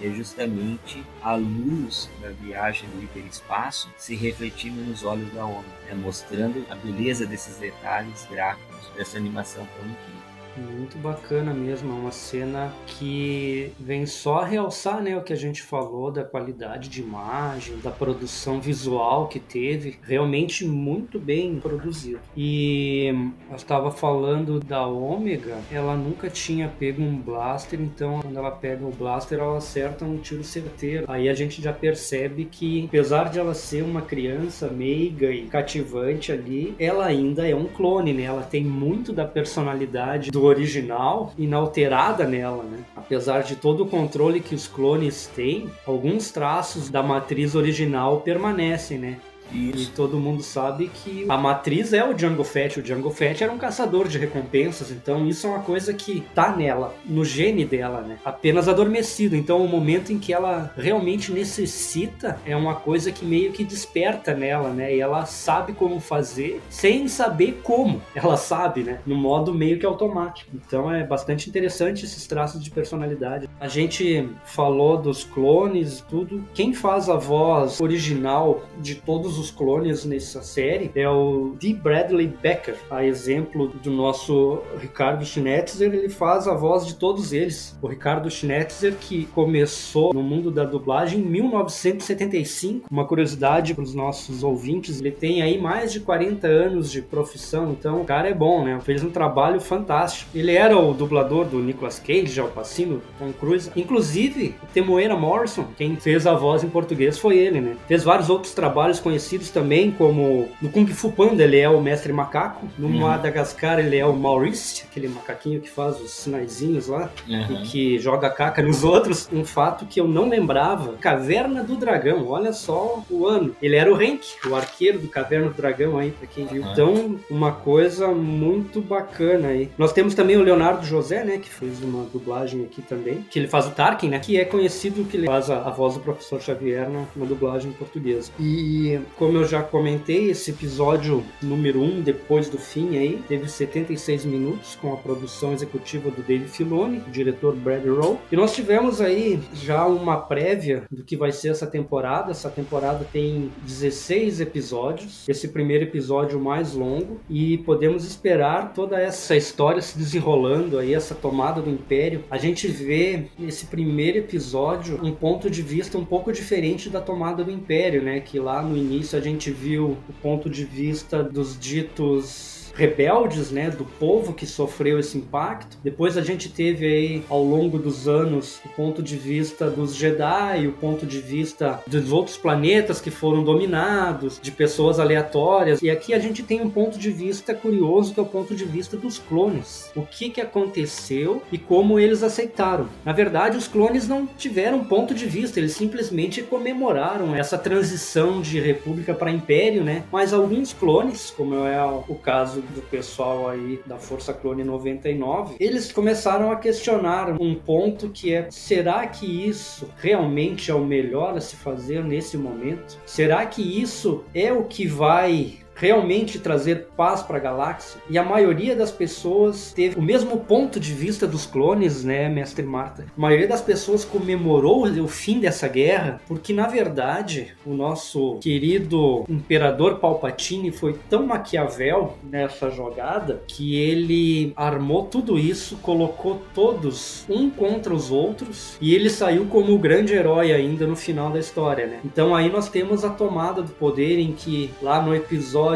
é 0.00 0.10
justamente 0.10 1.04
a 1.22 1.34
luz 1.34 2.10
da 2.20 2.30
viagem 2.30 2.88
do 2.90 3.02
hiperespaço 3.02 3.90
se 3.96 4.14
refletindo 4.14 4.80
nos 4.82 5.04
olhos 5.04 5.32
da 5.32 5.44
ONU, 5.44 5.64
né, 5.86 5.94
mostrando 5.94 6.64
a 6.70 6.74
beleza 6.74 7.26
desses 7.26 7.56
detalhes 7.56 8.26
gráficos 8.30 8.88
dessa 8.96 9.16
animação 9.16 9.66
tão 9.76 9.84
incrível. 9.84 10.21
Muito 10.56 10.98
bacana 10.98 11.54
mesmo, 11.54 11.90
é 11.90 11.94
uma 11.94 12.10
cena 12.10 12.72
que 12.86 13.72
vem 13.80 14.04
só 14.04 14.42
realçar 14.42 15.02
né, 15.02 15.16
o 15.16 15.22
que 15.22 15.32
a 15.32 15.36
gente 15.36 15.62
falou 15.62 16.10
da 16.10 16.24
qualidade 16.24 16.88
de 16.88 17.00
imagem, 17.00 17.78
da 17.78 17.90
produção 17.90 18.60
visual 18.60 19.28
que 19.28 19.40
teve, 19.40 19.98
realmente 20.02 20.66
muito 20.66 21.18
bem 21.18 21.58
produzido. 21.58 22.20
E 22.36 23.32
eu 23.50 23.56
estava 23.56 23.90
falando 23.90 24.60
da 24.60 24.86
Ômega, 24.86 25.58
ela 25.70 25.96
nunca 25.96 26.28
tinha 26.28 26.68
pego 26.68 27.02
um 27.02 27.16
blaster, 27.16 27.80
então 27.80 28.20
quando 28.20 28.36
ela 28.36 28.50
pega 28.50 28.84
o 28.84 28.90
blaster, 28.90 29.38
ela 29.38 29.56
acerta 29.56 30.04
um 30.04 30.18
tiro 30.18 30.44
certeiro. 30.44 31.06
Aí 31.08 31.28
a 31.28 31.34
gente 31.34 31.62
já 31.62 31.72
percebe 31.72 32.44
que, 32.44 32.86
apesar 32.88 33.30
de 33.30 33.38
ela 33.38 33.54
ser 33.54 33.82
uma 33.82 34.02
criança 34.02 34.68
meiga 34.68 35.30
e 35.30 35.46
cativante 35.46 36.30
ali, 36.30 36.74
ela 36.78 37.06
ainda 37.06 37.48
é 37.48 37.54
um 37.54 37.66
clone, 37.66 38.12
né? 38.12 38.24
Ela 38.24 38.42
tem 38.42 38.64
muito 38.64 39.12
da 39.12 39.24
personalidade 39.24 40.30
do 40.30 40.41
original 40.44 41.32
inalterada 41.38 42.26
nela, 42.26 42.62
né? 42.64 42.78
Apesar 42.96 43.42
de 43.42 43.56
todo 43.56 43.84
o 43.84 43.88
controle 43.88 44.40
que 44.40 44.54
os 44.54 44.66
clones 44.66 45.26
têm, 45.34 45.70
alguns 45.86 46.30
traços 46.30 46.88
da 46.88 47.02
matriz 47.02 47.54
original 47.54 48.20
permanecem, 48.20 48.98
né? 48.98 49.18
E 49.52 49.70
Isso. 49.70 49.92
todo 49.94 50.18
mundo 50.18 50.42
sabe 50.42 50.90
que 50.92 51.26
a 51.28 51.36
matriz 51.36 51.92
é 51.92 52.04
o 52.04 52.14
Django 52.14 52.44
Fett. 52.44 52.80
O 52.80 52.82
Django 52.82 53.10
Fett 53.10 53.42
era 53.42 53.52
um 53.52 53.58
caçador 53.58 54.08
de 54.08 54.18
recompensas, 54.18 54.90
então 54.90 55.26
isso 55.26 55.46
é 55.46 55.50
uma 55.50 55.60
coisa 55.60 55.92
que 55.92 56.22
tá 56.34 56.54
nela, 56.56 56.94
no 57.04 57.24
gene 57.24 57.64
dela, 57.64 58.00
né? 58.00 58.18
Apenas 58.24 58.68
adormecido. 58.68 59.36
Então 59.36 59.62
o 59.62 59.68
momento 59.68 60.12
em 60.12 60.18
que 60.18 60.32
ela 60.32 60.72
realmente 60.76 61.32
necessita 61.32 62.38
é 62.46 62.56
uma 62.56 62.74
coisa 62.74 63.12
que 63.12 63.24
meio 63.24 63.52
que 63.52 63.64
desperta 63.64 64.34
nela, 64.34 64.70
né? 64.70 64.94
E 64.94 65.00
ela 65.00 65.26
sabe 65.26 65.72
como 65.72 66.00
fazer 66.00 66.60
sem 66.68 67.08
saber 67.08 67.60
como. 67.62 68.00
Ela 68.14 68.36
sabe, 68.36 68.82
né? 68.82 69.00
No 69.04 69.16
modo 69.16 69.52
meio 69.52 69.78
que 69.78 69.84
automático. 69.84 70.50
Então 70.54 70.92
é 70.92 71.04
bastante 71.04 71.48
interessante 71.48 72.04
esses 72.04 72.26
traços 72.26 72.62
de 72.62 72.70
personalidade. 72.70 73.48
A 73.60 73.68
gente 73.68 74.28
falou 74.44 74.96
dos 74.96 75.24
clones 75.24 75.98
e 75.98 76.04
tudo. 76.04 76.44
Quem 76.54 76.72
faz 76.72 77.08
a 77.08 77.16
voz 77.16 77.80
original 77.80 78.62
de 78.80 78.94
todos 78.94 79.38
os 79.38 79.41
clones 79.50 80.04
nessa 80.04 80.42
série 80.42 80.90
é 80.94 81.08
o 81.08 81.54
D. 81.58 81.74
Bradley 81.74 82.26
Becker, 82.26 82.76
a 82.90 83.04
exemplo 83.04 83.68
do 83.68 83.90
nosso 83.90 84.60
Ricardo 84.78 85.24
Schnetzer, 85.24 85.92
ele 85.92 86.08
faz 86.08 86.46
a 86.46 86.54
voz 86.54 86.86
de 86.86 86.94
todos 86.94 87.32
eles. 87.32 87.76
O 87.82 87.86
Ricardo 87.86 88.30
Schnetzer 88.30 88.94
que 89.00 89.26
começou 89.26 90.12
no 90.14 90.22
mundo 90.22 90.50
da 90.50 90.64
dublagem 90.64 91.20
em 91.20 91.24
1975. 91.24 92.86
Uma 92.90 93.06
curiosidade 93.06 93.74
para 93.74 93.84
os 93.84 93.94
nossos 93.94 94.42
ouvintes, 94.42 95.00
ele 95.00 95.10
tem 95.10 95.42
aí 95.42 95.60
mais 95.60 95.92
de 95.92 96.00
40 96.00 96.46
anos 96.46 96.90
de 96.90 97.02
profissão, 97.02 97.72
então 97.72 98.02
o 98.02 98.04
cara 98.04 98.28
é 98.28 98.34
bom, 98.34 98.64
né? 98.64 98.78
Fez 98.82 99.02
um 99.02 99.10
trabalho 99.10 99.60
fantástico. 99.60 100.30
Ele 100.34 100.52
era 100.52 100.76
o 100.76 100.94
dublador 100.94 101.44
do 101.44 101.58
Nicolas 101.58 101.98
Cage, 101.98 102.40
Al 102.40 102.48
Pacino, 102.48 103.02
Tom 103.18 103.32
Cruise. 103.32 103.70
Inclusive, 103.76 104.54
o 104.62 104.66
Temoeira 104.66 105.16
Morrison, 105.16 105.66
quem 105.76 105.96
fez 105.96 106.26
a 106.26 106.34
voz 106.34 106.64
em 106.64 106.68
português 106.68 107.18
foi 107.18 107.38
ele, 107.38 107.60
né? 107.60 107.76
Fez 107.86 108.02
vários 108.04 108.30
outros 108.30 108.52
trabalhos 108.54 109.00
conhecidos 109.22 109.50
também, 109.50 109.90
como 109.92 110.48
no 110.60 110.68
Kung 110.68 110.86
Fu 110.88 111.12
Panda 111.12 111.42
ele 111.44 111.58
é 111.58 111.68
o 111.68 111.80
Mestre 111.80 112.12
Macaco, 112.12 112.66
no 112.78 112.88
Uhum. 112.88 113.00
Madagascar 113.00 113.78
ele 113.78 113.96
é 113.96 114.04
o 114.04 114.12
Maurice, 114.14 114.82
aquele 114.90 115.08
macaquinho 115.08 115.60
que 115.60 115.70
faz 115.70 116.00
os 116.00 116.10
sinaizinhos 116.10 116.88
lá 116.88 117.08
Uhum. 117.28 117.62
e 117.62 117.62
que 117.62 117.98
joga 117.98 118.28
caca 118.30 118.60
nos 118.62 118.82
outros. 118.84 119.28
Um 119.32 119.44
fato 119.44 119.86
que 119.86 120.00
eu 120.00 120.08
não 120.08 120.28
lembrava: 120.28 120.94
Caverna 121.00 121.62
do 121.62 121.76
Dragão. 121.76 122.26
Olha 122.28 122.52
só 122.52 123.02
o 123.08 123.26
ano. 123.26 123.54
Ele 123.62 123.76
era 123.76 123.92
o 123.92 124.00
Henk, 124.00 124.24
o 124.48 124.54
arqueiro 124.54 124.98
do 124.98 125.08
Caverna 125.08 125.48
do 125.48 125.54
Dragão 125.54 125.96
aí, 125.98 126.10
pra 126.10 126.26
quem 126.26 126.46
viu. 126.46 126.62
Aham. 126.62 126.72
Então, 126.72 127.16
uma 127.30 127.52
coisa 127.52 128.08
muito 128.08 128.80
bacana 128.80 129.48
aí. 129.48 129.70
Nós 129.78 129.92
temos 129.92 130.14
também 130.14 130.36
o 130.36 130.42
Leonardo 130.42 130.84
José, 130.84 131.24
né, 131.24 131.38
que 131.38 131.48
fez 131.48 131.82
uma 131.82 132.04
dublagem 132.12 132.64
aqui 132.64 132.82
também, 132.82 133.24
que 133.30 133.38
ele 133.38 133.48
faz 133.48 133.66
o 133.66 133.70
Tarkin, 133.70 134.08
né, 134.08 134.18
que 134.18 134.38
é 134.38 134.44
conhecido 134.44 135.04
que 135.04 135.16
ele 135.16 135.26
faz 135.26 135.48
a, 135.50 135.58
a 135.62 135.70
voz 135.70 135.94
do 135.94 136.00
professor 136.00 136.40
Xavier 136.40 136.88
na, 136.88 137.04
na 137.14 137.24
dublagem 137.24 137.72
portuguesa. 137.72 138.30
E 138.38 138.98
como 139.16 139.38
eu 139.38 139.44
já 139.44 139.62
comentei, 139.62 140.30
esse 140.30 140.50
episódio 140.50 141.24
número 141.42 141.80
1, 141.80 141.84
um, 141.84 142.00
depois 142.00 142.48
do 142.48 142.58
fim 142.58 142.96
aí, 142.96 143.22
teve 143.28 143.48
76 143.48 144.24
minutos 144.24 144.76
com 144.80 144.92
a 144.92 144.96
produção 144.96 145.52
executiva 145.52 146.10
do 146.10 146.22
Dave 146.22 146.48
Filoni, 146.48 146.98
o 147.06 147.10
diretor 147.10 147.54
Brad 147.54 147.84
Rowe. 147.84 148.18
E 148.30 148.36
nós 148.36 148.54
tivemos 148.54 149.00
aí 149.00 149.40
já 149.54 149.86
uma 149.86 150.16
prévia 150.16 150.84
do 150.90 151.04
que 151.04 151.16
vai 151.16 151.32
ser 151.32 151.50
essa 151.50 151.66
temporada. 151.66 152.30
Essa 152.30 152.50
temporada 152.50 153.06
tem 153.12 153.50
16 153.62 154.40
episódios. 154.40 155.28
Esse 155.28 155.48
primeiro 155.48 155.84
episódio 155.84 156.40
mais 156.40 156.72
longo 156.72 157.20
e 157.28 157.58
podemos 157.58 158.04
esperar 158.04 158.72
toda 158.72 159.00
essa 159.00 159.36
história 159.36 159.82
se 159.82 159.96
desenrolando 159.98 160.78
aí, 160.78 160.94
essa 160.94 161.14
tomada 161.14 161.60
do 161.60 161.70
Império. 161.70 162.24
A 162.30 162.38
gente 162.38 162.66
vê 162.66 163.26
nesse 163.38 163.66
primeiro 163.66 164.18
episódio 164.18 164.98
um 165.02 165.12
ponto 165.12 165.50
de 165.50 165.62
vista 165.62 165.98
um 165.98 166.04
pouco 166.04 166.32
diferente 166.32 166.88
da 166.88 167.00
tomada 167.00 167.44
do 167.44 167.50
Império, 167.50 168.02
né? 168.02 168.20
Que 168.20 168.38
lá 168.38 168.62
no 168.62 168.76
início 168.76 169.01
a 169.14 169.20
gente 169.20 169.50
viu 169.50 169.96
o 170.08 170.12
ponto 170.22 170.48
de 170.48 170.64
vista 170.64 171.22
dos 171.22 171.58
ditos 171.58 172.51
rebeldes, 172.74 173.50
né, 173.50 173.70
do 173.70 173.84
povo 173.84 174.32
que 174.32 174.46
sofreu 174.46 174.98
esse 174.98 175.18
impacto. 175.18 175.76
Depois 175.82 176.16
a 176.16 176.22
gente 176.22 176.48
teve 176.48 176.86
aí 176.86 177.22
ao 177.28 177.42
longo 177.42 177.78
dos 177.78 178.08
anos 178.08 178.60
o 178.64 178.68
ponto 178.70 179.02
de 179.02 179.16
vista 179.16 179.70
dos 179.70 179.94
Jedi, 179.94 180.66
o 180.66 180.72
ponto 180.72 181.06
de 181.06 181.20
vista 181.20 181.82
dos 181.86 182.12
outros 182.12 182.36
planetas 182.36 183.00
que 183.00 183.10
foram 183.10 183.44
dominados, 183.44 184.38
de 184.40 184.50
pessoas 184.50 184.98
aleatórias. 184.98 185.82
E 185.82 185.90
aqui 185.90 186.14
a 186.14 186.18
gente 186.18 186.42
tem 186.42 186.60
um 186.60 186.70
ponto 186.70 186.98
de 186.98 187.10
vista 187.10 187.54
curioso 187.54 188.14
que 188.14 188.20
é 188.20 188.22
o 188.22 188.26
ponto 188.26 188.54
de 188.54 188.64
vista 188.64 188.96
dos 188.96 189.18
clones. 189.18 189.90
O 189.94 190.02
que 190.02 190.30
que 190.30 190.40
aconteceu 190.40 191.42
e 191.50 191.58
como 191.58 191.98
eles 191.98 192.22
aceitaram. 192.22 192.88
Na 193.04 193.12
verdade, 193.12 193.56
os 193.56 193.68
clones 193.68 194.08
não 194.08 194.26
tiveram 194.26 194.84
ponto 194.84 195.14
de 195.14 195.26
vista, 195.26 195.58
eles 195.58 195.72
simplesmente 195.72 196.42
comemoraram 196.42 197.34
essa 197.34 197.56
transição 197.56 198.40
de 198.40 198.60
república 198.60 199.14
para 199.14 199.30
império, 199.30 199.82
né? 199.82 200.04
Mas 200.12 200.32
alguns 200.32 200.72
clones, 200.72 201.32
como 201.36 201.54
é 201.66 201.82
o 201.84 202.14
caso 202.14 202.61
do 202.74 202.82
pessoal 202.82 203.48
aí 203.48 203.80
da 203.86 203.98
Força 203.98 204.32
Clone 204.32 204.64
99, 204.64 205.56
eles 205.58 205.90
começaram 205.92 206.50
a 206.50 206.56
questionar 206.56 207.40
um 207.40 207.54
ponto 207.54 208.08
que 208.08 208.34
é: 208.34 208.48
será 208.50 209.06
que 209.06 209.26
isso 209.48 209.88
realmente 209.98 210.70
é 210.70 210.74
o 210.74 210.84
melhor 210.84 211.36
a 211.36 211.40
se 211.40 211.56
fazer 211.56 212.04
nesse 212.04 212.36
momento? 212.36 212.98
Será 213.06 213.44
que 213.46 213.62
isso 213.80 214.24
é 214.34 214.52
o 214.52 214.64
que 214.64 214.86
vai 214.86 215.61
realmente 215.82 216.38
trazer 216.38 216.86
paz 216.96 217.22
para 217.22 217.38
a 217.38 217.40
galáxia. 217.40 218.00
E 218.08 218.16
a 218.16 218.22
maioria 218.22 218.76
das 218.76 218.92
pessoas 218.92 219.72
teve 219.72 219.98
o 219.98 220.02
mesmo 220.02 220.38
ponto 220.38 220.78
de 220.78 220.92
vista 220.92 221.26
dos 221.26 221.44
clones, 221.44 222.04
né, 222.04 222.28
mestre 222.28 222.64
Marta? 222.64 223.04
A 223.18 223.20
maioria 223.20 223.48
das 223.48 223.60
pessoas 223.60 224.04
comemorou 224.04 224.84
o 224.84 225.08
fim 225.08 225.40
dessa 225.40 225.66
guerra, 225.66 226.20
porque 226.28 226.52
na 226.52 226.68
verdade 226.68 227.48
o 227.66 227.74
nosso 227.74 228.38
querido 228.38 229.24
imperador 229.28 229.98
Palpatine 229.98 230.70
foi 230.70 230.96
tão 231.10 231.26
maquiavel 231.26 232.16
nessa 232.22 232.70
jogada 232.70 233.42
que 233.48 233.76
ele 233.76 234.52
armou 234.54 235.06
tudo 235.06 235.36
isso, 235.36 235.78
colocou 235.78 236.42
todos 236.54 237.24
um 237.28 237.50
contra 237.50 237.92
os 237.92 238.12
outros 238.12 238.76
e 238.80 238.94
ele 238.94 239.10
saiu 239.10 239.46
como 239.46 239.74
o 239.74 239.78
grande 239.78 240.14
herói 240.14 240.52
ainda 240.52 240.86
no 240.86 240.94
final 240.94 241.30
da 241.30 241.40
história, 241.40 241.88
né? 241.88 241.98
Então 242.04 242.36
aí 242.36 242.48
nós 242.48 242.68
temos 242.68 243.04
a 243.04 243.10
tomada 243.10 243.62
do 243.62 243.72
poder 243.72 244.20
em 244.20 244.32
que 244.32 244.70
lá 244.80 245.02
no 245.02 245.12
episódio 245.12 245.71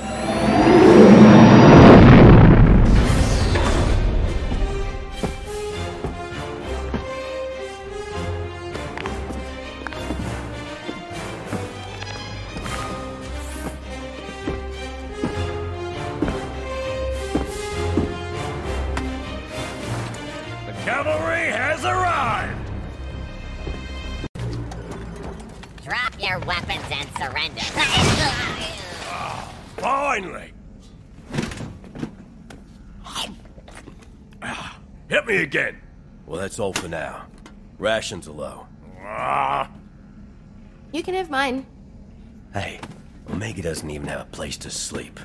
That's 36.49 36.57
all 36.57 36.73
for 36.73 36.87
now. 36.87 37.27
Rations 37.77 38.27
are 38.27 38.31
low. 38.31 38.65
Ah, 39.03 39.69
You 40.91 41.03
can 41.03 41.13
have 41.13 41.29
mine. 41.29 41.63
Hey, 42.55 42.79
Omega 43.29 43.61
doesn't 43.61 43.87
even 43.91 44.07
have 44.07 44.21
a 44.21 44.25
place 44.31 44.57
to 44.57 44.71
sleep. 44.71 45.19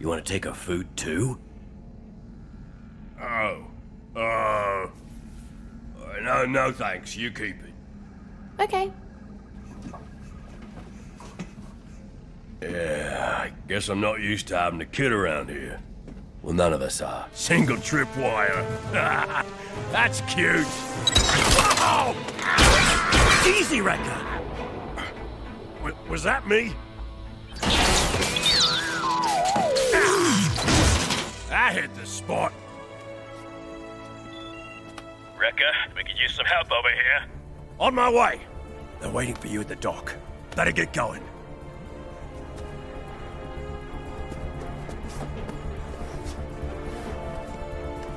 You 0.00 0.08
want 0.08 0.24
to 0.24 0.32
take 0.32 0.46
her 0.46 0.54
food 0.54 0.86
too? 0.96 1.38
oh. 3.20 3.66
Uh. 4.16 4.86
No, 6.22 6.46
no 6.46 6.72
thanks. 6.72 7.16
You 7.16 7.30
keep 7.30 7.56
it. 7.62 8.62
Okay. 8.62 8.90
Yeah, 12.62 13.40
I 13.44 13.52
guess 13.68 13.90
I'm 13.90 14.00
not 14.00 14.20
used 14.20 14.48
to 14.48 14.56
having 14.56 14.80
a 14.80 14.86
kid 14.86 15.12
around 15.12 15.50
here. 15.50 15.80
Well, 16.42 16.54
none 16.54 16.72
of 16.72 16.82
us 16.82 17.00
are. 17.00 17.26
Single 17.32 17.76
tripwire. 17.76 18.66
That's 19.92 20.20
cute. 20.22 20.66
Oh! 21.84 22.16
Easy, 23.58 23.80
Wrecker. 23.80 24.26
W- 25.78 25.96
was 26.08 26.24
that 26.24 26.48
me? 26.48 26.72
Ah! 29.94 30.48
I 31.52 31.72
hit 31.72 31.94
the 31.94 32.06
spot. 32.06 32.52
Wrecker, 35.38 35.72
we 35.96 36.02
could 36.02 36.18
use 36.18 36.34
some 36.34 36.46
help 36.46 36.72
over 36.72 36.88
here. 36.88 37.24
On 37.78 37.94
my 37.94 38.10
way. 38.10 38.40
They're 39.00 39.10
waiting 39.10 39.34
for 39.36 39.46
you 39.46 39.60
at 39.60 39.68
the 39.68 39.76
dock. 39.76 40.14
Better 40.56 40.72
get 40.72 40.92
going. 40.92 41.22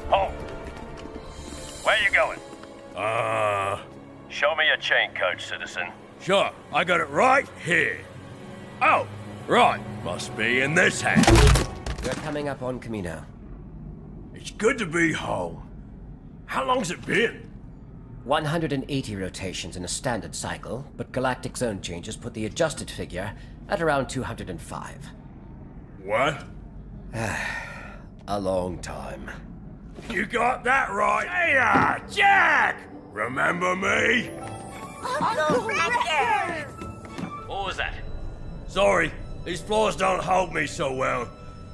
Home. 0.10 0.34
Where 1.84 1.98
you 2.04 2.12
going? 2.12 2.40
Uh. 2.96 3.80
Show 4.30 4.56
me 4.56 4.68
your 4.68 4.78
chain 4.78 5.12
coach, 5.14 5.46
citizen. 5.46 5.88
Sure, 6.20 6.52
I 6.74 6.84
got 6.84 7.00
it 7.00 7.10
right 7.10 7.48
here. 7.64 8.00
Oh, 8.82 9.08
right. 9.48 9.80
Must 10.04 10.36
be 10.36 10.62
in 10.62 10.76
this 10.76 11.02
house. 11.02 11.68
We're 12.04 12.12
coming 12.24 12.50
up 12.50 12.62
on 12.62 12.80
Camino. 12.80 13.24
It's 14.34 14.52
good 14.52 14.78
to 14.80 14.86
be 14.86 15.14
home. 15.14 15.70
How 16.46 16.66
long's 16.66 16.92
it 16.92 17.06
been? 17.06 17.50
180 18.26 19.16
rotations 19.16 19.78
in 19.78 19.84
a 19.84 19.88
standard 19.88 20.36
cycle, 20.36 20.86
but 20.98 21.12
galactic 21.12 21.56
zone 21.56 21.80
changes 21.82 22.18
put 22.18 22.34
the 22.34 22.46
adjusted 22.46 22.90
figure 22.90 23.34
at 23.70 23.82
around 23.82 24.08
205. 24.08 25.10
What? 26.04 26.44
a 28.28 28.40
long 28.40 28.80
time. 28.80 29.30
You 30.10 30.26
got 30.26 30.64
that 30.64 30.92
right. 30.92 31.28
Hey, 31.28 31.58
uh, 31.58 32.00
Jack! 32.10 32.82
Remember 33.12 33.76
me? 33.76 34.30
What 37.48 37.66
was 37.66 37.78
that? 37.78 37.96
Sorry, 38.68 39.12
these 39.46 39.62
floors 39.62 39.96
don't 39.96 40.22
hold 40.22 40.54
me 40.54 40.68
so 40.68 40.94
well. 40.94 41.30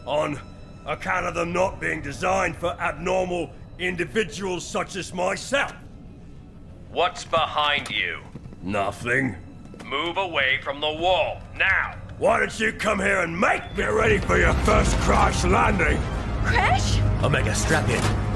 On 0.05 0.39
account 0.85 1.25
of 1.25 1.33
them 1.33 1.53
not 1.53 1.79
being 1.79 2.01
designed 2.01 2.57
for 2.57 2.71
abnormal 2.79 3.49
individuals 3.79 4.65
such 4.65 4.95
as 4.95 5.13
myself. 5.13 5.73
What's 6.91 7.25
behind 7.25 7.89
you? 7.89 8.19
Nothing. 8.61 9.35
Move 9.85 10.17
away 10.17 10.59
from 10.61 10.79
the 10.79 10.91
wall, 10.91 11.41
now! 11.57 11.95
Why 12.17 12.39
don't 12.39 12.59
you 12.59 12.71
come 12.71 12.99
here 12.99 13.21
and 13.21 13.39
make 13.39 13.75
me 13.75 13.85
ready 13.85 14.19
for 14.19 14.37
your 14.37 14.53
first 14.53 14.95
crash 14.97 15.43
landing? 15.43 15.99
Crash? 16.43 16.99
Omega, 17.23 17.53
strap 17.55 17.87
in. 17.89 18.31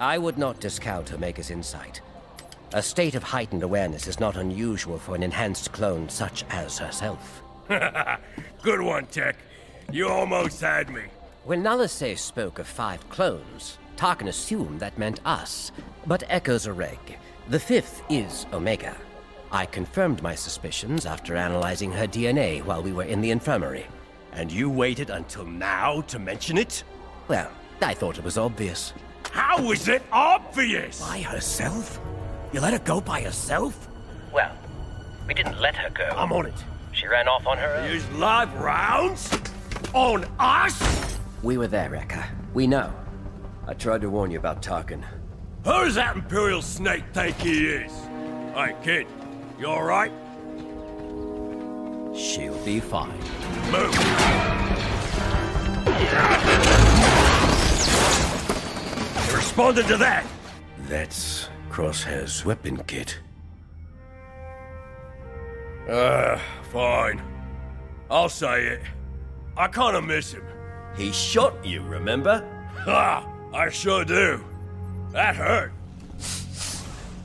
I 0.00 0.18
would 0.18 0.36
not 0.36 0.58
discount 0.58 1.12
Omega's 1.12 1.50
insight. 1.50 2.00
A 2.74 2.82
state 2.82 3.14
of 3.14 3.22
heightened 3.22 3.62
awareness 3.62 4.08
is 4.08 4.18
not 4.18 4.36
unusual 4.36 4.98
for 4.98 5.14
an 5.14 5.22
enhanced 5.22 5.72
clone 5.72 6.08
such 6.08 6.44
as 6.50 6.78
herself. 6.78 7.42
Good 8.62 8.80
one, 8.80 9.06
Tech. 9.06 9.36
You 9.92 10.08
almost 10.08 10.60
had 10.60 10.90
me. 10.90 11.02
When 11.44 11.62
Nalase 11.62 12.18
spoke 12.18 12.58
of 12.58 12.66
five 12.66 13.08
clones, 13.10 13.78
Tarkin 13.96 14.28
assumed 14.28 14.80
that 14.80 14.98
meant 14.98 15.20
us, 15.24 15.70
but 16.06 16.24
echoes 16.28 16.66
a 16.66 16.72
reg. 16.72 16.98
The 17.48 17.60
fifth 17.60 18.02
is 18.08 18.46
Omega. 18.52 18.96
I 19.52 19.66
confirmed 19.66 20.22
my 20.22 20.34
suspicions 20.34 21.04
after 21.04 21.36
analyzing 21.36 21.92
her 21.92 22.06
DNA 22.06 22.64
while 22.64 22.82
we 22.82 22.92
were 22.92 23.04
in 23.04 23.20
the 23.20 23.30
infirmary. 23.30 23.86
And 24.32 24.50
you 24.50 24.70
waited 24.70 25.10
until 25.10 25.44
now 25.44 26.00
to 26.02 26.18
mention 26.18 26.56
it? 26.56 26.82
Well, 27.28 27.50
I 27.82 27.92
thought 27.92 28.16
it 28.16 28.24
was 28.24 28.38
obvious. 28.38 28.94
How 29.30 29.70
is 29.70 29.88
it 29.88 30.02
obvious? 30.10 31.02
By 31.02 31.20
herself? 31.20 32.00
You 32.54 32.60
let 32.60 32.72
her 32.72 32.78
go 32.78 32.98
by 32.98 33.20
herself? 33.20 33.88
Well, 34.32 34.56
we 35.28 35.34
didn't 35.34 35.60
let 35.60 35.76
her 35.76 35.90
go. 35.90 36.04
I'm 36.04 36.32
on 36.32 36.46
it. 36.46 36.64
She 36.92 37.06
ran 37.06 37.28
off 37.28 37.46
on 37.46 37.58
her 37.58 37.74
own. 37.74 37.90
Use 37.92 38.08
live 38.12 38.54
rounds? 38.54 39.38
On 39.92 40.24
us? 40.38 41.18
We 41.42 41.58
were 41.58 41.66
there, 41.66 41.90
Rekka. 41.90 42.26
We 42.54 42.66
know. 42.66 42.90
I 43.66 43.74
tried 43.74 44.00
to 44.00 44.08
warn 44.08 44.30
you 44.30 44.38
about 44.38 44.62
Tarkin. 44.62 45.04
Who 45.64 45.84
does 45.84 45.96
that 45.96 46.16
Imperial 46.16 46.62
snake 46.62 47.04
think 47.12 47.36
he 47.36 47.66
is? 47.66 47.92
Hey, 48.54 48.74
kid, 48.82 49.06
you 49.62 49.68
alright? 49.68 50.10
She'll 52.16 52.58
be 52.64 52.80
fine. 52.80 53.16
Move. 53.70 53.94
You 59.28 59.36
responded 59.36 59.86
to 59.86 59.96
that. 59.98 60.26
That's 60.88 61.48
Crosshair's 61.70 62.44
weapon 62.44 62.82
kit. 62.88 63.20
Uh, 65.88 66.40
fine. 66.72 67.22
I'll 68.10 68.28
say 68.28 68.64
it. 68.64 68.82
I 69.56 69.68
kinda 69.68 70.02
miss 70.02 70.32
him. 70.32 70.42
He 70.96 71.12
shot 71.12 71.64
you, 71.64 71.82
remember? 71.82 72.44
Ha! 72.78 73.24
I 73.54 73.70
sure 73.70 74.04
do. 74.04 74.44
That 75.12 75.36
hurt. 75.36 75.72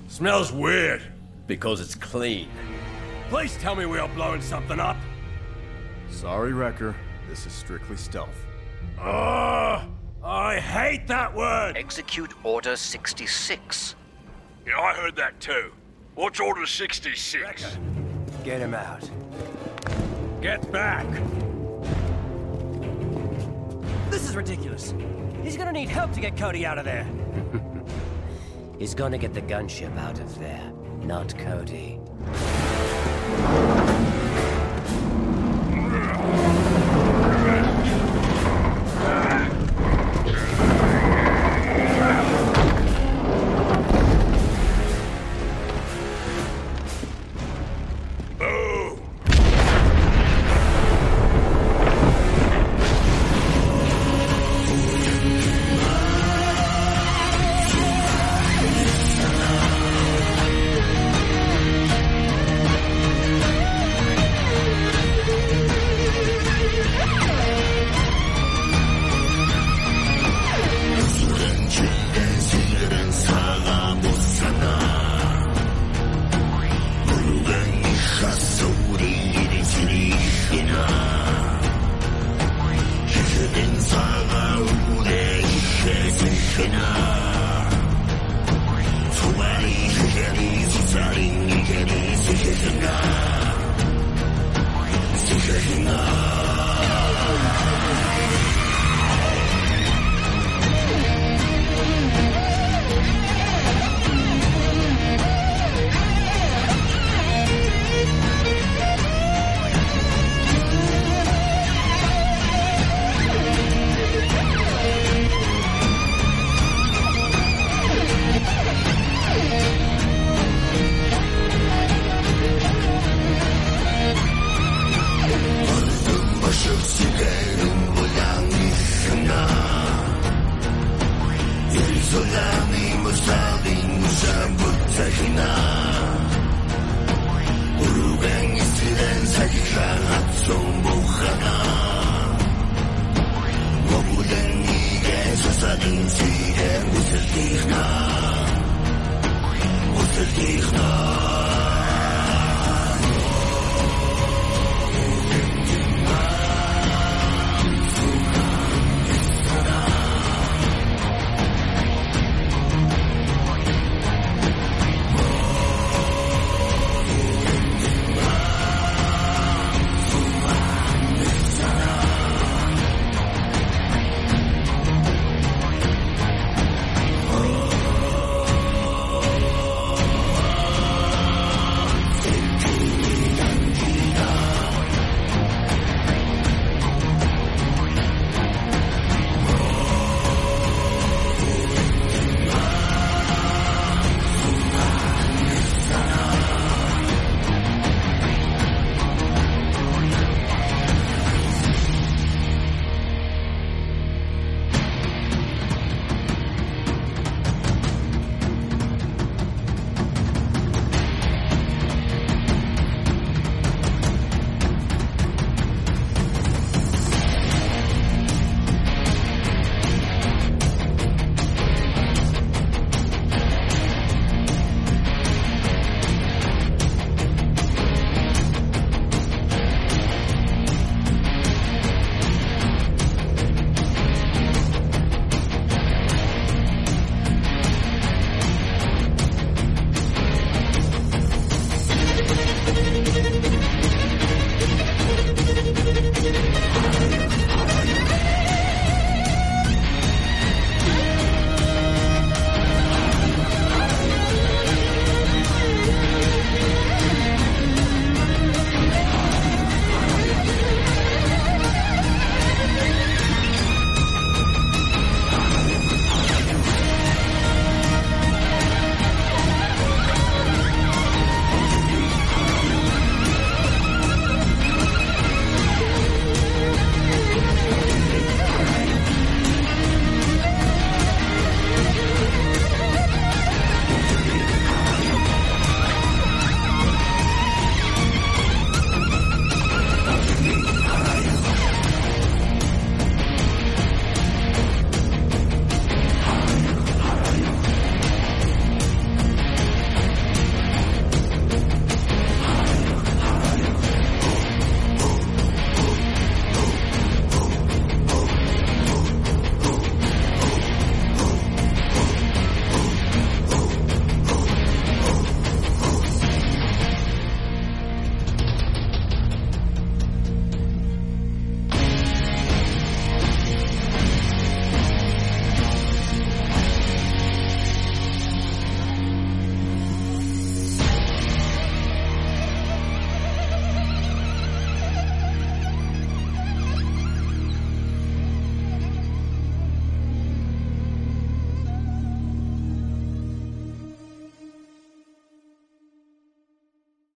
Smells 0.08 0.52
weird. 0.52 1.02
Because 1.48 1.80
it's 1.80 1.96
clean. 1.96 2.50
Please 3.30 3.58
tell 3.58 3.76
me 3.76 3.86
we 3.86 4.00
are 4.00 4.10
blowing 4.10 4.42
something 4.42 4.80
up. 4.80 4.98
Sorry, 6.10 6.54
Wrecker. 6.54 6.96
This 7.30 7.46
is 7.46 7.54
strictly 7.54 7.98
stealth. 7.98 8.46
Ugh! 9.00 9.90
I 10.24 10.60
hate 10.60 11.08
that 11.08 11.34
word! 11.34 11.78
Execute 11.78 12.34
Order 12.44 12.76
66. 12.76 13.96
Yeah, 14.66 14.80
I 14.80 14.94
heard 14.94 15.16
that 15.16 15.40
too. 15.40 15.72
What's 16.16 16.40
Order 16.40 16.66
66? 16.66 17.78
Get 18.44 18.60
him 18.60 18.74
out. 18.74 19.10
Get 20.42 20.70
back! 20.72 21.08
This 24.10 24.28
is 24.28 24.36
ridiculous. 24.36 24.94
He's 25.44 25.56
gonna 25.56 25.72
need 25.72 25.90
help 25.90 26.12
to 26.14 26.20
get 26.20 26.36
Cody 26.36 26.66
out 26.66 26.78
of 26.78 26.86
there. 26.86 27.08
He's 28.80 28.94
gonna 28.94 29.18
get 29.18 29.34
the 29.34 29.42
gunship 29.42 29.98
out 29.98 30.20
of 30.20 30.40
there, 30.40 30.72
not 31.04 31.38
Cody. 31.38 32.00